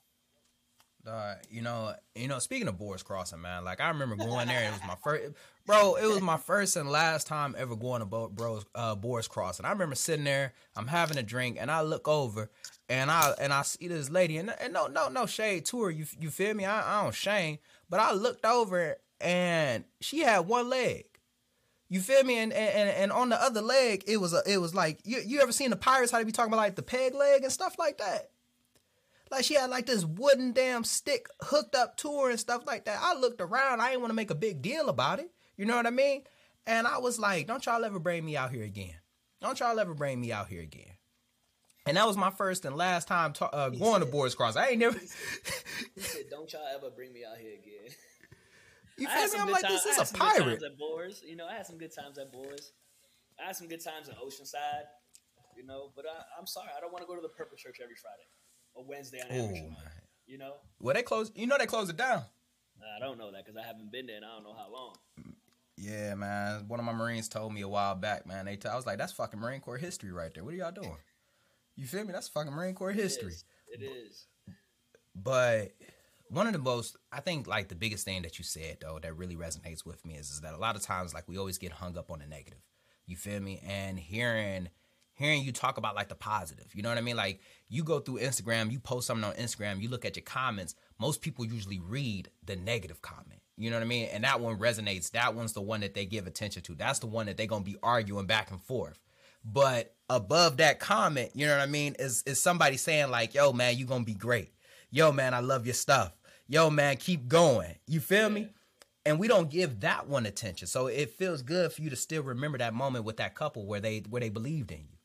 You 1.50 1.62
know, 1.62 1.94
you 2.16 2.28
know. 2.28 2.40
Speaking 2.40 2.68
of 2.68 2.78
Boar's 2.78 3.04
Cross'n, 3.04 3.40
man, 3.40 3.64
like 3.64 3.80
I 3.80 3.90
remember 3.90 4.16
going 4.16 4.48
there. 4.48 4.68
It 4.68 4.72
was 4.72 4.82
my 4.86 4.96
first, 5.04 5.34
bro. 5.66 5.96
It 5.96 6.06
was 6.06 6.22
my 6.22 6.38
first 6.38 6.76
and 6.76 6.90
last 6.90 7.28
time 7.28 7.56
ever 7.58 7.76
going 7.76 8.00
to 8.00 8.06
Bo- 8.06 8.30
bros, 8.30 8.66
uh, 8.76 8.96
Boar's 8.96 9.28
Cross'n. 9.28 9.66
I 9.66 9.72
remember 9.72 9.96
sitting 9.96 10.26
there. 10.26 10.54
I'm 10.76 10.88
having 10.88 11.18
a 11.18 11.24
drink, 11.24 11.58
and 11.60 11.72
I 11.72 11.82
look 11.82 12.08
over, 12.08 12.50
and 12.90 13.10
I 13.10 13.34
and 13.40 13.54
I 13.54 13.62
see 13.62 13.88
this 13.88 14.10
lady, 14.10 14.38
and, 14.38 14.54
and 14.60 14.74
no, 14.74 14.88
no, 14.88 15.10
no 15.10 15.26
shade 15.26 15.66
to 15.66 15.84
her. 15.84 15.92
You 15.92 16.06
you 16.20 16.30
feel 16.30 16.54
me? 16.54 16.66
I, 16.66 17.00
I 17.00 17.04
don't 17.04 17.16
shame, 17.16 17.60
but 17.90 18.00
I 18.00 18.14
looked 18.14 18.46
over, 18.46 18.98
and 19.22 19.86
she 20.02 20.20
had 20.20 20.40
one 20.40 20.70
leg. 20.70 21.06
You 21.90 22.02
feel 22.02 22.24
me? 22.24 22.38
And 22.38 22.52
and 22.52 22.90
and 22.90 23.12
on 23.12 23.30
the 23.30 23.42
other 23.42 23.62
leg, 23.62 24.04
it 24.08 24.18
was 24.18 24.34
a, 24.34 24.42
it 24.46 24.58
was 24.58 24.76
like 24.76 25.00
you 25.06 25.22
you 25.26 25.40
ever 25.42 25.52
seen 25.52 25.70
the 25.70 25.78
pirates 25.78 26.12
how 26.12 26.18
they 26.18 26.26
be 26.26 26.32
talking 26.32 26.52
about 26.52 26.58
like 26.62 26.76
the 26.76 26.84
peg 26.84 27.16
leg 27.16 27.44
and 27.44 27.52
stuff 27.52 27.78
like 27.80 27.98
that. 28.00 28.30
Like 29.32 29.44
she 29.46 29.56
had 29.56 29.70
like 29.70 29.86
this 29.86 30.06
wooden 30.06 30.54
damn 30.54 30.84
stick 30.84 31.28
hooked 31.42 31.76
up 31.76 31.98
to 31.98 32.22
her 32.22 32.30
and 32.30 32.40
stuff 32.40 32.66
like 32.66 32.86
that. 32.86 33.00
I 33.02 33.14
looked 33.16 33.42
around. 33.42 33.82
I 33.82 33.90
didn't 33.90 34.02
want 34.02 34.12
to 34.12 34.16
make 34.16 34.32
a 34.32 34.36
big 34.36 34.62
deal 34.62 34.90
about 34.90 35.20
it. 35.20 35.32
You 35.58 35.66
know 35.66 35.76
what 35.76 35.88
I 35.88 35.92
mean? 35.92 36.24
And 36.66 36.88
I 36.88 36.98
was 37.00 37.20
like, 37.20 37.48
"Don't 37.48 37.66
y'all 37.66 37.84
ever 37.84 38.00
bring 38.00 38.24
me 38.26 38.38
out 38.38 38.52
here 38.52 38.64
again? 38.64 38.96
Don't 39.42 39.60
y'all 39.60 39.80
ever 39.80 39.94
bring 39.94 40.20
me 40.20 40.32
out 40.32 40.48
here 40.48 40.62
again?" 40.62 40.94
And 41.86 41.96
that 41.98 42.06
was 42.06 42.18
my 42.18 42.32
first 42.32 42.66
and 42.66 42.76
last 42.76 43.08
time 43.08 43.32
ta- 43.34 43.50
uh, 43.54 43.70
going 43.70 44.02
to 44.02 44.06
Boys 44.06 44.36
Cross. 44.36 44.58
I 44.58 44.70
ain't 44.70 44.80
never. 44.80 44.98
He 45.00 46.02
said, 46.02 46.24
"Don't 46.30 46.52
y'all 46.52 46.68
ever 46.76 46.90
bring 46.90 47.14
me 47.14 47.24
out 47.26 47.38
here 47.38 47.54
again." 47.54 47.96
You 48.98 49.08
feel 49.08 49.32
me? 49.32 49.40
I'm 49.40 49.52
like, 49.52 49.62
time- 49.62 49.72
this 49.74 49.86
is 49.86 50.12
a 50.12 50.14
pirate. 50.14 50.64
at 50.64 50.78
Boris. 50.78 51.22
You 51.26 51.36
know, 51.36 51.46
I 51.48 51.54
had 51.54 51.68
some 51.68 51.78
good 51.78 51.94
times 51.94 52.18
at 52.18 52.32
Boys. 52.32 52.72
I 53.40 53.46
had 53.48 53.56
some 53.56 53.68
good 53.68 53.84
times 53.84 54.10
in 54.10 54.16
Oceanside. 54.16 54.86
You 55.56 55.66
know, 55.66 55.92
but 55.96 56.06
I, 56.06 56.24
I'm 56.40 56.48
sorry, 56.48 56.70
I 56.76 56.82
don't 56.82 56.92
want 56.92 57.04
to 57.04 57.08
go 57.08 57.16
to 57.16 57.22
the 57.22 57.30
Purple 57.30 57.58
Church 57.58 57.78
every 57.82 57.96
Friday 57.96 58.26
or 58.78 58.86
Wednesday 58.86 59.20
on 59.22 59.28
Oh 59.32 59.48
man. 59.48 59.70
Night. 59.70 59.78
You 60.26 60.38
know, 60.38 60.54
Well, 60.80 60.94
they 60.94 61.04
close. 61.04 61.32
You 61.36 61.48
know 61.48 61.58
they 61.58 61.66
closed 61.66 61.90
it 61.90 61.98
down. 61.98 62.24
I 62.96 63.00
don't 63.00 63.18
know 63.18 63.32
that 63.32 63.46
because 63.46 63.58
I 63.62 63.66
haven't 63.66 63.92
been 63.92 64.08
there 64.08 64.18
and 64.18 64.26
I 64.26 64.30
don't 64.30 64.44
know 64.44 64.54
how 64.54 64.72
long. 64.72 64.96
Yeah, 65.78 66.16
man. 66.16 66.68
One 66.68 66.80
of 66.80 66.86
my 66.86 66.92
Marines 66.94 67.30
told 67.30 67.54
me 67.54 67.62
a 67.62 67.68
while 67.68 67.96
back, 67.96 68.26
man. 68.26 68.46
They 68.46 68.56
t- 68.56 68.68
I 68.68 68.76
was 68.76 68.86
like, 68.86 68.98
that's 68.98 69.14
fucking 69.14 69.40
Marine 69.40 69.62
Corps 69.62 69.78
history 69.78 70.12
right 70.12 70.34
there. 70.34 70.44
What 70.44 70.54
are 70.54 70.58
y'all 70.58 70.72
doing? 70.72 70.98
You 71.76 71.86
feel 71.86 72.04
me? 72.04 72.12
That's 72.12 72.28
fucking 72.28 72.52
Marine 72.52 72.74
Corps 72.76 72.92
history. 72.92 73.34
It 73.72 73.82
is. 73.82 73.82
It 73.82 73.84
is. 73.84 74.26
But 75.16 75.74
one 76.30 76.48
of 76.48 76.54
the 76.54 76.60
most, 76.60 76.98
I 77.12 77.20
think, 77.20 77.48
like 77.48 77.68
the 77.68 77.76
biggest 77.76 78.06
thing 78.06 78.24
that 78.24 78.38
you 78.40 78.44
said 78.44 78.78
though 78.82 79.00
that 79.00 79.16
really 79.16 79.36
resonates 79.36 79.86
with 79.86 80.04
me 80.06 80.16
is, 80.16 80.30
is 80.32 80.42
that 80.42 80.54
a 80.54 80.58
lot 80.58 80.76
of 80.76 80.82
times, 80.82 81.14
like 81.14 81.28
we 81.28 81.38
always 81.38 81.58
get 81.58 81.72
hung 81.72 81.98
up 81.98 82.12
on 82.12 82.20
the 82.20 82.28
negative. 82.28 82.60
You 83.06 83.16
feel 83.16 83.40
me? 83.40 83.62
And 83.66 83.98
hearing 84.00 84.70
hearing 85.18 85.44
you 85.44 85.52
talk 85.52 85.78
about 85.78 85.96
like 85.96 86.10
the 86.10 86.16
positive, 86.16 86.74
you 86.74 86.82
know 86.82 86.90
what 86.90 86.98
I 86.98 87.02
mean? 87.02 87.18
Like 87.18 87.42
you 87.68 87.84
go 87.84 88.00
through 88.00 88.20
Instagram, 88.20 88.72
you 88.72 88.80
post 88.80 89.08
something 89.08 89.26
on 89.26 89.36
Instagram, 89.36 89.82
you 89.82 89.90
look 89.90 90.06
at 90.06 90.16
your 90.16 90.24
comments. 90.24 90.76
Most 91.00 91.22
people 91.22 91.46
usually 91.46 91.80
read 91.80 92.30
the 92.46 92.56
negative 92.56 93.02
comment. 93.02 93.42
You 93.58 93.72
know 93.72 93.78
what 93.78 93.84
I 93.84 93.88
mean? 93.88 94.10
And 94.14 94.24
that 94.24 94.40
one 94.40 94.60
resonates. 94.60 95.12
That 95.12 95.34
one's 95.34 95.54
the 95.54 95.62
one 95.62 95.82
that 95.82 95.96
they 95.96 96.06
give 96.06 96.28
attention 96.28 96.62
to. 96.64 96.76
That's 96.76 97.00
the 97.00 97.08
one 97.08 97.26
that 97.26 97.38
they're 97.38 97.48
gonna 97.48 97.64
be 97.64 97.78
arguing 97.82 98.28
back 98.28 98.52
and 98.52 98.62
forth. 98.62 99.00
But 99.44 99.96
above 100.10 100.58
that 100.58 100.80
comment, 100.80 101.32
you 101.34 101.48
know 101.48 101.58
what 101.58 101.64
I 101.64 101.72
mean, 101.72 101.96
is 101.98 102.24
is 102.26 102.42
somebody 102.42 102.78
saying 102.78 103.10
like, 103.10 103.34
"Yo, 103.34 103.54
man, 103.54 103.78
you're 103.78 103.88
gonna 103.88 104.04
be 104.04 104.14
great. 104.14 104.54
Yo, 104.92 105.12
man, 105.12 105.34
I 105.34 105.40
love 105.40 105.66
your 105.66 105.74
stuff. 105.74 106.14
Yo, 106.48 106.70
man, 106.70 106.98
keep 106.98 107.28
going." 107.28 107.76
You 107.88 108.00
feel 108.00 108.30
me? 108.30 108.50
And 109.06 109.20
we 109.20 109.28
don't 109.28 109.50
give 109.50 109.80
that 109.80 110.08
one 110.08 110.26
attention. 110.26 110.68
So 110.68 110.88
it 110.88 111.12
feels 111.12 111.42
good 111.42 111.72
for 111.72 111.82
you 111.82 111.90
to 111.90 111.96
still 111.96 112.24
remember 112.24 112.58
that 112.58 112.74
moment 112.74 113.06
with 113.06 113.18
that 113.18 113.36
couple 113.36 113.66
where 113.66 113.80
they 113.80 114.00
where 114.10 114.20
they 114.20 114.30
believed 114.30 114.72
in 114.72 114.80
you. 114.80 114.97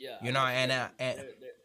Yeah. 0.00 0.16
You 0.24 0.30
I 0.30 0.32
know, 0.32 0.46
and, 0.48 0.72
uh, 0.72 0.88
and- 0.98 1.18
they're- 1.18 1.36
they're- 1.38 1.56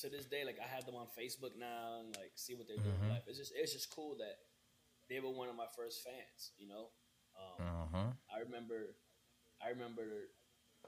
to 0.00 0.08
this 0.08 0.24
day, 0.24 0.44
like 0.46 0.58
I 0.58 0.66
have 0.66 0.86
them 0.86 0.94
on 0.94 1.08
Facebook 1.12 1.56
now 1.56 1.98
and 2.00 2.16
like 2.16 2.32
see 2.38 2.54
what 2.54 2.66
they're 2.66 2.78
doing 2.78 2.94
Mm-hmm. 2.94 3.04
in 3.04 3.20
life. 3.20 3.24
It's 3.28 3.36
just 3.36 3.52
it's 3.54 3.72
just 3.74 3.90
cool 3.90 4.16
that 4.16 4.38
they 5.10 5.20
were 5.20 5.28
one 5.28 5.48
of 5.50 5.56
my 5.56 5.66
first 5.76 6.02
fans. 6.02 6.52
You 6.56 6.68
know. 6.68 6.88
Um, 7.36 7.66
Uh-huh. 7.66 8.12
I 8.34 8.38
remember, 8.40 8.96
I 9.60 9.68
remember, 9.68 10.30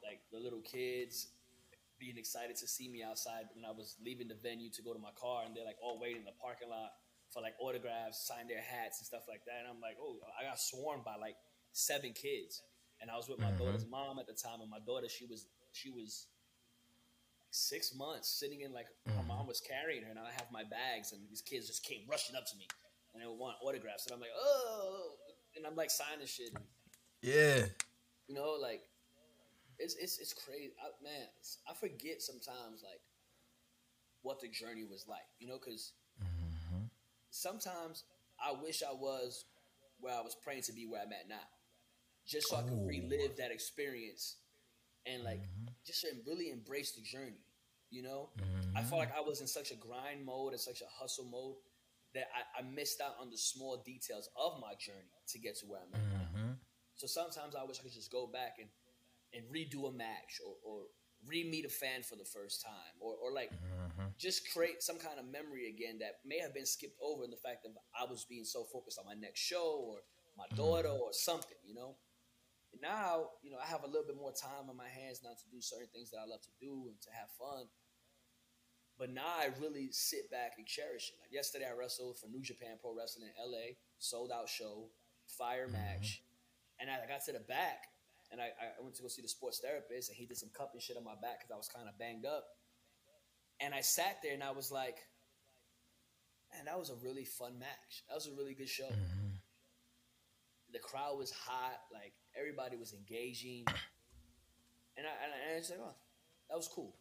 like 0.02 0.20
the 0.30 0.38
little 0.40 0.62
kids 0.62 1.28
being 1.98 2.16
excited 2.16 2.56
to 2.56 2.66
see 2.66 2.88
me 2.88 3.02
outside 3.02 3.48
when 3.54 3.64
I 3.64 3.70
was 3.70 3.96
leaving 4.00 4.28
the 4.28 4.34
venue 4.34 4.70
to 4.70 4.82
go 4.82 4.92
to 4.94 4.98
my 4.98 5.12
car, 5.12 5.44
and 5.44 5.54
they're 5.54 5.64
like 5.64 5.78
all 5.82 5.98
waiting 6.00 6.18
in 6.18 6.24
the 6.24 6.32
parking 6.40 6.68
lot 6.70 6.92
for 7.30 7.42
like 7.42 7.54
autographs, 7.60 8.26
sign 8.26 8.46
their 8.48 8.62
hats 8.62 8.98
and 9.00 9.06
stuff 9.06 9.28
like 9.28 9.44
that. 9.44 9.58
And 9.60 9.68
I'm 9.68 9.80
like, 9.80 9.96
oh, 10.00 10.18
I 10.38 10.44
got 10.44 10.58
swarmed 10.58 11.04
by 11.04 11.16
like 11.16 11.36
seven 11.72 12.12
kids, 12.14 12.62
and 13.00 13.10
I 13.10 13.16
was 13.16 13.28
with 13.28 13.38
my 13.40 13.52
Mhm. 13.52 13.58
daughter's 13.58 13.86
mom 13.86 14.18
at 14.18 14.26
the 14.26 14.34
time, 14.34 14.60
and 14.62 14.70
my 14.70 14.80
daughter 14.80 15.08
she 15.08 15.26
was 15.26 15.46
she 15.72 15.90
was 15.90 16.28
six 17.52 17.94
months 17.94 18.28
sitting 18.28 18.62
in 18.62 18.72
like 18.72 18.88
my 19.16 19.22
Mhm. 19.22 19.28
mom 19.28 19.46
was 19.46 19.60
carrying 19.60 20.04
her, 20.04 20.10
and 20.10 20.18
I 20.18 20.32
have 20.32 20.50
my 20.52 20.64
bags, 20.64 21.12
and 21.12 21.22
these 21.30 21.42
kids 21.42 21.68
just 21.68 21.84
came 21.84 22.02
rushing 22.08 22.36
up 22.36 22.46
to 22.46 22.56
me, 22.56 22.66
and 23.14 23.22
they 23.22 23.26
want 23.28 23.56
autographs, 23.62 24.06
and 24.06 24.14
I'm 24.14 24.20
like, 24.20 24.34
oh, 24.36 25.12
and 25.56 25.66
I'm 25.66 25.76
like 25.76 25.90
signing 25.90 26.26
shit. 26.26 26.50
Yeah. 27.22 27.66
you 28.28 28.34
know, 28.34 28.56
like 28.60 28.82
it's 29.78 29.94
it's 29.96 30.18
it's 30.18 30.34
crazy, 30.34 30.72
I, 30.82 30.88
man. 31.04 31.28
It's, 31.40 31.58
I 31.68 31.74
forget 31.74 32.22
sometimes 32.22 32.82
like 32.84 33.02
what 34.22 34.40
the 34.40 34.48
journey 34.48 34.84
was 34.84 35.06
like, 35.08 35.26
you 35.40 35.48
know, 35.48 35.58
because 35.58 35.92
Mm-hmm. 36.22 36.84
sometimes 37.30 38.04
I 38.40 38.52
wish 38.62 38.82
I 38.82 38.92
was 38.92 39.44
where 40.00 40.14
I 40.14 40.22
was 40.22 40.34
praying 40.34 40.62
to 40.62 40.72
be 40.72 40.86
where 40.86 41.02
I'm 41.02 41.12
at 41.12 41.28
now, 41.28 41.46
just 42.26 42.48
so 42.48 42.56
I 42.56 42.62
could 42.62 42.78
relive 42.86 43.36
that 43.38 43.50
experience 43.52 44.36
and 45.06 45.24
like 45.24 45.42
Mm-hmm. 45.42 45.61
Just 45.86 46.04
really 46.26 46.50
embrace 46.50 46.92
the 46.92 47.02
journey. 47.02 47.44
You 47.90 48.02
know, 48.02 48.30
I 48.74 48.82
felt 48.82 49.00
like 49.00 49.14
I 49.16 49.20
was 49.20 49.40
in 49.40 49.46
such 49.46 49.70
a 49.70 49.74
grind 49.76 50.24
mode 50.24 50.52
and 50.52 50.60
such 50.60 50.80
a 50.80 50.88
hustle 50.88 51.26
mode 51.26 51.56
that 52.14 52.28
I, 52.34 52.60
I 52.60 52.62
missed 52.62 53.00
out 53.00 53.16
on 53.20 53.30
the 53.30 53.36
small 53.36 53.82
details 53.84 54.28
of 54.36 54.60
my 54.60 54.72
journey 54.78 55.12
to 55.28 55.38
get 55.38 55.56
to 55.58 55.66
where 55.66 55.80
I'm 55.80 55.94
at 55.94 56.08
now. 56.08 56.40
Mm-hmm. 56.40 56.52
So 56.94 57.06
sometimes 57.06 57.54
I 57.54 57.64
wish 57.64 57.80
I 57.80 57.82
could 57.82 57.92
just 57.92 58.10
go 58.10 58.26
back 58.26 58.56
and, 58.60 58.68
and 59.34 59.44
redo 59.52 59.88
a 59.88 59.92
match 59.92 60.40
or, 60.46 60.54
or 60.64 60.82
re-meet 61.26 61.64
a 61.64 61.68
fan 61.68 62.02
for 62.02 62.16
the 62.16 62.24
first 62.24 62.62
time 62.62 62.96
or, 63.00 63.14
or 63.22 63.32
like 63.32 63.50
Mm-hmm. 63.52 64.08
just 64.18 64.50
create 64.52 64.82
some 64.82 64.98
kind 64.98 65.18
of 65.18 65.26
memory 65.26 65.68
again 65.68 65.98
that 66.00 66.20
may 66.24 66.38
have 66.38 66.54
been 66.54 66.64
skipped 66.66 66.96
over 67.02 67.24
in 67.24 67.30
the 67.30 67.36
fact 67.36 67.62
that 67.64 67.72
I 67.98 68.08
was 68.10 68.24
being 68.24 68.44
so 68.44 68.64
focused 68.64 68.98
on 68.98 69.04
my 69.04 69.14
next 69.14 69.40
show 69.40 69.84
or 69.86 69.98
my 70.36 70.44
daughter 70.56 70.88
or 70.88 71.12
something, 71.12 71.58
you 71.64 71.74
know? 71.74 71.96
Now, 72.82 73.38
you 73.46 73.54
know, 73.54 73.62
I 73.62 73.70
have 73.70 73.84
a 73.84 73.86
little 73.86 74.02
bit 74.02 74.18
more 74.18 74.34
time 74.34 74.66
on 74.66 74.76
my 74.76 74.90
hands 74.90 75.22
now 75.22 75.30
to 75.30 75.46
do 75.54 75.62
certain 75.62 75.86
things 75.94 76.10
that 76.10 76.18
I 76.18 76.26
love 76.26 76.42
to 76.42 76.54
do 76.58 76.90
and 76.90 76.98
to 77.06 77.10
have 77.14 77.30
fun. 77.38 77.70
But 78.98 79.14
now 79.14 79.38
I 79.38 79.54
really 79.62 79.88
sit 79.94 80.30
back 80.30 80.58
and 80.58 80.66
cherish 80.66 81.14
it. 81.14 81.22
Like 81.22 81.30
yesterday, 81.30 81.70
I 81.70 81.78
wrestled 81.78 82.18
for 82.18 82.26
New 82.26 82.42
Japan 82.42 82.82
Pro 82.82 82.90
Wrestling 82.90 83.30
in 83.30 83.34
LA, 83.38 83.78
sold 83.98 84.34
out 84.34 84.48
show, 84.48 84.90
fire 85.38 85.70
mm-hmm. 85.70 85.78
match. 85.78 86.22
And 86.80 86.90
I 86.90 87.06
got 87.06 87.24
to 87.26 87.32
the 87.32 87.46
back 87.46 87.86
and 88.32 88.40
I, 88.40 88.50
I 88.58 88.82
went 88.82 88.96
to 88.96 89.02
go 89.02 89.08
see 89.08 89.22
the 89.22 89.28
sports 89.28 89.60
therapist 89.62 90.10
and 90.10 90.16
he 90.16 90.26
did 90.26 90.36
some 90.36 90.50
cupping 90.52 90.80
shit 90.80 90.96
on 90.96 91.04
my 91.04 91.14
back 91.22 91.38
because 91.38 91.52
I 91.52 91.56
was 91.56 91.68
kind 91.68 91.88
of 91.88 91.96
banged 91.98 92.26
up. 92.26 92.44
And 93.60 93.72
I 93.74 93.80
sat 93.80 94.18
there 94.22 94.34
and 94.34 94.42
I 94.42 94.50
was 94.50 94.72
like, 94.72 94.98
man, 96.52 96.64
that 96.64 96.78
was 96.78 96.90
a 96.90 96.96
really 96.96 97.24
fun 97.24 97.60
match. 97.60 98.02
That 98.08 98.16
was 98.16 98.26
a 98.26 98.34
really 98.34 98.54
good 98.54 98.68
show. 98.68 98.90
Mm-hmm. 98.90 99.21
The 100.72 100.78
crowd 100.78 101.18
was 101.18 101.30
hot, 101.30 101.80
like 101.92 102.12
everybody 102.38 102.76
was 102.76 102.92
engaging, 102.94 103.64
and 104.96 105.06
I 105.06 105.12
and, 105.24 105.32
I, 105.32 105.36
and 105.46 105.54
I 105.54 105.58
was 105.58 105.70
like, 105.70 105.80
oh, 105.82 105.94
that 106.48 106.56
was 106.56 106.68
cool. 106.68 106.96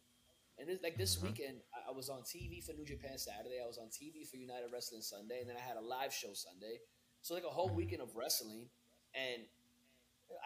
And 0.58 0.68
this, 0.68 0.78
like 0.82 0.98
this 0.98 1.20
weekend, 1.20 1.58
I, 1.72 1.90
I 1.90 1.92
was 1.96 2.08
on 2.08 2.20
TV 2.20 2.62
for 2.62 2.72
New 2.72 2.84
Japan 2.84 3.16
Saturday. 3.16 3.56
I 3.62 3.66
was 3.66 3.78
on 3.78 3.88
TV 3.88 4.28
for 4.28 4.36
United 4.36 4.68
Wrestling 4.72 5.00
Sunday, 5.00 5.40
and 5.40 5.48
then 5.48 5.56
I 5.56 5.64
had 5.64 5.76
a 5.76 5.84
live 5.84 6.12
show 6.12 6.32
Sunday. 6.34 6.80
So 7.22 7.34
like 7.34 7.44
a 7.44 7.52
whole 7.52 7.70
weekend 7.74 8.02
of 8.02 8.14
wrestling, 8.16 8.68
and 9.14 9.42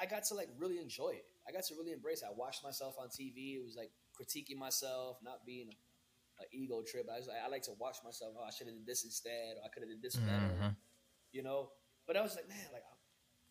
I 0.01 0.07
got 0.07 0.25
to 0.25 0.35
like 0.35 0.49
really 0.59 0.79
enjoy 0.79 1.11
it. 1.11 1.27
I 1.49 1.53
got 1.53 1.65
to 1.65 1.75
really 1.75 1.93
embrace. 1.93 2.23
It. 2.23 2.29
I 2.31 2.35
watched 2.37 2.63
myself 2.63 2.97
on 2.99 3.09
TV. 3.09 3.57
It 3.57 3.65
was 3.65 3.77
like 3.77 3.91
critiquing 4.15 4.57
myself, 4.57 5.19
not 5.23 5.45
being 5.45 5.69
an 6.39 6.47
ego 6.53 6.83
trip. 6.87 7.09
I 7.13 7.19
was 7.19 7.27
like, 7.27 7.39
I 7.45 7.49
like 7.49 7.63
to 7.63 7.73
watch 7.79 7.99
myself. 8.05 8.35
Oh, 8.39 8.45
I 8.47 8.51
should 8.51 8.67
have 8.69 8.77
did 8.77 8.87
this 8.87 9.05
instead, 9.05 9.59
or 9.59 9.65
I 9.65 9.69
could 9.69 9.83
have 9.83 9.91
did 9.91 10.03
this 10.03 10.17
better. 10.17 10.55
Mhm. 10.61 10.77
You 11.33 11.43
know. 11.43 11.71
But 12.07 12.17
I 12.17 12.23
was 12.23 12.37
like, 12.37 12.49
man, 12.49 12.59
like 12.73 12.85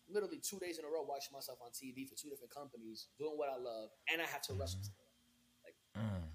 literally 0.08 0.38
two 0.38 0.58
days 0.58 0.78
in 0.78 0.84
a 0.84 0.88
row 0.88 1.02
watching 1.02 1.32
myself 1.32 1.58
on 1.62 1.70
TV 1.70 2.08
for 2.08 2.14
two 2.14 2.28
different 2.28 2.54
companies, 2.54 3.08
doing 3.18 3.36
what 3.36 3.48
I 3.48 3.56
love, 3.56 3.90
and 4.12 4.20
I 4.20 4.26
have 4.26 4.42
to 4.42 4.54
wrestle. 4.54 4.80
Like, 5.64 5.74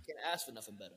can't 0.05 0.19
ask 0.32 0.45
for 0.45 0.51
nothing 0.51 0.76
better. 0.76 0.95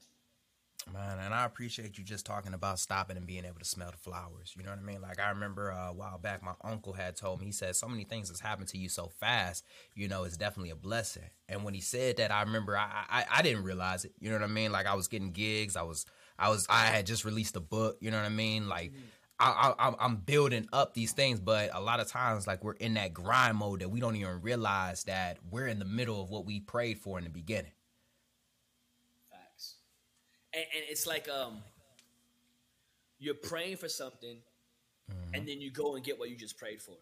Man, 0.93 1.19
and 1.19 1.33
I 1.33 1.47
appreciate 1.47 1.97
you 1.97 2.05
just 2.05 2.27
talking 2.27 2.53
about 2.53 2.79
stopping 2.79 3.17
and 3.17 3.27
being 3.27 3.47
able 3.47 3.59
to 3.59 3.65
smell 3.65 3.91
the 3.91 3.97
flowers. 3.97 4.53
You 4.55 4.65
know 4.65 4.71
what 4.71 4.81
I 4.81 4.83
mean? 4.83 5.01
Like 5.01 5.19
I 5.19 5.31
remember 5.31 5.73
uh, 5.73 5.91
a 5.91 5.93
while 5.95 6.19
back, 6.19 6.43
my 6.43 6.53
uncle 6.63 6.93
had 6.93 7.17
told 7.17 7.41
me. 7.41 7.47
He 7.47 7.53
said 7.53 7.75
so 7.75 7.89
many 7.89 8.05
things 8.05 8.29
has 8.29 8.41
happened 8.41 8.69
to 8.69 8.79
you 8.79 8.91
so 8.91 9.11
fast. 9.19 9.65
You 9.95 10.09
know, 10.09 10.25
it's 10.25 10.37
definitely 10.37 10.71
a 10.71 10.77
blessing. 10.77 11.31
And 11.49 11.65
when 11.65 11.73
he 11.73 11.81
said 11.81 12.19
that, 12.19 12.31
I 12.31 12.43
remember 12.43 12.77
I, 12.77 13.05
I 13.09 13.25
I 13.31 13.43
didn't 13.43 13.65
realize 13.65 14.05
it. 14.05 14.13
You 14.21 14.29
know 14.29 14.37
what 14.37 14.45
I 14.45 14.53
mean? 14.53 14.73
Like 14.73 14.87
I 14.87 14.95
was 14.95 15.09
getting 15.09 15.31
gigs. 15.33 15.75
I 15.75 15.83
was 15.83 16.05
I 16.39 16.51
was 16.51 16.67
I 16.69 16.85
had 16.87 17.07
just 17.07 17.25
released 17.25 17.57
a 17.57 17.61
book. 17.61 17.97
You 18.01 18.11
know 18.11 18.19
what 18.19 18.27
I 18.27 18.31
mean? 18.31 18.69
Like. 18.69 18.93
I, 19.41 19.51
I, 19.79 19.85
I'm- 19.85 19.97
I'm 19.99 20.17
building 20.17 20.69
up 20.73 20.95
these 20.95 21.13
things, 21.13 21.41
but 21.41 21.71
a 21.75 21.81
lot 21.81 22.01
of 22.01 22.07
times, 22.09 22.47
like 22.47 22.63
we're 22.63 22.73
in 22.75 22.95
that 22.95 23.13
grind 23.13 23.57
mode 23.57 23.81
that 23.81 23.91
we 23.91 24.01
don't 24.01 24.17
even 24.17 24.41
realize 24.41 25.05
that 25.05 25.39
we're 25.51 25.67
in 25.67 25.79
the 25.79 25.85
middle 25.85 26.23
of 26.23 26.31
what 26.31 26.47
we 26.47 26.61
prayed 26.61 26.99
for 26.99 27.19
in 27.19 27.25
the 27.25 27.31
beginning. 27.31 27.73
Facts. 29.31 29.77
And, 30.53 30.65
and 30.75 30.85
it's 30.89 31.07
like 31.07 31.29
um, 31.29 31.59
you're 33.19 33.35
praying 33.35 33.77
for 33.79 33.89
something, 33.89 34.39
and 35.35 35.49
then 35.49 35.61
you 35.61 35.71
go 35.73 35.97
and 35.97 36.05
get 36.05 36.19
what 36.19 36.31
you 36.31 36.37
just 36.37 36.57
prayed 36.57 36.81
for. 36.81 36.97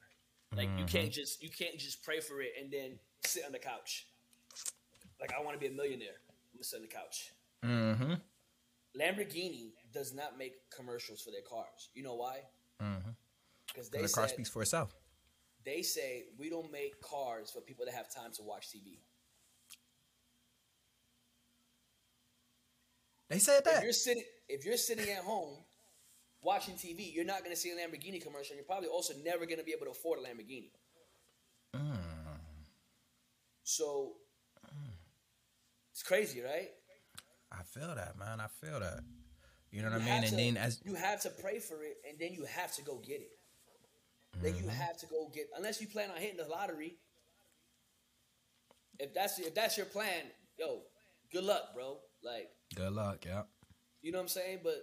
Like 0.57 0.69
you 0.79 0.85
can't 0.85 1.11
just 1.11 1.43
you 1.43 1.49
can't 1.49 1.79
just 1.79 2.03
pray 2.03 2.21
for 2.21 2.43
it 2.43 2.53
and 2.61 2.71
then 2.71 2.99
sit 3.25 3.45
on 3.47 3.53
the 3.53 3.59
couch. 3.59 4.07
Like 5.21 5.33
I 5.39 5.43
want 5.43 5.55
to 5.55 5.61
be 5.61 5.73
a 5.73 5.77
millionaire. 5.77 6.21
I'm 6.29 6.57
gonna 6.59 6.65
sit 6.65 6.77
on 6.77 6.83
the 6.83 6.89
couch. 6.89 7.33
Mm-hmm. 7.65 8.15
Lamborghini 9.01 9.71
does 9.93 10.13
not 10.15 10.37
make 10.39 10.55
commercials 10.75 11.21
for 11.21 11.31
their 11.31 11.43
cars. 11.43 11.91
You 11.95 12.03
know 12.03 12.15
why? 12.17 12.41
Mm-hmm. 12.83 13.11
Because 13.69 13.89
The 13.91 14.09
car 14.09 14.29
speaks 14.29 14.51
for 14.51 14.63
itself. 14.63 14.95
they 15.65 15.83
say 15.83 16.25
we 16.39 16.51
don't 16.51 16.71
make 16.73 17.01
cars 17.01 17.51
for 17.51 17.61
people 17.61 17.85
that 17.87 17.95
have 17.95 18.13
time 18.13 18.33
to 18.33 18.43
watch 18.43 18.69
TV. 18.69 18.99
They 23.29 23.39
said 23.39 23.59
If 23.59 23.65
that. 23.65 23.83
you're 23.85 23.93
sitting 23.93 24.25
if 24.49 24.65
you're 24.67 24.77
sitting 24.77 25.09
at 25.09 25.23
home 25.25 25.57
watching 26.43 26.75
TV, 26.75 27.15
you're 27.15 27.25
not 27.25 27.39
going 27.39 27.53
to 27.53 27.57
see 27.57 27.71
a 27.71 27.75
Lamborghini 27.77 28.21
commercial. 28.23 28.53
and 28.53 28.57
You're 28.57 28.65
probably 28.67 28.89
also 28.89 29.15
never 29.25 29.47
going 29.47 29.59
to 29.59 29.65
be 29.65 29.73
able 29.73 29.87
to 29.87 29.93
afford 29.93 30.19
a 30.19 30.23
Lamborghini. 30.23 30.71
Mm. 31.75 31.97
So 33.63 34.13
it's 35.93 36.03
crazy, 36.03 36.43
right? 36.43 36.69
I 37.51 37.63
feel 37.63 37.95
that, 37.95 38.19
man. 38.19 38.41
I 38.41 38.49
feel 38.49 38.81
that. 38.81 39.01
You 39.73 39.83
know 39.83 39.91
what 39.91 40.03
You 40.03 40.07
I 40.07 40.15
mean? 40.15 40.23
And 40.25 40.27
to- 40.31 40.37
then 40.37 40.57
as 40.59 40.81
you 40.85 40.95
have 40.95 41.21
to 41.23 41.31
pray 41.31 41.59
for 41.59 41.83
it, 41.83 41.97
and 42.09 42.19
then 42.21 42.33
you 42.35 42.45
have 42.45 42.73
to 42.77 42.83
go 42.83 42.97
get 42.99 43.21
it. 43.21 43.31
Mm-hmm. 44.43 44.65
you 44.65 44.69
have 44.71 44.97
to 44.99 45.07
go 45.07 45.31
get, 45.35 45.49
unless 45.57 45.81
you 45.81 45.87
plan 45.89 46.11
on 46.11 46.17
hitting 46.17 46.37
the 46.39 46.45
lottery. 46.49 46.97
If 48.99 49.13
that's 49.15 49.39
if 49.39 49.55
that's 49.55 49.77
your 49.77 49.87
plan, 49.87 50.25
yo, 50.59 50.83
good 51.33 51.45
luck, 51.45 51.75
bro. 51.75 51.99
Like 52.23 52.51
good 52.77 52.93
luck, 52.93 53.25
yeah. 53.27 53.43
you 54.03 54.13
know 54.13 54.19
what 54.19 54.23
I'm 54.23 54.29
saying. 54.29 54.61
But 54.63 54.77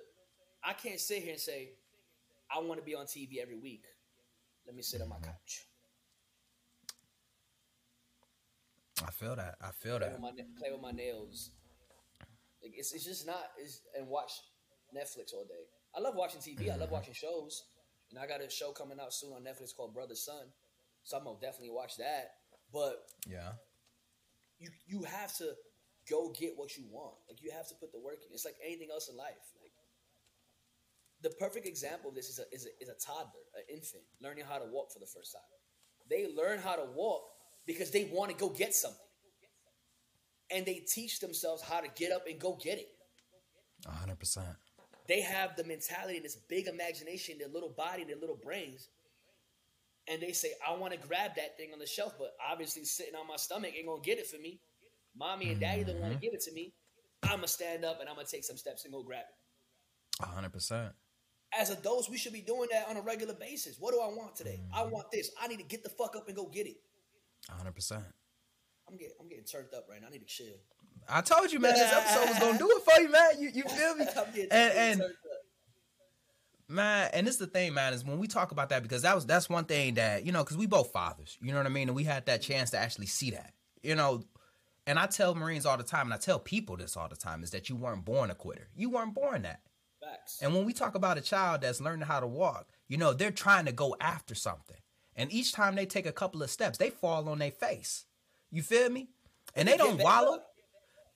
I 0.64 0.74
can't 0.74 1.00
sit 1.00 1.24
here 1.24 1.32
and 1.32 1.40
say 1.40 1.70
I 2.54 2.60
want 2.60 2.80
to 2.80 2.86
be 2.86 2.96
on 2.96 3.06
TV 3.06 3.38
every 3.42 3.56
week. 3.58 3.86
Let 4.68 4.76
me 4.76 4.82
sit 4.84 5.02
on 5.02 5.10
my 5.10 5.16
Mm-hmm. 5.16 5.26
couch, 5.26 5.66
I 9.08 9.12
feel 9.12 9.36
that. 9.36 9.56
I 9.62 9.72
feel 9.72 9.98
play 9.98 10.08
that. 10.10 10.14
with 10.14 10.22
my 10.22 10.32
play 10.60 10.72
with 10.72 10.82
my 10.82 10.92
nails. 10.92 11.52
Like 12.62 12.74
it's 12.76 12.92
it's 12.94 13.06
just 13.06 13.26
not 13.26 13.44
is 13.64 13.82
and 13.98 14.08
watch 14.08 14.32
Netflix 14.96 15.34
all 15.34 15.46
day. 15.46 15.66
I 15.96 16.00
love 16.00 16.16
watching 16.16 16.42
TV. 16.42 16.70
I 16.70 16.76
love 16.76 16.88
mm-hmm. 16.88 16.94
watching 16.94 17.14
shows, 17.14 17.64
and 18.10 18.20
I 18.20 18.28
got 18.28 18.42
a 18.42 18.50
show 18.50 18.72
coming 18.72 19.00
out 19.00 19.14
soon 19.14 19.34
on 19.34 19.44
Netflix 19.44 19.76
called 19.76 19.94
Brothers 19.94 20.24
Sun. 20.26 20.52
So 21.04 21.18
I'm 21.18 21.24
gonna 21.24 21.40
definitely 21.40 21.72
watch 21.72 21.98
that. 21.98 22.32
But 22.72 23.10
Yeah. 23.28 23.54
you 24.60 24.70
you 24.86 25.04
have 25.04 25.36
to 25.38 25.56
go 26.10 26.32
get 26.32 26.58
what 26.58 26.78
you 26.78 26.86
want. 26.90 27.16
Like 27.28 27.42
you 27.42 27.52
have 27.52 27.68
to 27.70 27.76
put 27.76 27.92
the 27.92 28.00
work 28.00 28.20
in. 28.26 28.34
It's 28.34 28.46
like 28.46 28.58
anything 28.64 28.90
else 28.92 29.10
in 29.10 29.18
life. 29.18 29.54
Like 29.62 29.72
the 31.22 31.30
perfect 31.32 31.66
example 31.66 32.10
of 32.10 32.16
this 32.16 32.30
is 32.30 32.40
a 32.40 32.44
is 32.54 32.66
a, 32.66 32.84
is 32.84 32.90
a 32.90 32.96
toddler, 33.06 33.46
an 33.56 33.64
infant 33.70 34.04
learning 34.22 34.46
how 34.48 34.58
to 34.58 34.66
walk 34.66 34.92
for 34.92 35.00
the 35.00 35.06
first 35.08 35.34
time. 35.34 35.42
They 36.10 36.34
learn 36.34 36.60
how 36.60 36.76
to 36.76 36.86
walk 36.96 37.24
because 37.66 37.92
they 37.92 38.06
want 38.06 38.32
to 38.32 38.38
go 38.38 38.50
get 38.50 38.74
something, 38.74 39.00
and 40.52 40.66
they 40.66 40.86
teach 40.88 41.20
themselves 41.20 41.62
how 41.62 41.82
to 41.82 41.88
get 41.96 42.12
up 42.12 42.26
and 42.28 42.40
go 42.40 42.58
get 42.62 42.80
it. 42.80 42.90
Hundred 43.86 44.20
percent. 44.20 44.56
They 45.10 45.22
have 45.22 45.56
the 45.56 45.64
mentality, 45.64 46.20
this 46.20 46.36
big 46.36 46.68
imagination, 46.68 47.40
their 47.40 47.48
little 47.48 47.74
body, 47.76 48.04
their 48.04 48.16
little 48.16 48.38
brains. 48.42 48.90
And 50.08 50.22
they 50.22 50.34
say, 50.34 50.52
I 50.66 50.78
want 50.78 50.94
to 50.94 51.00
grab 51.00 51.32
that 51.36 51.58
thing 51.58 51.74
on 51.74 51.80
the 51.80 51.88
shelf, 51.88 52.14
but 52.18 52.36
obviously 52.48 52.86
sitting 52.86 53.16
on 53.16 53.28
my 53.28 53.36
stomach 53.36 53.74
ain't 53.76 53.88
gonna 53.88 54.02
get 54.02 54.20
it 54.20 54.28
for 54.28 54.38
me. 54.38 54.60
Mommy 55.18 55.50
and 55.50 55.60
daddy 55.60 55.84
don't 55.84 56.00
want 56.00 56.14
to 56.14 56.18
mm-hmm. 56.18 56.26
give 56.26 56.34
it 56.36 56.42
to 56.42 56.52
me. 56.52 56.74
I'm 57.24 57.38
gonna 57.38 57.48
stand 57.48 57.84
up 57.84 58.00
and 58.00 58.08
I'm 58.08 58.16
gonna 58.16 58.28
take 58.28 58.44
some 58.44 58.56
steps 58.56 58.86
and 58.86 58.94
go 58.94 59.02
grab 59.02 59.24
it. 59.28 60.26
Hundred 60.26 60.54
percent. 60.54 60.94
As 61.60 61.72
adults, 61.72 62.08
we 62.08 62.18
should 62.18 62.34
be 62.34 62.42
doing 62.42 62.70
that 62.72 62.88
on 62.88 62.96
a 62.96 63.02
regular 63.02 63.34
basis. 63.34 63.78
What 63.80 63.94
do 63.96 64.00
I 64.00 64.08
want 64.08 64.36
today? 64.36 64.60
I 64.72 64.82
mm-hmm. 64.82 64.92
want 64.92 65.12
this. 65.12 65.32
I 65.42 65.48
need 65.48 65.58
to 65.58 65.66
get 65.66 65.84
the 65.84 65.90
fuck 65.90 66.16
up 66.16 66.28
and 66.28 66.36
go 66.36 66.46
get 66.46 66.68
it. 66.68 66.78
Hundred 67.50 67.74
percent. 67.74 68.04
I'm 68.88 68.96
getting 68.96 69.16
I'm 69.20 69.28
getting 69.28 69.46
turned 69.46 69.74
up 69.76 69.88
right 69.90 70.00
now. 70.00 70.08
I 70.08 70.12
need 70.12 70.20
to 70.20 70.26
chill. 70.26 70.56
I 71.10 71.22
told 71.22 71.52
you, 71.52 71.60
man, 71.60 71.74
this 71.74 71.92
episode 71.92 72.30
was 72.30 72.40
gonna 72.40 72.58
do 72.58 72.70
it 72.72 72.84
for 72.84 73.02
you, 73.02 73.10
man. 73.10 73.30
You 73.40 73.50
you 73.54 73.64
feel 73.64 73.96
me? 73.96 74.06
And 74.52 74.52
and 74.52 75.04
man, 76.68 77.10
and 77.14 77.28
this 77.28 77.36
is 77.36 77.40
the 77.40 77.48
thing, 77.48 77.74
man, 77.74 77.94
is 77.94 78.06
when 78.06 78.20
we 78.20 78.28
talk 78.28 78.52
about 78.52 78.70
that 78.70 78.84
because 78.84 79.02
that 79.02 79.16
was 79.16 79.26
that's 79.26 79.50
one 79.50 79.66
thing 79.66 79.96
that 79.96 80.26
you 80.26 80.32
know, 80.32 80.44
because 80.44 80.58
we 80.58 80.68
both 80.68 80.92
fathers, 80.92 81.38
you 81.42 81.52
know 81.52 81.58
what 81.58 81.66
I 81.66 81.70
mean, 81.70 81.90
and 81.90 81.96
we 81.96 82.04
had 82.04 82.26
that 82.28 82.42
chance 82.42 82.72
to 82.72 82.78
actually 82.78 83.08
see 83.08 83.32
that, 83.32 83.54
you 83.82 83.96
know. 83.96 84.24
And 84.88 84.98
I 84.98 85.06
tell 85.06 85.36
Marines 85.36 85.68
all 85.68 85.78
the 85.78 85.84
time, 85.84 86.08
and 86.08 86.14
I 86.14 86.18
tell 86.18 86.40
people 86.40 86.76
this 86.76 86.98
all 86.98 87.08
the 87.08 87.16
time, 87.16 87.44
is 87.44 87.52
that 87.52 87.70
you 87.70 87.76
weren't 87.76 88.06
born 88.06 88.32
a 88.32 88.36
quitter. 88.36 88.70
You 88.76 88.90
weren't 88.90 89.14
born 89.14 89.44
that. 89.44 89.62
Facts. 90.02 90.40
And 90.42 90.56
when 90.56 90.66
we 90.66 90.74
talk 90.74 90.96
about 90.96 91.18
a 91.18 91.22
child 91.22 91.62
that's 91.62 91.82
learning 91.82 92.08
how 92.08 92.20
to 92.20 92.28
walk, 92.28 92.68
you 92.88 92.98
know, 92.98 93.14
they're 93.14 93.30
trying 93.30 93.66
to 93.66 93.72
go 93.72 93.96
after 94.02 94.34
something. 94.34 94.78
And 95.16 95.32
each 95.32 95.52
time 95.52 95.76
they 95.76 95.86
take 95.86 96.06
a 96.06 96.12
couple 96.12 96.42
of 96.42 96.50
steps, 96.50 96.78
they 96.78 96.90
fall 96.90 97.30
on 97.30 97.40
their 97.40 97.52
face. 97.52 98.06
You 98.52 98.64
feel 98.64 98.90
me? 98.90 99.10
And 99.56 99.68
they 99.68 99.78
don't 99.78 100.02
wallow. 100.02 100.42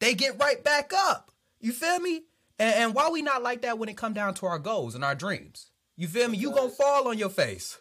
They 0.03 0.15
get 0.15 0.37
right 0.37 0.61
back 0.61 0.91
up. 0.93 1.31
You 1.61 1.71
feel 1.71 1.97
me? 1.97 2.23
And, 2.59 2.75
and 2.75 2.93
why 2.93 3.07
we 3.07 3.21
not 3.21 3.41
like 3.41 3.61
that 3.61 3.79
when 3.79 3.87
it 3.87 3.95
come 3.95 4.11
down 4.11 4.33
to 4.33 4.45
our 4.45 4.59
goals 4.59 4.95
and 4.95 5.03
our 5.05 5.15
dreams? 5.15 5.71
You 5.95 6.09
feel 6.09 6.27
me? 6.27 6.37
You 6.37 6.51
gonna 6.51 6.69
fall 6.71 7.07
on 7.07 7.17
your 7.17 7.29
face. 7.29 7.77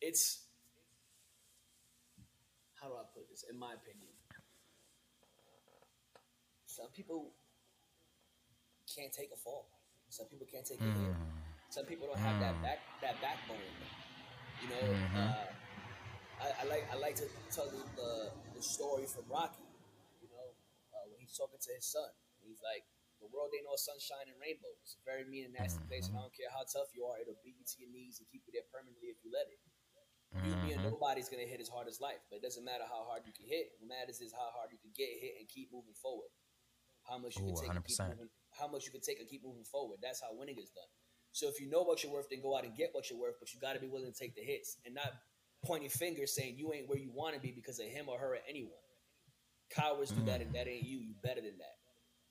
it's 0.00 0.40
how 2.74 2.88
do 2.88 2.94
I 2.94 3.04
put 3.14 3.30
this? 3.30 3.44
In 3.48 3.56
my 3.56 3.74
opinion, 3.74 4.10
some 6.66 6.88
people 6.92 7.30
can't 8.92 9.12
take 9.12 9.30
a 9.32 9.36
fall. 9.36 9.68
Some 10.08 10.26
people 10.26 10.48
can't 10.50 10.66
take 10.66 10.80
a 10.80 10.84
hit. 10.84 10.92
Mm. 10.92 11.14
Some 11.70 11.84
people 11.84 12.08
don't 12.08 12.18
have 12.18 12.40
that 12.40 12.56
mm. 12.56 12.62
back 12.64 12.78
that 13.00 13.14
backbone. 13.22 13.58
You 14.60 14.68
know, 14.70 14.92
mm-hmm. 14.92 15.18
uh, 15.18 15.34
I, 16.42 16.64
I 16.64 16.68
like 16.68 16.84
I 16.92 16.96
like 16.98 17.14
to 17.14 17.26
tell 17.52 17.66
the, 17.66 17.78
the 17.94 18.32
the 18.62 18.70
story 18.70 19.10
from 19.10 19.26
Rocky. 19.26 19.66
You 20.22 20.30
know, 20.30 20.54
uh, 20.94 21.10
when 21.10 21.18
he's 21.18 21.34
talking 21.34 21.58
to 21.58 21.72
his 21.74 21.82
son, 21.82 22.06
he's 22.46 22.62
like, 22.62 22.86
"The 23.18 23.26
world 23.26 23.50
ain't 23.50 23.66
all 23.66 23.76
sunshine 23.76 24.30
and 24.30 24.38
rainbows. 24.38 24.78
It's 24.86 24.94
a 24.94 25.02
very 25.02 25.26
mean 25.26 25.50
and 25.50 25.54
nasty 25.58 25.82
place, 25.90 26.06
and 26.06 26.14
I 26.14 26.22
don't 26.22 26.30
care 26.30 26.46
how 26.54 26.62
tough 26.62 26.94
you 26.94 27.02
are, 27.10 27.18
it'll 27.18 27.42
beat 27.42 27.58
you 27.58 27.66
to 27.66 27.76
your 27.82 27.90
knees 27.90 28.22
and 28.22 28.30
keep 28.30 28.46
you 28.46 28.54
there 28.54 28.66
permanently 28.70 29.10
if 29.10 29.18
you 29.26 29.34
let 29.34 29.50
it." 29.50 29.58
You, 30.32 30.56
me, 30.64 30.72
and 30.72 30.80
nobody's 30.80 31.28
gonna 31.28 31.44
hit 31.44 31.60
as 31.60 31.68
hard 31.68 31.90
as 31.90 32.00
life, 32.00 32.22
but 32.30 32.40
it 32.40 32.42
doesn't 32.42 32.64
matter 32.64 32.88
how 32.88 33.04
hard 33.04 33.26
you 33.26 33.34
can 33.34 33.44
hit. 33.44 33.76
What 33.76 33.92
matters 33.92 34.22
is 34.22 34.32
how 34.32 34.48
hard 34.54 34.72
you 34.72 34.78
can 34.78 34.94
get 34.96 35.10
hit 35.20 35.36
and 35.36 35.44
keep 35.44 35.68
moving 35.68 35.92
forward. 35.92 36.30
How 37.04 37.18
much 37.18 37.36
you 37.36 37.44
Ooh, 37.44 37.52
can 37.52 37.68
take, 37.68 37.74
and 37.76 37.84
keep 37.84 38.00
moving, 38.00 38.30
how 38.56 38.66
much 38.70 38.86
you 38.86 38.92
can 38.94 39.02
take 39.02 39.20
and 39.20 39.28
keep 39.28 39.44
moving 39.44 39.66
forward. 39.66 39.98
That's 40.00 40.22
how 40.22 40.32
winning 40.32 40.56
is 40.56 40.70
done. 40.70 40.88
So 41.32 41.48
if 41.52 41.60
you 41.60 41.68
know 41.68 41.82
what 41.82 42.02
you're 42.02 42.12
worth, 42.12 42.30
then 42.30 42.40
go 42.40 42.56
out 42.56 42.64
and 42.64 42.74
get 42.74 42.94
what 42.94 43.10
you're 43.10 43.18
worth. 43.18 43.36
But 43.40 43.52
you 43.52 43.60
got 43.60 43.74
to 43.74 43.82
be 43.82 43.88
willing 43.88 44.12
to 44.12 44.18
take 44.18 44.34
the 44.34 44.40
hits 44.40 44.78
and 44.86 44.94
not 44.94 45.12
pointing 45.64 45.90
fingers 45.90 46.34
saying 46.34 46.56
you 46.58 46.72
ain't 46.72 46.88
where 46.88 46.98
you 46.98 47.10
want 47.12 47.34
to 47.34 47.40
be 47.40 47.52
because 47.52 47.78
of 47.80 47.86
him 47.86 48.08
or 48.08 48.18
her 48.18 48.34
or 48.34 48.38
anyone. 48.48 48.72
Cowards 49.70 50.12
do 50.12 50.22
that, 50.24 50.40
and 50.42 50.54
that 50.54 50.68
ain't 50.68 50.84
you. 50.84 50.98
You 50.98 51.14
better 51.22 51.40
than 51.40 51.58
that. 51.58 51.76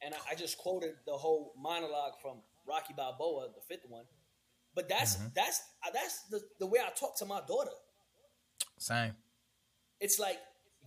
And 0.06 0.14
I, 0.16 0.18
I 0.32 0.36
just 0.36 0.58
quoted 0.58 0.94
the 1.06 1.14
whole 1.14 1.54
monologue 1.58 2.14
from 2.22 2.42
Rocky 2.68 2.94
Balboa, 2.96 3.50
the 3.56 3.62
fifth 3.68 3.90
one, 3.90 4.06
But 4.76 4.90
that's 4.90 5.18
Mhm. 5.18 5.34
that's 5.36 5.62
uh, 5.86 5.92
that's 5.92 6.24
the, 6.30 6.42
the 6.60 6.68
way 6.68 6.80
I 6.80 6.92
talk 6.92 7.18
to 7.20 7.26
my 7.26 7.42
daughter. 7.48 7.72
Same. 8.78 9.16
It's 10.00 10.20
like 10.20 10.40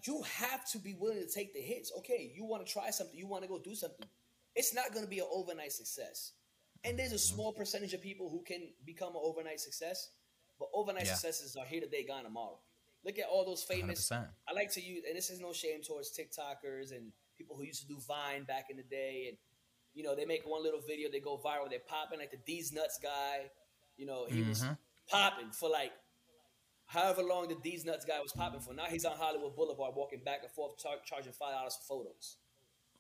you 0.07 0.23
have 0.23 0.69
to 0.73 0.79
be 0.79 0.95
willing 0.95 1.21
to 1.21 1.29
take 1.33 1.55
the 1.55 1.61
hits. 1.61 1.93
Okay, 1.99 2.33
you 2.35 2.45
want 2.45 2.67
to 2.67 2.73
try 2.73 2.91
something, 2.91 3.17
you 3.17 3.27
want 3.27 3.43
to 3.43 3.49
go 3.49 3.59
do 3.59 3.75
something. 3.75 4.07
It's 4.55 4.75
not 4.75 4.93
going 4.93 5.05
to 5.05 5.11
be 5.11 5.19
an 5.21 5.27
overnight 5.33 5.73
success. 5.73 6.33
And 6.85 6.99
there's 6.99 7.13
a 7.13 7.17
Mm-hmm. 7.17 7.35
small 7.35 7.53
percentage 7.53 7.95
of 7.95 8.03
people 8.03 8.29
who 8.31 8.43
can 8.45 8.69
become 8.85 9.11
an 9.17 9.23
overnight 9.23 9.61
success, 9.61 10.11
but 10.59 10.69
overnight 10.73 11.07
Yeah. 11.07 11.15
successes 11.15 11.57
are 11.57 11.65
here 11.67 11.81
today, 11.81 12.05
gone 12.05 12.25
tomorrow. 12.25 12.59
Look 13.05 13.19
at 13.19 13.27
all 13.27 13.45
those 13.45 13.63
famous 13.63 14.09
100%. 14.11 14.31
I 14.49 14.53
like 14.53 14.71
to 14.73 14.81
use, 14.81 15.05
and 15.07 15.17
this 15.17 15.29
is 15.31 15.41
no 15.41 15.53
shame 15.53 15.83
towards 15.83 16.17
TikTokers 16.17 16.93
and 16.93 17.13
people 17.37 17.57
who 17.57 17.65
used 17.65 17.83
to 17.83 17.87
do 17.89 17.99
Vine 18.01 18.45
back 18.45 18.71
in 18.71 18.77
the 18.77 18.83
day. 18.83 19.27
And, 19.29 19.39
you 19.93 20.03
know, 20.03 20.15
they 20.15 20.25
make 20.25 20.47
one 20.47 20.63
little 20.63 20.81
video, 20.81 21.11
they 21.11 21.21
go 21.21 21.37
viral, 21.39 21.69
they're 21.69 21.81
popping, 21.81 22.19
like 22.19 22.31
the 22.31 22.39
Deez 22.39 22.73
Nuts 22.73 22.99
guy. 23.03 23.51
You 23.97 24.07
know, 24.07 24.25
he 24.27 24.43
was 24.43 24.63
Mhm. 24.63 24.79
popping 25.07 25.51
for 25.53 25.69
like 25.69 25.93
however 26.87 27.23
long 27.23 27.49
the 27.49 27.55
Deez 27.57 27.85
Nuts 27.85 28.05
guy 28.05 28.21
was 28.21 28.33
popping 28.33 28.61
for. 28.61 28.73
Now 28.75 28.87
he's 28.87 29.05
on 29.05 29.17
Hollywood 29.17 29.55
Boulevard 29.57 29.95
walking 29.95 30.21
back 30.25 30.43
and 30.43 30.51
forth, 30.53 30.79
char- 30.79 31.01
charging 31.05 31.33
$5 31.33 31.77
for 31.77 31.83
photos 31.85 32.39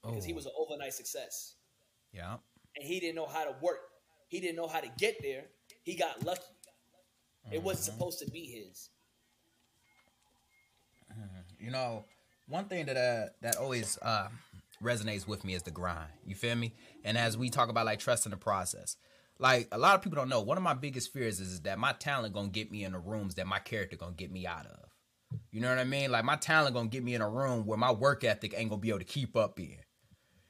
because 0.03 0.25
he 0.25 0.33
Oh, 0.33 0.37
was 0.37 0.47
an 0.47 0.53
overnight 0.57 0.93
success. 0.95 1.57
Yeah. 2.13 2.39
And 2.77 2.85
he 2.85 3.01
didn't 3.01 3.17
know 3.17 3.27
how 3.27 3.45
to 3.45 3.53
work, 3.61 3.91
he 4.29 4.41
didn't 4.41 4.57
know 4.57 4.69
how 4.69 4.81
to 4.81 4.89
get 4.99 5.21
there. 5.23 5.51
He 5.83 5.95
got 5.97 6.23
lucky. 6.23 6.43
It 7.51 7.62
wasn't 7.62 7.84
Mm-hmm. 7.86 7.99
supposed 7.99 8.18
to 8.20 8.30
be 8.30 8.40
his. 8.47 8.90
You 11.61 11.70
know, 11.70 12.05
one 12.49 12.66
thing 12.66 12.86
that 12.86 12.97
uh 12.97 13.30
that 13.42 13.57
always 13.57 13.99
uh 14.03 14.28
resonates 14.82 15.26
with 15.26 15.45
me 15.45 15.55
is 15.55 15.62
the 15.62 15.70
grind. 15.70 16.11
You 16.26 16.34
feel 16.34 16.57
me? 16.57 16.74
And 17.05 17.16
as 17.16 17.36
we 17.38 17.51
talk 17.51 17.68
about 17.68 17.86
like 17.86 17.99
trusting 18.01 18.30
the 18.30 18.36
process, 18.36 18.97
like 19.38 19.68
a 19.72 19.78
lot 19.78 19.95
of 19.95 20.03
people 20.03 20.16
don't 20.16 20.28
know. 20.28 20.40
One 20.40 20.57
of 20.57 20.62
my 20.62 20.74
biggest 20.74 21.12
fears 21.12 21.40
is, 21.40 21.53
is 21.55 21.61
that 21.62 21.78
my 21.78 21.92
talent 21.92 22.34
gonna 22.34 22.49
get 22.49 22.70
me 22.70 22.84
in 22.84 22.92
the 22.92 22.99
rooms 22.99 23.36
that 23.36 23.47
my 23.47 23.59
character 23.61 23.97
gonna 23.97 24.12
get 24.12 24.30
me 24.32 24.47
out 24.47 24.66
of. 24.66 24.80
You 25.51 25.61
know 25.61 25.68
what 25.70 25.78
I 25.78 25.84
mean? 25.84 26.11
Like 26.12 26.24
my 26.24 26.36
talent 26.36 26.74
gonna 26.74 26.88
get 26.88 27.05
me 27.05 27.14
in 27.14 27.22
a 27.22 27.30
room 27.30 27.66
where 27.66 27.78
my 27.78 27.92
work 27.92 28.24
ethic 28.24 28.55
ain't 28.57 28.70
gonna 28.70 28.80
be 28.80 28.90
able 28.90 29.01
to 29.01 29.05
keep 29.05 29.36
up 29.36 29.59
in. 29.61 29.78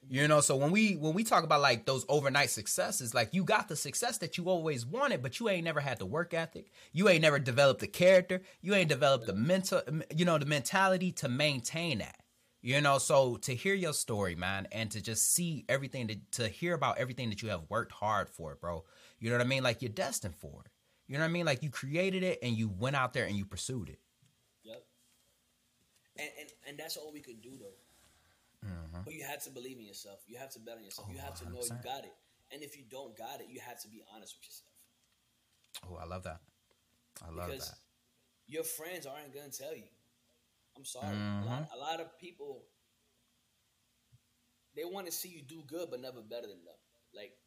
You 0.08 0.28
know, 0.28 0.40
so 0.40 0.56
when 0.56 0.70
we 0.70 0.94
when 0.94 1.14
we 1.14 1.24
talk 1.24 1.44
about 1.44 1.60
like 1.60 1.86
those 1.86 2.04
overnight 2.08 2.50
successes, 2.50 3.14
like 3.14 3.32
you 3.32 3.44
got 3.44 3.68
the 3.68 3.76
success 3.76 4.18
that 4.18 4.36
you 4.36 4.48
always 4.48 4.84
wanted, 4.84 5.22
but 5.22 5.40
you 5.40 5.48
ain't 5.48 5.64
never 5.64 5.80
had 5.80 5.98
the 5.98 6.06
work 6.06 6.34
ethic. 6.34 6.70
You 6.92 7.08
ain't 7.08 7.22
never 7.22 7.38
developed 7.38 7.80
the 7.80 7.86
character. 7.86 8.42
You 8.60 8.74
ain't 8.74 8.88
developed 8.88 9.26
the 9.26 9.34
mental, 9.34 9.82
you 10.14 10.24
know, 10.24 10.38
the 10.38 10.46
mentality 10.46 11.12
to 11.12 11.28
maintain 11.28 11.98
that. 11.98 12.16
You 12.60 12.80
know, 12.80 12.98
so 12.98 13.36
to 13.38 13.54
hear 13.54 13.74
your 13.74 13.92
story, 13.92 14.34
man, 14.34 14.68
and 14.72 14.90
to 14.92 15.00
just 15.02 15.32
see 15.34 15.64
everything 15.68 16.06
that 16.06 16.32
to 16.32 16.48
hear 16.48 16.74
about 16.74 16.98
everything 16.98 17.28
that 17.30 17.42
you 17.42 17.50
have 17.50 17.62
worked 17.68 17.92
hard 17.92 18.28
for, 18.28 18.56
bro. 18.60 18.84
You 19.18 19.30
know 19.30 19.36
what 19.36 19.44
I 19.44 19.48
mean? 19.48 19.62
Like 19.62 19.82
you're 19.82 19.90
destined 19.90 20.36
for 20.36 20.62
it. 20.64 20.70
You 21.06 21.18
know 21.18 21.24
what 21.24 21.28
I 21.28 21.32
mean? 21.32 21.46
Like 21.46 21.62
you 21.62 21.70
created 21.70 22.22
it 22.22 22.38
and 22.42 22.56
you 22.56 22.68
went 22.68 22.96
out 22.96 23.12
there 23.12 23.26
and 23.26 23.36
you 23.36 23.44
pursued 23.44 23.90
it. 23.90 24.00
Yep. 24.62 24.82
And 26.18 26.28
and, 26.40 26.48
and 26.68 26.78
that's 26.78 26.96
all 26.96 27.12
we 27.12 27.20
could 27.20 27.42
do 27.42 27.52
though. 27.58 27.83
Mhm. 28.64 29.04
But 29.04 29.14
you 29.14 29.24
have 29.24 29.42
to 29.44 29.50
believe 29.50 29.78
in 29.78 29.84
yourself. 29.84 30.22
You 30.26 30.38
have 30.38 30.50
to 30.52 30.58
bet 30.60 30.76
on 30.78 30.84
yourself. 30.84 31.08
you 31.10 31.18
Oh, 31.18 31.20
have 31.22 31.34
to 31.40 31.44
know 31.44 31.60
you 31.62 31.68
100%. 31.68 31.84
got 31.84 32.04
it. 32.04 32.14
And 32.50 32.62
if 32.62 32.76
you 32.76 32.84
don't 32.84 33.16
got 33.16 33.40
it, 33.40 33.48
you 33.48 33.60
have 33.60 33.80
to 33.82 33.88
be 33.88 34.02
honest 34.12 34.36
with 34.36 34.46
yourself. 34.46 34.70
Oh, 35.84 35.96
I 35.96 36.04
love 36.04 36.22
that. 36.24 36.40
I 37.22 37.30
love 37.30 37.46
because 37.50 37.68
that. 37.68 37.78
your 38.46 38.64
friends 38.64 39.06
aren't 39.06 39.32
gonna 39.34 39.50
tell 39.50 39.74
you. 39.74 39.88
I'm 40.76 40.84
sorry. 40.84 41.14
Mm-hmm. 41.14 41.42
A, 41.42 41.46
lot, 41.46 41.68
a 41.74 41.76
lot 41.78 42.00
of 42.00 42.18
people 42.18 42.66
they 44.74 44.84
want 44.84 45.06
to 45.06 45.12
see 45.12 45.28
you 45.28 45.42
do 45.42 45.62
good, 45.66 45.90
but 45.90 46.00
never 46.00 46.20
better 46.22 46.46
than 46.48 46.64
them. 46.64 46.74
Like 47.12 47.38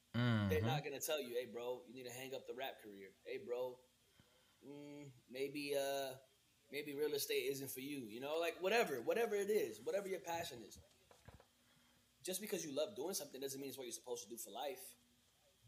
they're 0.50 0.62
Mhm. 0.62 0.66
not 0.66 0.84
gonna 0.84 1.00
tell 1.00 1.22
you, 1.22 1.36
"Hey, 1.36 1.46
bro, 1.46 1.84
you 1.88 1.94
need 1.94 2.06
to 2.06 2.12
hang 2.12 2.34
up 2.34 2.48
the 2.48 2.54
rap 2.56 2.82
career." 2.82 3.14
Hey, 3.26 3.38
bro, 3.38 3.80
mm, 4.66 5.12
maybe 5.30 5.76
uh, 5.76 6.16
maybe 6.72 6.94
real 6.96 7.14
estate 7.14 7.46
isn't 7.52 7.70
for 7.70 7.82
you. 7.82 8.08
You 8.08 8.20
know, 8.22 8.38
like 8.40 8.60
whatever, 8.62 9.02
whatever 9.02 9.36
it 9.36 9.50
is, 9.50 9.82
whatever 9.82 10.08
your 10.08 10.22
passion 10.22 10.64
is. 10.64 10.80
Just 12.28 12.42
because 12.42 12.66
you 12.66 12.76
love 12.76 12.92
doing 12.94 13.16
something 13.16 13.40
doesn't 13.40 13.56
mean 13.62 13.70
it's 13.70 13.78
what 13.78 13.88
you're 13.88 13.96
supposed 13.96 14.24
to 14.24 14.30
do 14.30 14.36
for 14.36 14.52
life. 14.52 14.84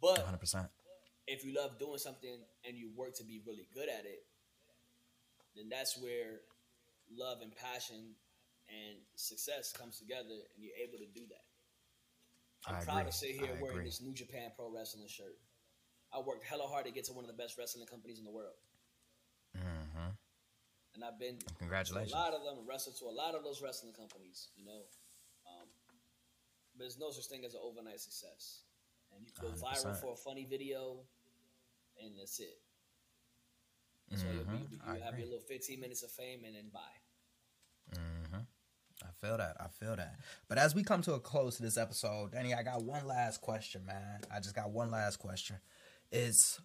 But 0.02 0.28
100%. 0.28 0.68
if 1.26 1.46
you 1.46 1.56
love 1.56 1.80
doing 1.80 1.98
something 1.98 2.36
and 2.68 2.76
you 2.76 2.92
work 2.98 3.16
to 3.16 3.24
be 3.24 3.40
really 3.48 3.66
good 3.74 3.88
at 3.88 4.04
it, 4.04 4.28
then 5.56 5.70
that's 5.72 5.96
where 5.98 6.44
love 7.08 7.40
and 7.42 7.56
passion 7.56 8.12
and 8.68 9.00
success 9.16 9.72
comes 9.72 9.98
together, 9.98 10.36
and 10.36 10.60
you're 10.60 10.76
able 10.84 11.00
to 11.00 11.08
do 11.16 11.26
that. 11.32 11.48
I'm 12.68 12.76
I 12.76 12.84
proud 12.84 13.08
agree. 13.08 13.12
to 13.12 13.18
sit 13.18 13.32
here 13.32 13.56
I 13.58 13.62
wearing 13.62 13.78
agree. 13.80 13.86
this 13.90 14.02
New 14.02 14.14
Japan 14.14 14.52
Pro 14.56 14.70
Wrestling 14.70 15.08
shirt. 15.08 15.40
I 16.14 16.20
worked 16.20 16.44
hella 16.44 16.68
hard 16.68 16.86
to 16.86 16.92
get 16.92 17.06
to 17.06 17.14
one 17.14 17.24
of 17.24 17.32
the 17.32 17.38
best 17.42 17.58
wrestling 17.58 17.88
companies 17.88 18.20
in 18.20 18.26
the 18.26 18.32
world, 18.32 18.60
hmm 19.56 20.12
and 20.96 21.04
I've 21.06 21.20
been 21.20 21.38
to 21.38 21.46
Congratulations. 21.60 22.12
a 22.12 22.16
lot 22.18 22.34
of 22.34 22.44
them, 22.44 22.66
wrestled 22.68 22.98
to 22.98 23.06
a 23.06 23.14
lot 23.16 23.34
of 23.36 23.44
those 23.44 23.62
wrestling 23.62 23.94
companies. 23.94 24.50
You 24.58 24.66
know, 24.66 24.82
but 26.80 26.86
there's 26.86 26.98
no 26.98 27.12
such 27.12 27.26
thing 27.26 27.44
as 27.44 27.54
an 27.54 27.60
overnight 27.62 28.00
success, 28.00 28.62
and 29.14 29.26
you 29.26 29.32
go 29.40 29.50
viral 29.50 29.84
100%. 29.92 30.00
for 30.02 30.14
a 30.14 30.16
funny 30.16 30.46
video, 30.46 31.02
and 32.02 32.18
that's 32.18 32.40
it. 32.40 32.62
That's 34.10 34.24
all 34.24 34.32
you'll 34.34 34.46
be. 34.46 34.58
Mhm. 34.58 34.72
You 34.96 35.02
have 35.02 35.10
agree. 35.14 35.20
your 35.24 35.30
little 35.30 35.46
15 35.46 35.80
minutes 35.80 36.02
of 36.04 36.12
fame 36.12 36.46
and 36.46 36.56
then 36.56 36.70
bye. 36.70 37.00
hmm 37.94 38.40
I 39.02 39.12
feel 39.12 39.38
that. 39.38 39.56
I 39.62 39.68
feel 39.68 39.96
that. 39.96 40.20
But 40.48 40.58
as 40.58 40.74
we 40.76 40.84
come 40.84 41.02
to 41.04 41.14
a 41.14 41.20
close 41.20 41.56
to 41.58 41.64
this 41.64 41.78
episode, 41.78 42.32
Danny, 42.34 42.54
I 42.54 42.64
got 42.64 42.82
one 42.84 43.06
last 43.08 43.40
question, 43.42 43.86
man. 43.86 44.22
I 44.32 44.40
just 44.40 44.56
got 44.56 44.72
one 44.72 44.90
last 44.92 45.18
question. 45.20 45.58
It's 46.12 46.60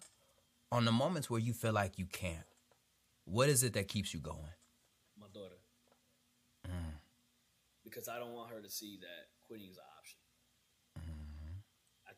on 0.71 0.83
the 0.85 0.91
moments 0.91 1.29
where 1.29 1.39
you 1.39 1.53
feel 1.53 1.71
like 1.73 1.97
you 1.99 2.05
can't. 2.07 2.45
What 3.25 3.47
is 3.49 3.63
it 3.63 3.73
that 3.73 3.87
keeps 3.87 4.13
you 4.13 4.19
going? 4.21 4.53
My 5.17 5.27
daughter, 5.33 5.59
Mm. 6.67 6.99
because 7.83 8.07
I 8.09 8.17
don't 8.19 8.33
want 8.33 8.51
her 8.51 8.61
to 8.61 8.69
see 8.69 8.97
that 8.97 9.29
quitting 9.43 9.67
is 9.69 9.77
an. 9.77 9.83
Mm-hmm. 9.83 9.94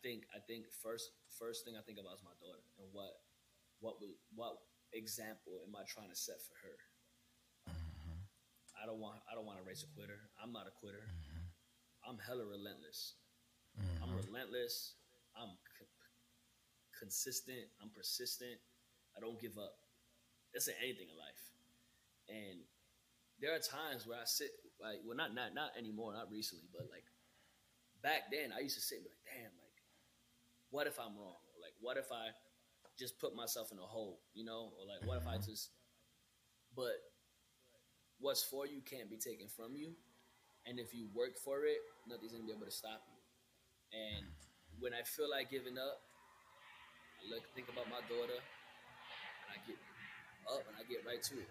Think 0.04 0.26
I 0.34 0.40
think 0.40 0.70
first 0.84 1.12
first 1.38 1.66
thing 1.66 1.76
I 1.78 1.84
think 1.84 2.00
about 2.00 2.18
is 2.18 2.26
my 2.26 2.36
daughter 2.40 2.64
and 2.80 2.88
what 2.92 3.14
what 3.80 4.02
would 4.02 4.18
what 4.34 4.58
example 4.94 5.62
am 5.66 5.76
I 5.76 5.84
trying 5.86 6.10
to 6.10 6.18
set 6.18 6.42
for 6.42 6.56
her? 6.66 6.78
Mm-hmm. 7.70 8.20
I 8.78 8.86
don't 8.86 9.00
want 9.00 9.22
I 9.30 9.36
don't 9.36 9.46
want 9.46 9.60
to 9.60 9.66
raise 9.68 9.84
a 9.84 9.90
quitter. 9.94 10.30
I'm 10.42 10.52
not 10.52 10.68
a 10.68 10.74
quitter. 10.74 11.06
Mm-hmm. 11.06 11.48
I'm 12.08 12.20
hella 12.22 12.46
relentless. 12.46 13.20
I'm 14.02 14.10
relentless. 14.10 14.98
I'm 15.38 15.54
c- 15.78 15.86
consistent. 16.98 17.70
I'm 17.78 17.94
persistent. 17.94 18.58
I 19.14 19.22
don't 19.22 19.38
give 19.38 19.58
up. 19.58 19.78
That's 20.54 20.68
in 20.68 20.74
anything 20.82 21.14
in 21.14 21.18
life. 21.18 21.44
And 22.30 22.66
there 23.38 23.54
are 23.54 23.62
times 23.62 24.10
where 24.10 24.18
I 24.18 24.26
sit 24.26 24.50
like 24.82 25.02
well 25.06 25.18
not 25.18 25.34
not 25.34 25.54
not 25.54 25.78
anymore, 25.78 26.14
not 26.14 26.32
recently, 26.32 26.66
but 26.74 26.90
like 26.90 27.06
back 28.02 28.30
then 28.32 28.54
I 28.54 28.62
used 28.62 28.78
to 28.78 28.84
sit 28.84 29.02
and 29.02 29.06
be 29.06 29.14
like, 29.14 29.26
damn, 29.26 29.54
what 30.72 30.88
if 30.88 31.00
I'm 31.00 31.16
wrong? 31.18 31.40
Or 31.54 31.58
like 31.62 31.74
what 31.82 31.98
if 31.98 32.12
I 32.12 32.32
just 32.98 33.20
put 33.20 33.36
myself 33.36 33.72
in 33.72 33.78
a 33.78 33.88
hole, 33.88 34.20
you 34.34 34.44
know? 34.44 34.74
Or 34.80 34.86
like 34.88 35.08
what 35.08 35.18
if 35.18 35.28
I 35.28 35.38
just 35.38 35.72
but 36.76 37.02
what's 38.20 38.44
for 38.44 38.66
you 38.66 38.82
can't 38.82 39.10
be 39.10 39.18
taken 39.18 39.48
from 39.48 39.76
you. 39.76 39.94
And 40.66 40.80
if 40.80 40.94
you 40.94 41.08
work 41.16 41.38
for 41.38 41.64
it, 41.66 41.80
nothing's 42.08 42.34
gonna 42.34 42.44
be 42.44 42.52
able 42.52 42.66
to 42.66 42.72
stop 42.72 43.02
you. 43.08 43.18
And 43.98 44.26
when 44.80 44.94
I 44.94 45.02
feel 45.04 45.30
like 45.30 45.50
giving 45.50 45.78
up, 45.78 46.02
I 47.18 47.34
look 47.34 47.44
think 47.56 47.70
about 47.70 47.90
my 47.90 48.04
daughter 48.06 48.38
and 48.38 49.50
I 49.50 49.58
get 49.66 49.80
up 50.52 50.64
and 50.68 50.76
I 50.78 50.84
get 50.86 51.02
right 51.08 51.24
to 51.24 51.40
it. 51.40 51.50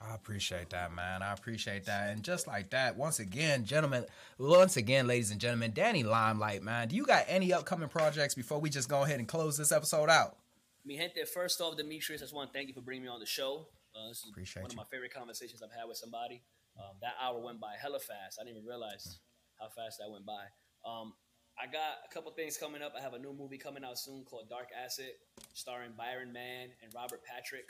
I 0.00 0.14
appreciate 0.14 0.70
that, 0.70 0.94
man. 0.94 1.22
I 1.22 1.32
appreciate 1.32 1.86
that. 1.86 2.10
And 2.10 2.22
just 2.22 2.46
like 2.46 2.70
that, 2.70 2.96
once 2.96 3.18
again, 3.18 3.64
gentlemen, 3.64 4.04
once 4.38 4.76
again, 4.76 5.08
ladies 5.08 5.32
and 5.32 5.40
gentlemen, 5.40 5.72
Danny 5.74 6.04
Limelight, 6.04 6.62
man. 6.62 6.88
Do 6.88 6.94
you 6.94 7.04
got 7.04 7.24
any 7.26 7.52
upcoming 7.52 7.88
projects 7.88 8.34
before 8.34 8.60
we 8.60 8.70
just 8.70 8.88
go 8.88 9.02
ahead 9.02 9.18
and 9.18 9.26
close 9.26 9.56
this 9.56 9.72
episode 9.72 10.08
out? 10.08 10.36
Mi 10.84 10.96
gente, 10.96 11.24
first 11.26 11.60
off, 11.60 11.76
Demetrius, 11.76 12.22
I 12.22 12.24
just 12.24 12.34
want 12.34 12.52
to 12.52 12.56
thank 12.56 12.68
you 12.68 12.74
for 12.74 12.80
bringing 12.80 13.02
me 13.04 13.08
on 13.08 13.18
the 13.18 13.26
show. 13.26 13.66
Uh, 13.94 14.08
this 14.08 14.18
is 14.18 14.30
Appreciate 14.30 14.62
one 14.62 14.70
you. 14.70 14.74
of 14.74 14.86
my 14.86 14.88
favorite 14.90 15.12
conversations 15.12 15.62
I've 15.62 15.76
had 15.76 15.88
with 15.88 15.96
somebody. 15.96 16.42
Um, 16.78 16.94
that 17.02 17.14
hour 17.20 17.40
went 17.40 17.58
by 17.60 17.74
hella 17.80 17.98
fast. 17.98 18.38
I 18.40 18.44
didn't 18.44 18.58
even 18.58 18.68
realize 18.68 19.18
how 19.58 19.66
fast 19.66 19.98
that 19.98 20.08
went 20.10 20.24
by. 20.24 20.46
Um, 20.86 21.12
I 21.58 21.66
got 21.66 22.06
a 22.06 22.14
couple 22.14 22.30
things 22.30 22.56
coming 22.56 22.82
up. 22.82 22.94
I 22.96 23.02
have 23.02 23.14
a 23.14 23.18
new 23.18 23.34
movie 23.34 23.58
coming 23.58 23.82
out 23.82 23.98
soon 23.98 24.22
called 24.24 24.48
Dark 24.48 24.68
Asset, 24.70 25.18
starring 25.54 25.90
Byron 25.98 26.32
Mann 26.32 26.70
and 26.82 26.94
Robert 26.94 27.20
Patrick 27.24 27.66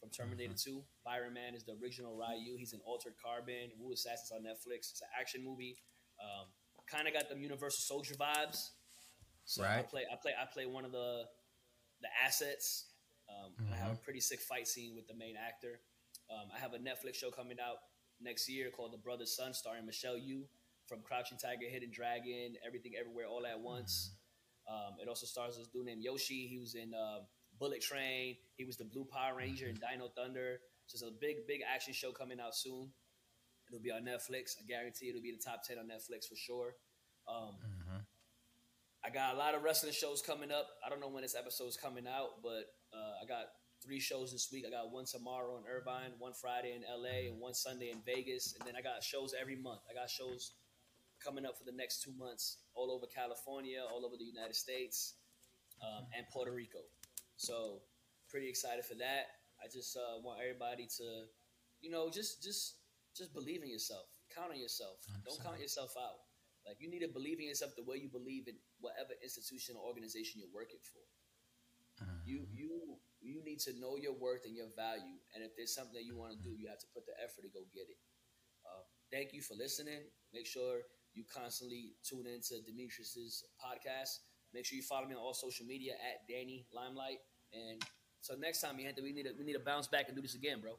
from 0.00 0.10
Terminator 0.10 0.54
2. 0.56 0.82
Byron 1.04 1.34
Mann 1.34 1.54
is 1.54 1.62
the 1.64 1.76
original 1.82 2.16
Ryu. 2.16 2.56
He's 2.56 2.72
in 2.72 2.80
Altered 2.84 3.14
Carbon, 3.22 3.70
Wu 3.78 3.92
Assassins 3.92 4.32
on 4.32 4.40
Netflix. 4.42 4.90
It's 4.90 5.02
an 5.02 5.08
action 5.20 5.44
movie. 5.44 5.76
Um, 6.18 6.48
kind 6.90 7.06
of 7.06 7.14
got 7.14 7.28
them 7.28 7.40
Universal 7.40 7.82
Soldier 7.82 8.14
vibes. 8.14 8.70
So 9.44 9.62
I 9.62 9.76
Right. 9.76 9.88
play, 9.88 10.06
I 10.10 10.16
play, 10.16 10.32
I 10.40 10.46
play 10.46 10.66
one 10.66 10.84
of 10.84 10.92
the 10.92 11.24
the 12.00 12.08
assets. 12.24 12.86
Um, 13.28 13.54
I 13.70 13.76
have 13.76 13.92
a 13.92 13.96
pretty 13.96 14.20
sick 14.20 14.40
fight 14.40 14.66
scene 14.66 14.96
with 14.96 15.06
the 15.06 15.14
main 15.14 15.36
actor. 15.36 15.82
Um, 16.30 16.50
I 16.54 16.58
have 16.58 16.72
a 16.72 16.78
Netflix 16.78 17.16
show 17.16 17.30
coming 17.30 17.58
out 17.60 17.76
next 18.20 18.48
year 18.48 18.70
called 18.70 18.92
The 18.94 18.98
Brothers 18.98 19.36
Sun, 19.36 19.52
starring 19.52 19.84
Michelle 19.84 20.16
Yeoh 20.16 20.46
from 20.86 21.02
Crouching 21.02 21.36
Tiger, 21.38 21.68
Hidden 21.68 21.90
Dragon, 21.92 22.56
Everything 22.66 22.92
Everywhere 22.98 23.26
All 23.26 23.44
at 23.46 23.60
Once. 23.60 24.14
Um, 24.66 24.96
it 25.00 25.08
also 25.08 25.26
stars 25.26 25.58
this 25.58 25.68
dude 25.68 25.84
named 25.86 26.02
Yoshi. 26.02 26.46
He 26.48 26.58
was 26.58 26.74
in 26.74 26.94
uh, 26.94 27.20
Bullet 27.60 27.80
Train. 27.82 28.36
He 28.56 28.64
was 28.64 28.76
the 28.76 28.84
Blue 28.84 29.04
Power 29.04 29.36
Ranger 29.36 29.68
in 29.68 29.76
Dino 29.76 30.08
Thunder. 30.16 30.58
So 30.86 30.94
it's 30.96 31.02
a 31.04 31.20
big, 31.20 31.46
big 31.46 31.60
action 31.72 31.92
show 31.92 32.10
coming 32.10 32.40
out 32.40 32.56
soon. 32.56 32.90
It'll 33.68 33.82
be 33.82 33.92
on 33.92 34.02
Netflix. 34.02 34.56
I 34.58 34.66
guarantee 34.66 35.10
it'll 35.10 35.22
be 35.22 35.28
in 35.28 35.36
the 35.36 35.44
top 35.44 35.62
ten 35.62 35.78
on 35.78 35.86
Netflix 35.86 36.26
for 36.26 36.34
sure. 36.34 36.74
Um, 37.28 37.54
Mhm. 37.62 38.06
I 39.04 39.10
got 39.10 39.34
a 39.34 39.38
lot 39.38 39.54
of 39.54 39.62
wrestling 39.62 39.92
shows 39.92 40.20
coming 40.20 40.50
up. 40.50 40.66
I 40.84 40.88
don't 40.90 41.00
know 41.00 41.08
when 41.08 41.22
this 41.22 41.34
episode 41.36 41.68
is 41.68 41.76
coming 41.76 42.06
out, 42.08 42.42
but 42.42 42.74
uh, 42.92 43.14
I 43.22 43.24
got 43.26 43.46
three 43.82 44.00
shows 44.00 44.32
this 44.32 44.50
week. 44.52 44.64
I 44.66 44.70
got 44.70 44.90
one 44.90 45.04
tomorrow 45.06 45.56
in 45.58 45.64
Irvine, 45.66 46.12
one 46.18 46.34
Friday 46.34 46.72
in 46.74 46.82
LA, 46.82 47.28
and 47.30 47.38
one 47.38 47.54
Sunday 47.54 47.90
in 47.90 48.02
Vegas. 48.02 48.54
And 48.58 48.66
then 48.66 48.74
I 48.76 48.82
got 48.82 49.02
shows 49.02 49.32
every 49.40 49.56
month. 49.56 49.80
I 49.88 49.94
got 49.94 50.10
shows 50.10 50.52
coming 51.18 51.46
up 51.46 51.56
for 51.56 51.64
the 51.64 51.72
next 51.72 52.02
two 52.02 52.12
months 52.12 52.58
all 52.74 52.90
over 52.90 53.06
California, 53.06 53.80
all 53.90 54.04
over 54.04 54.16
the 54.18 54.24
United 54.24 54.56
States, 54.56 55.14
um, 55.82 56.06
and 56.16 56.26
Puerto 56.28 56.52
Rico. 56.52 56.80
So 57.40 57.80
pretty 58.28 58.52
excited 58.52 58.84
for 58.84 59.00
that. 59.00 59.40
I 59.64 59.72
just 59.72 59.96
uh, 59.96 60.20
want 60.20 60.44
everybody 60.44 60.84
to, 61.00 61.24
you 61.80 61.88
know, 61.88 62.12
just 62.12 62.44
just 62.44 62.76
just 63.16 63.32
believe 63.32 63.64
in 63.64 63.72
yourself. 63.72 64.04
Count 64.28 64.52
on 64.52 64.60
yourself. 64.60 65.00
Don't 65.24 65.40
count 65.40 65.56
yourself 65.56 65.96
out. 65.96 66.20
Like 66.68 66.76
you 66.84 66.92
need 66.92 67.00
to 67.00 67.08
believe 67.08 67.40
in 67.40 67.48
yourself 67.48 67.72
the 67.80 67.88
way 67.88 67.96
you 67.96 68.12
believe 68.12 68.44
in 68.44 68.60
whatever 68.84 69.16
institution 69.24 69.80
or 69.80 69.88
organization 69.88 70.44
you're 70.44 70.52
working 70.52 70.84
for. 70.84 71.00
You 72.28 72.44
you 72.52 73.00
you 73.24 73.40
need 73.44 73.60
to 73.64 73.72
know 73.80 73.96
your 73.96 74.12
worth 74.12 74.44
and 74.44 74.52
your 74.52 74.68
value. 74.76 75.16
And 75.32 75.40
if 75.40 75.56
there's 75.56 75.72
something 75.72 75.96
that 75.96 76.04
you 76.04 76.16
want 76.16 76.36
to 76.36 76.40
do, 76.40 76.52
you 76.52 76.68
have 76.68 76.80
to 76.84 76.88
put 76.92 77.08
the 77.08 77.16
effort 77.24 77.44
to 77.44 77.52
go 77.52 77.64
get 77.72 77.88
it. 77.88 78.00
Uh, 78.64 78.84
thank 79.08 79.32
you 79.32 79.40
for 79.40 79.56
listening. 79.56 80.04
Make 80.32 80.44
sure 80.44 80.84
you 81.16 81.24
constantly 81.24 81.96
tune 82.04 82.28
into 82.28 82.60
Demetrius's 82.64 83.44
podcast. 83.56 84.28
Make 84.52 84.64
sure 84.64 84.76
you 84.76 84.82
follow 84.82 85.06
me 85.06 85.14
on 85.14 85.20
all 85.20 85.34
social 85.34 85.66
media 85.66 85.94
at 86.00 86.26
Danny 86.28 86.66
Limelight. 86.72 87.20
And 87.52 87.82
so 88.20 88.34
next 88.34 88.60
time, 88.60 88.78
Gente, 88.78 89.02
we 89.02 89.12
need 89.12 89.24
to 89.24 89.30
we 89.38 89.44
need 89.44 89.54
to 89.54 89.60
bounce 89.60 89.86
back 89.86 90.06
and 90.08 90.16
do 90.16 90.22
this 90.22 90.34
again, 90.34 90.60
bro. 90.60 90.72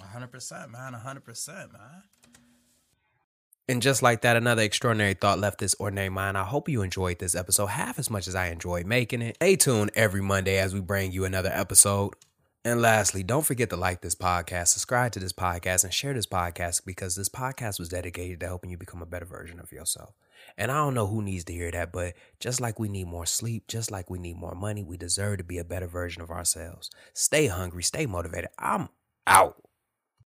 hundred 0.00 0.28
percent, 0.28 0.70
man. 0.70 0.92
hundred 0.92 1.24
percent, 1.24 1.72
man. 1.72 2.02
And 3.68 3.82
just 3.82 4.00
like 4.00 4.22
that, 4.22 4.36
another 4.36 4.62
extraordinary 4.62 5.14
thought 5.14 5.40
left 5.40 5.58
this 5.58 5.74
ordinary 5.80 6.08
mind. 6.08 6.38
I 6.38 6.44
hope 6.44 6.68
you 6.68 6.82
enjoyed 6.82 7.18
this 7.18 7.34
episode 7.34 7.66
half 7.66 7.98
as 7.98 8.08
much 8.08 8.28
as 8.28 8.36
I 8.36 8.48
enjoyed 8.48 8.86
making 8.86 9.22
it. 9.22 9.36
Stay 9.36 9.56
tuned 9.56 9.90
every 9.96 10.20
Monday 10.22 10.58
as 10.58 10.72
we 10.72 10.80
bring 10.80 11.10
you 11.10 11.24
another 11.24 11.50
episode. 11.52 12.14
And 12.64 12.80
lastly, 12.80 13.24
don't 13.24 13.46
forget 13.46 13.70
to 13.70 13.76
like 13.76 14.02
this 14.02 14.14
podcast, 14.14 14.68
subscribe 14.68 15.12
to 15.12 15.20
this 15.20 15.32
podcast, 15.32 15.82
and 15.82 15.92
share 15.92 16.14
this 16.14 16.26
podcast 16.26 16.84
because 16.84 17.16
this 17.16 17.28
podcast 17.28 17.78
was 17.78 17.88
dedicated 17.88 18.40
to 18.40 18.46
helping 18.46 18.70
you 18.70 18.76
become 18.76 19.02
a 19.02 19.06
better 19.06 19.24
version 19.24 19.58
of 19.58 19.72
yourself. 19.72 20.14
And 20.56 20.70
I 20.70 20.76
don't 20.76 20.94
know 20.94 21.06
who 21.06 21.22
needs 21.22 21.44
to 21.44 21.52
hear 21.52 21.70
that, 21.70 21.92
but 21.92 22.14
just 22.40 22.60
like 22.60 22.78
we 22.78 22.88
need 22.88 23.06
more 23.06 23.26
sleep, 23.26 23.68
just 23.68 23.90
like 23.90 24.10
we 24.10 24.18
need 24.18 24.36
more 24.36 24.54
money, 24.54 24.82
we 24.82 24.96
deserve 24.96 25.38
to 25.38 25.44
be 25.44 25.58
a 25.58 25.64
better 25.64 25.86
version 25.86 26.22
of 26.22 26.30
ourselves. 26.30 26.90
Stay 27.14 27.46
hungry, 27.46 27.82
stay 27.82 28.06
motivated. 28.06 28.50
I'm 28.58 28.88
out. 29.26 29.65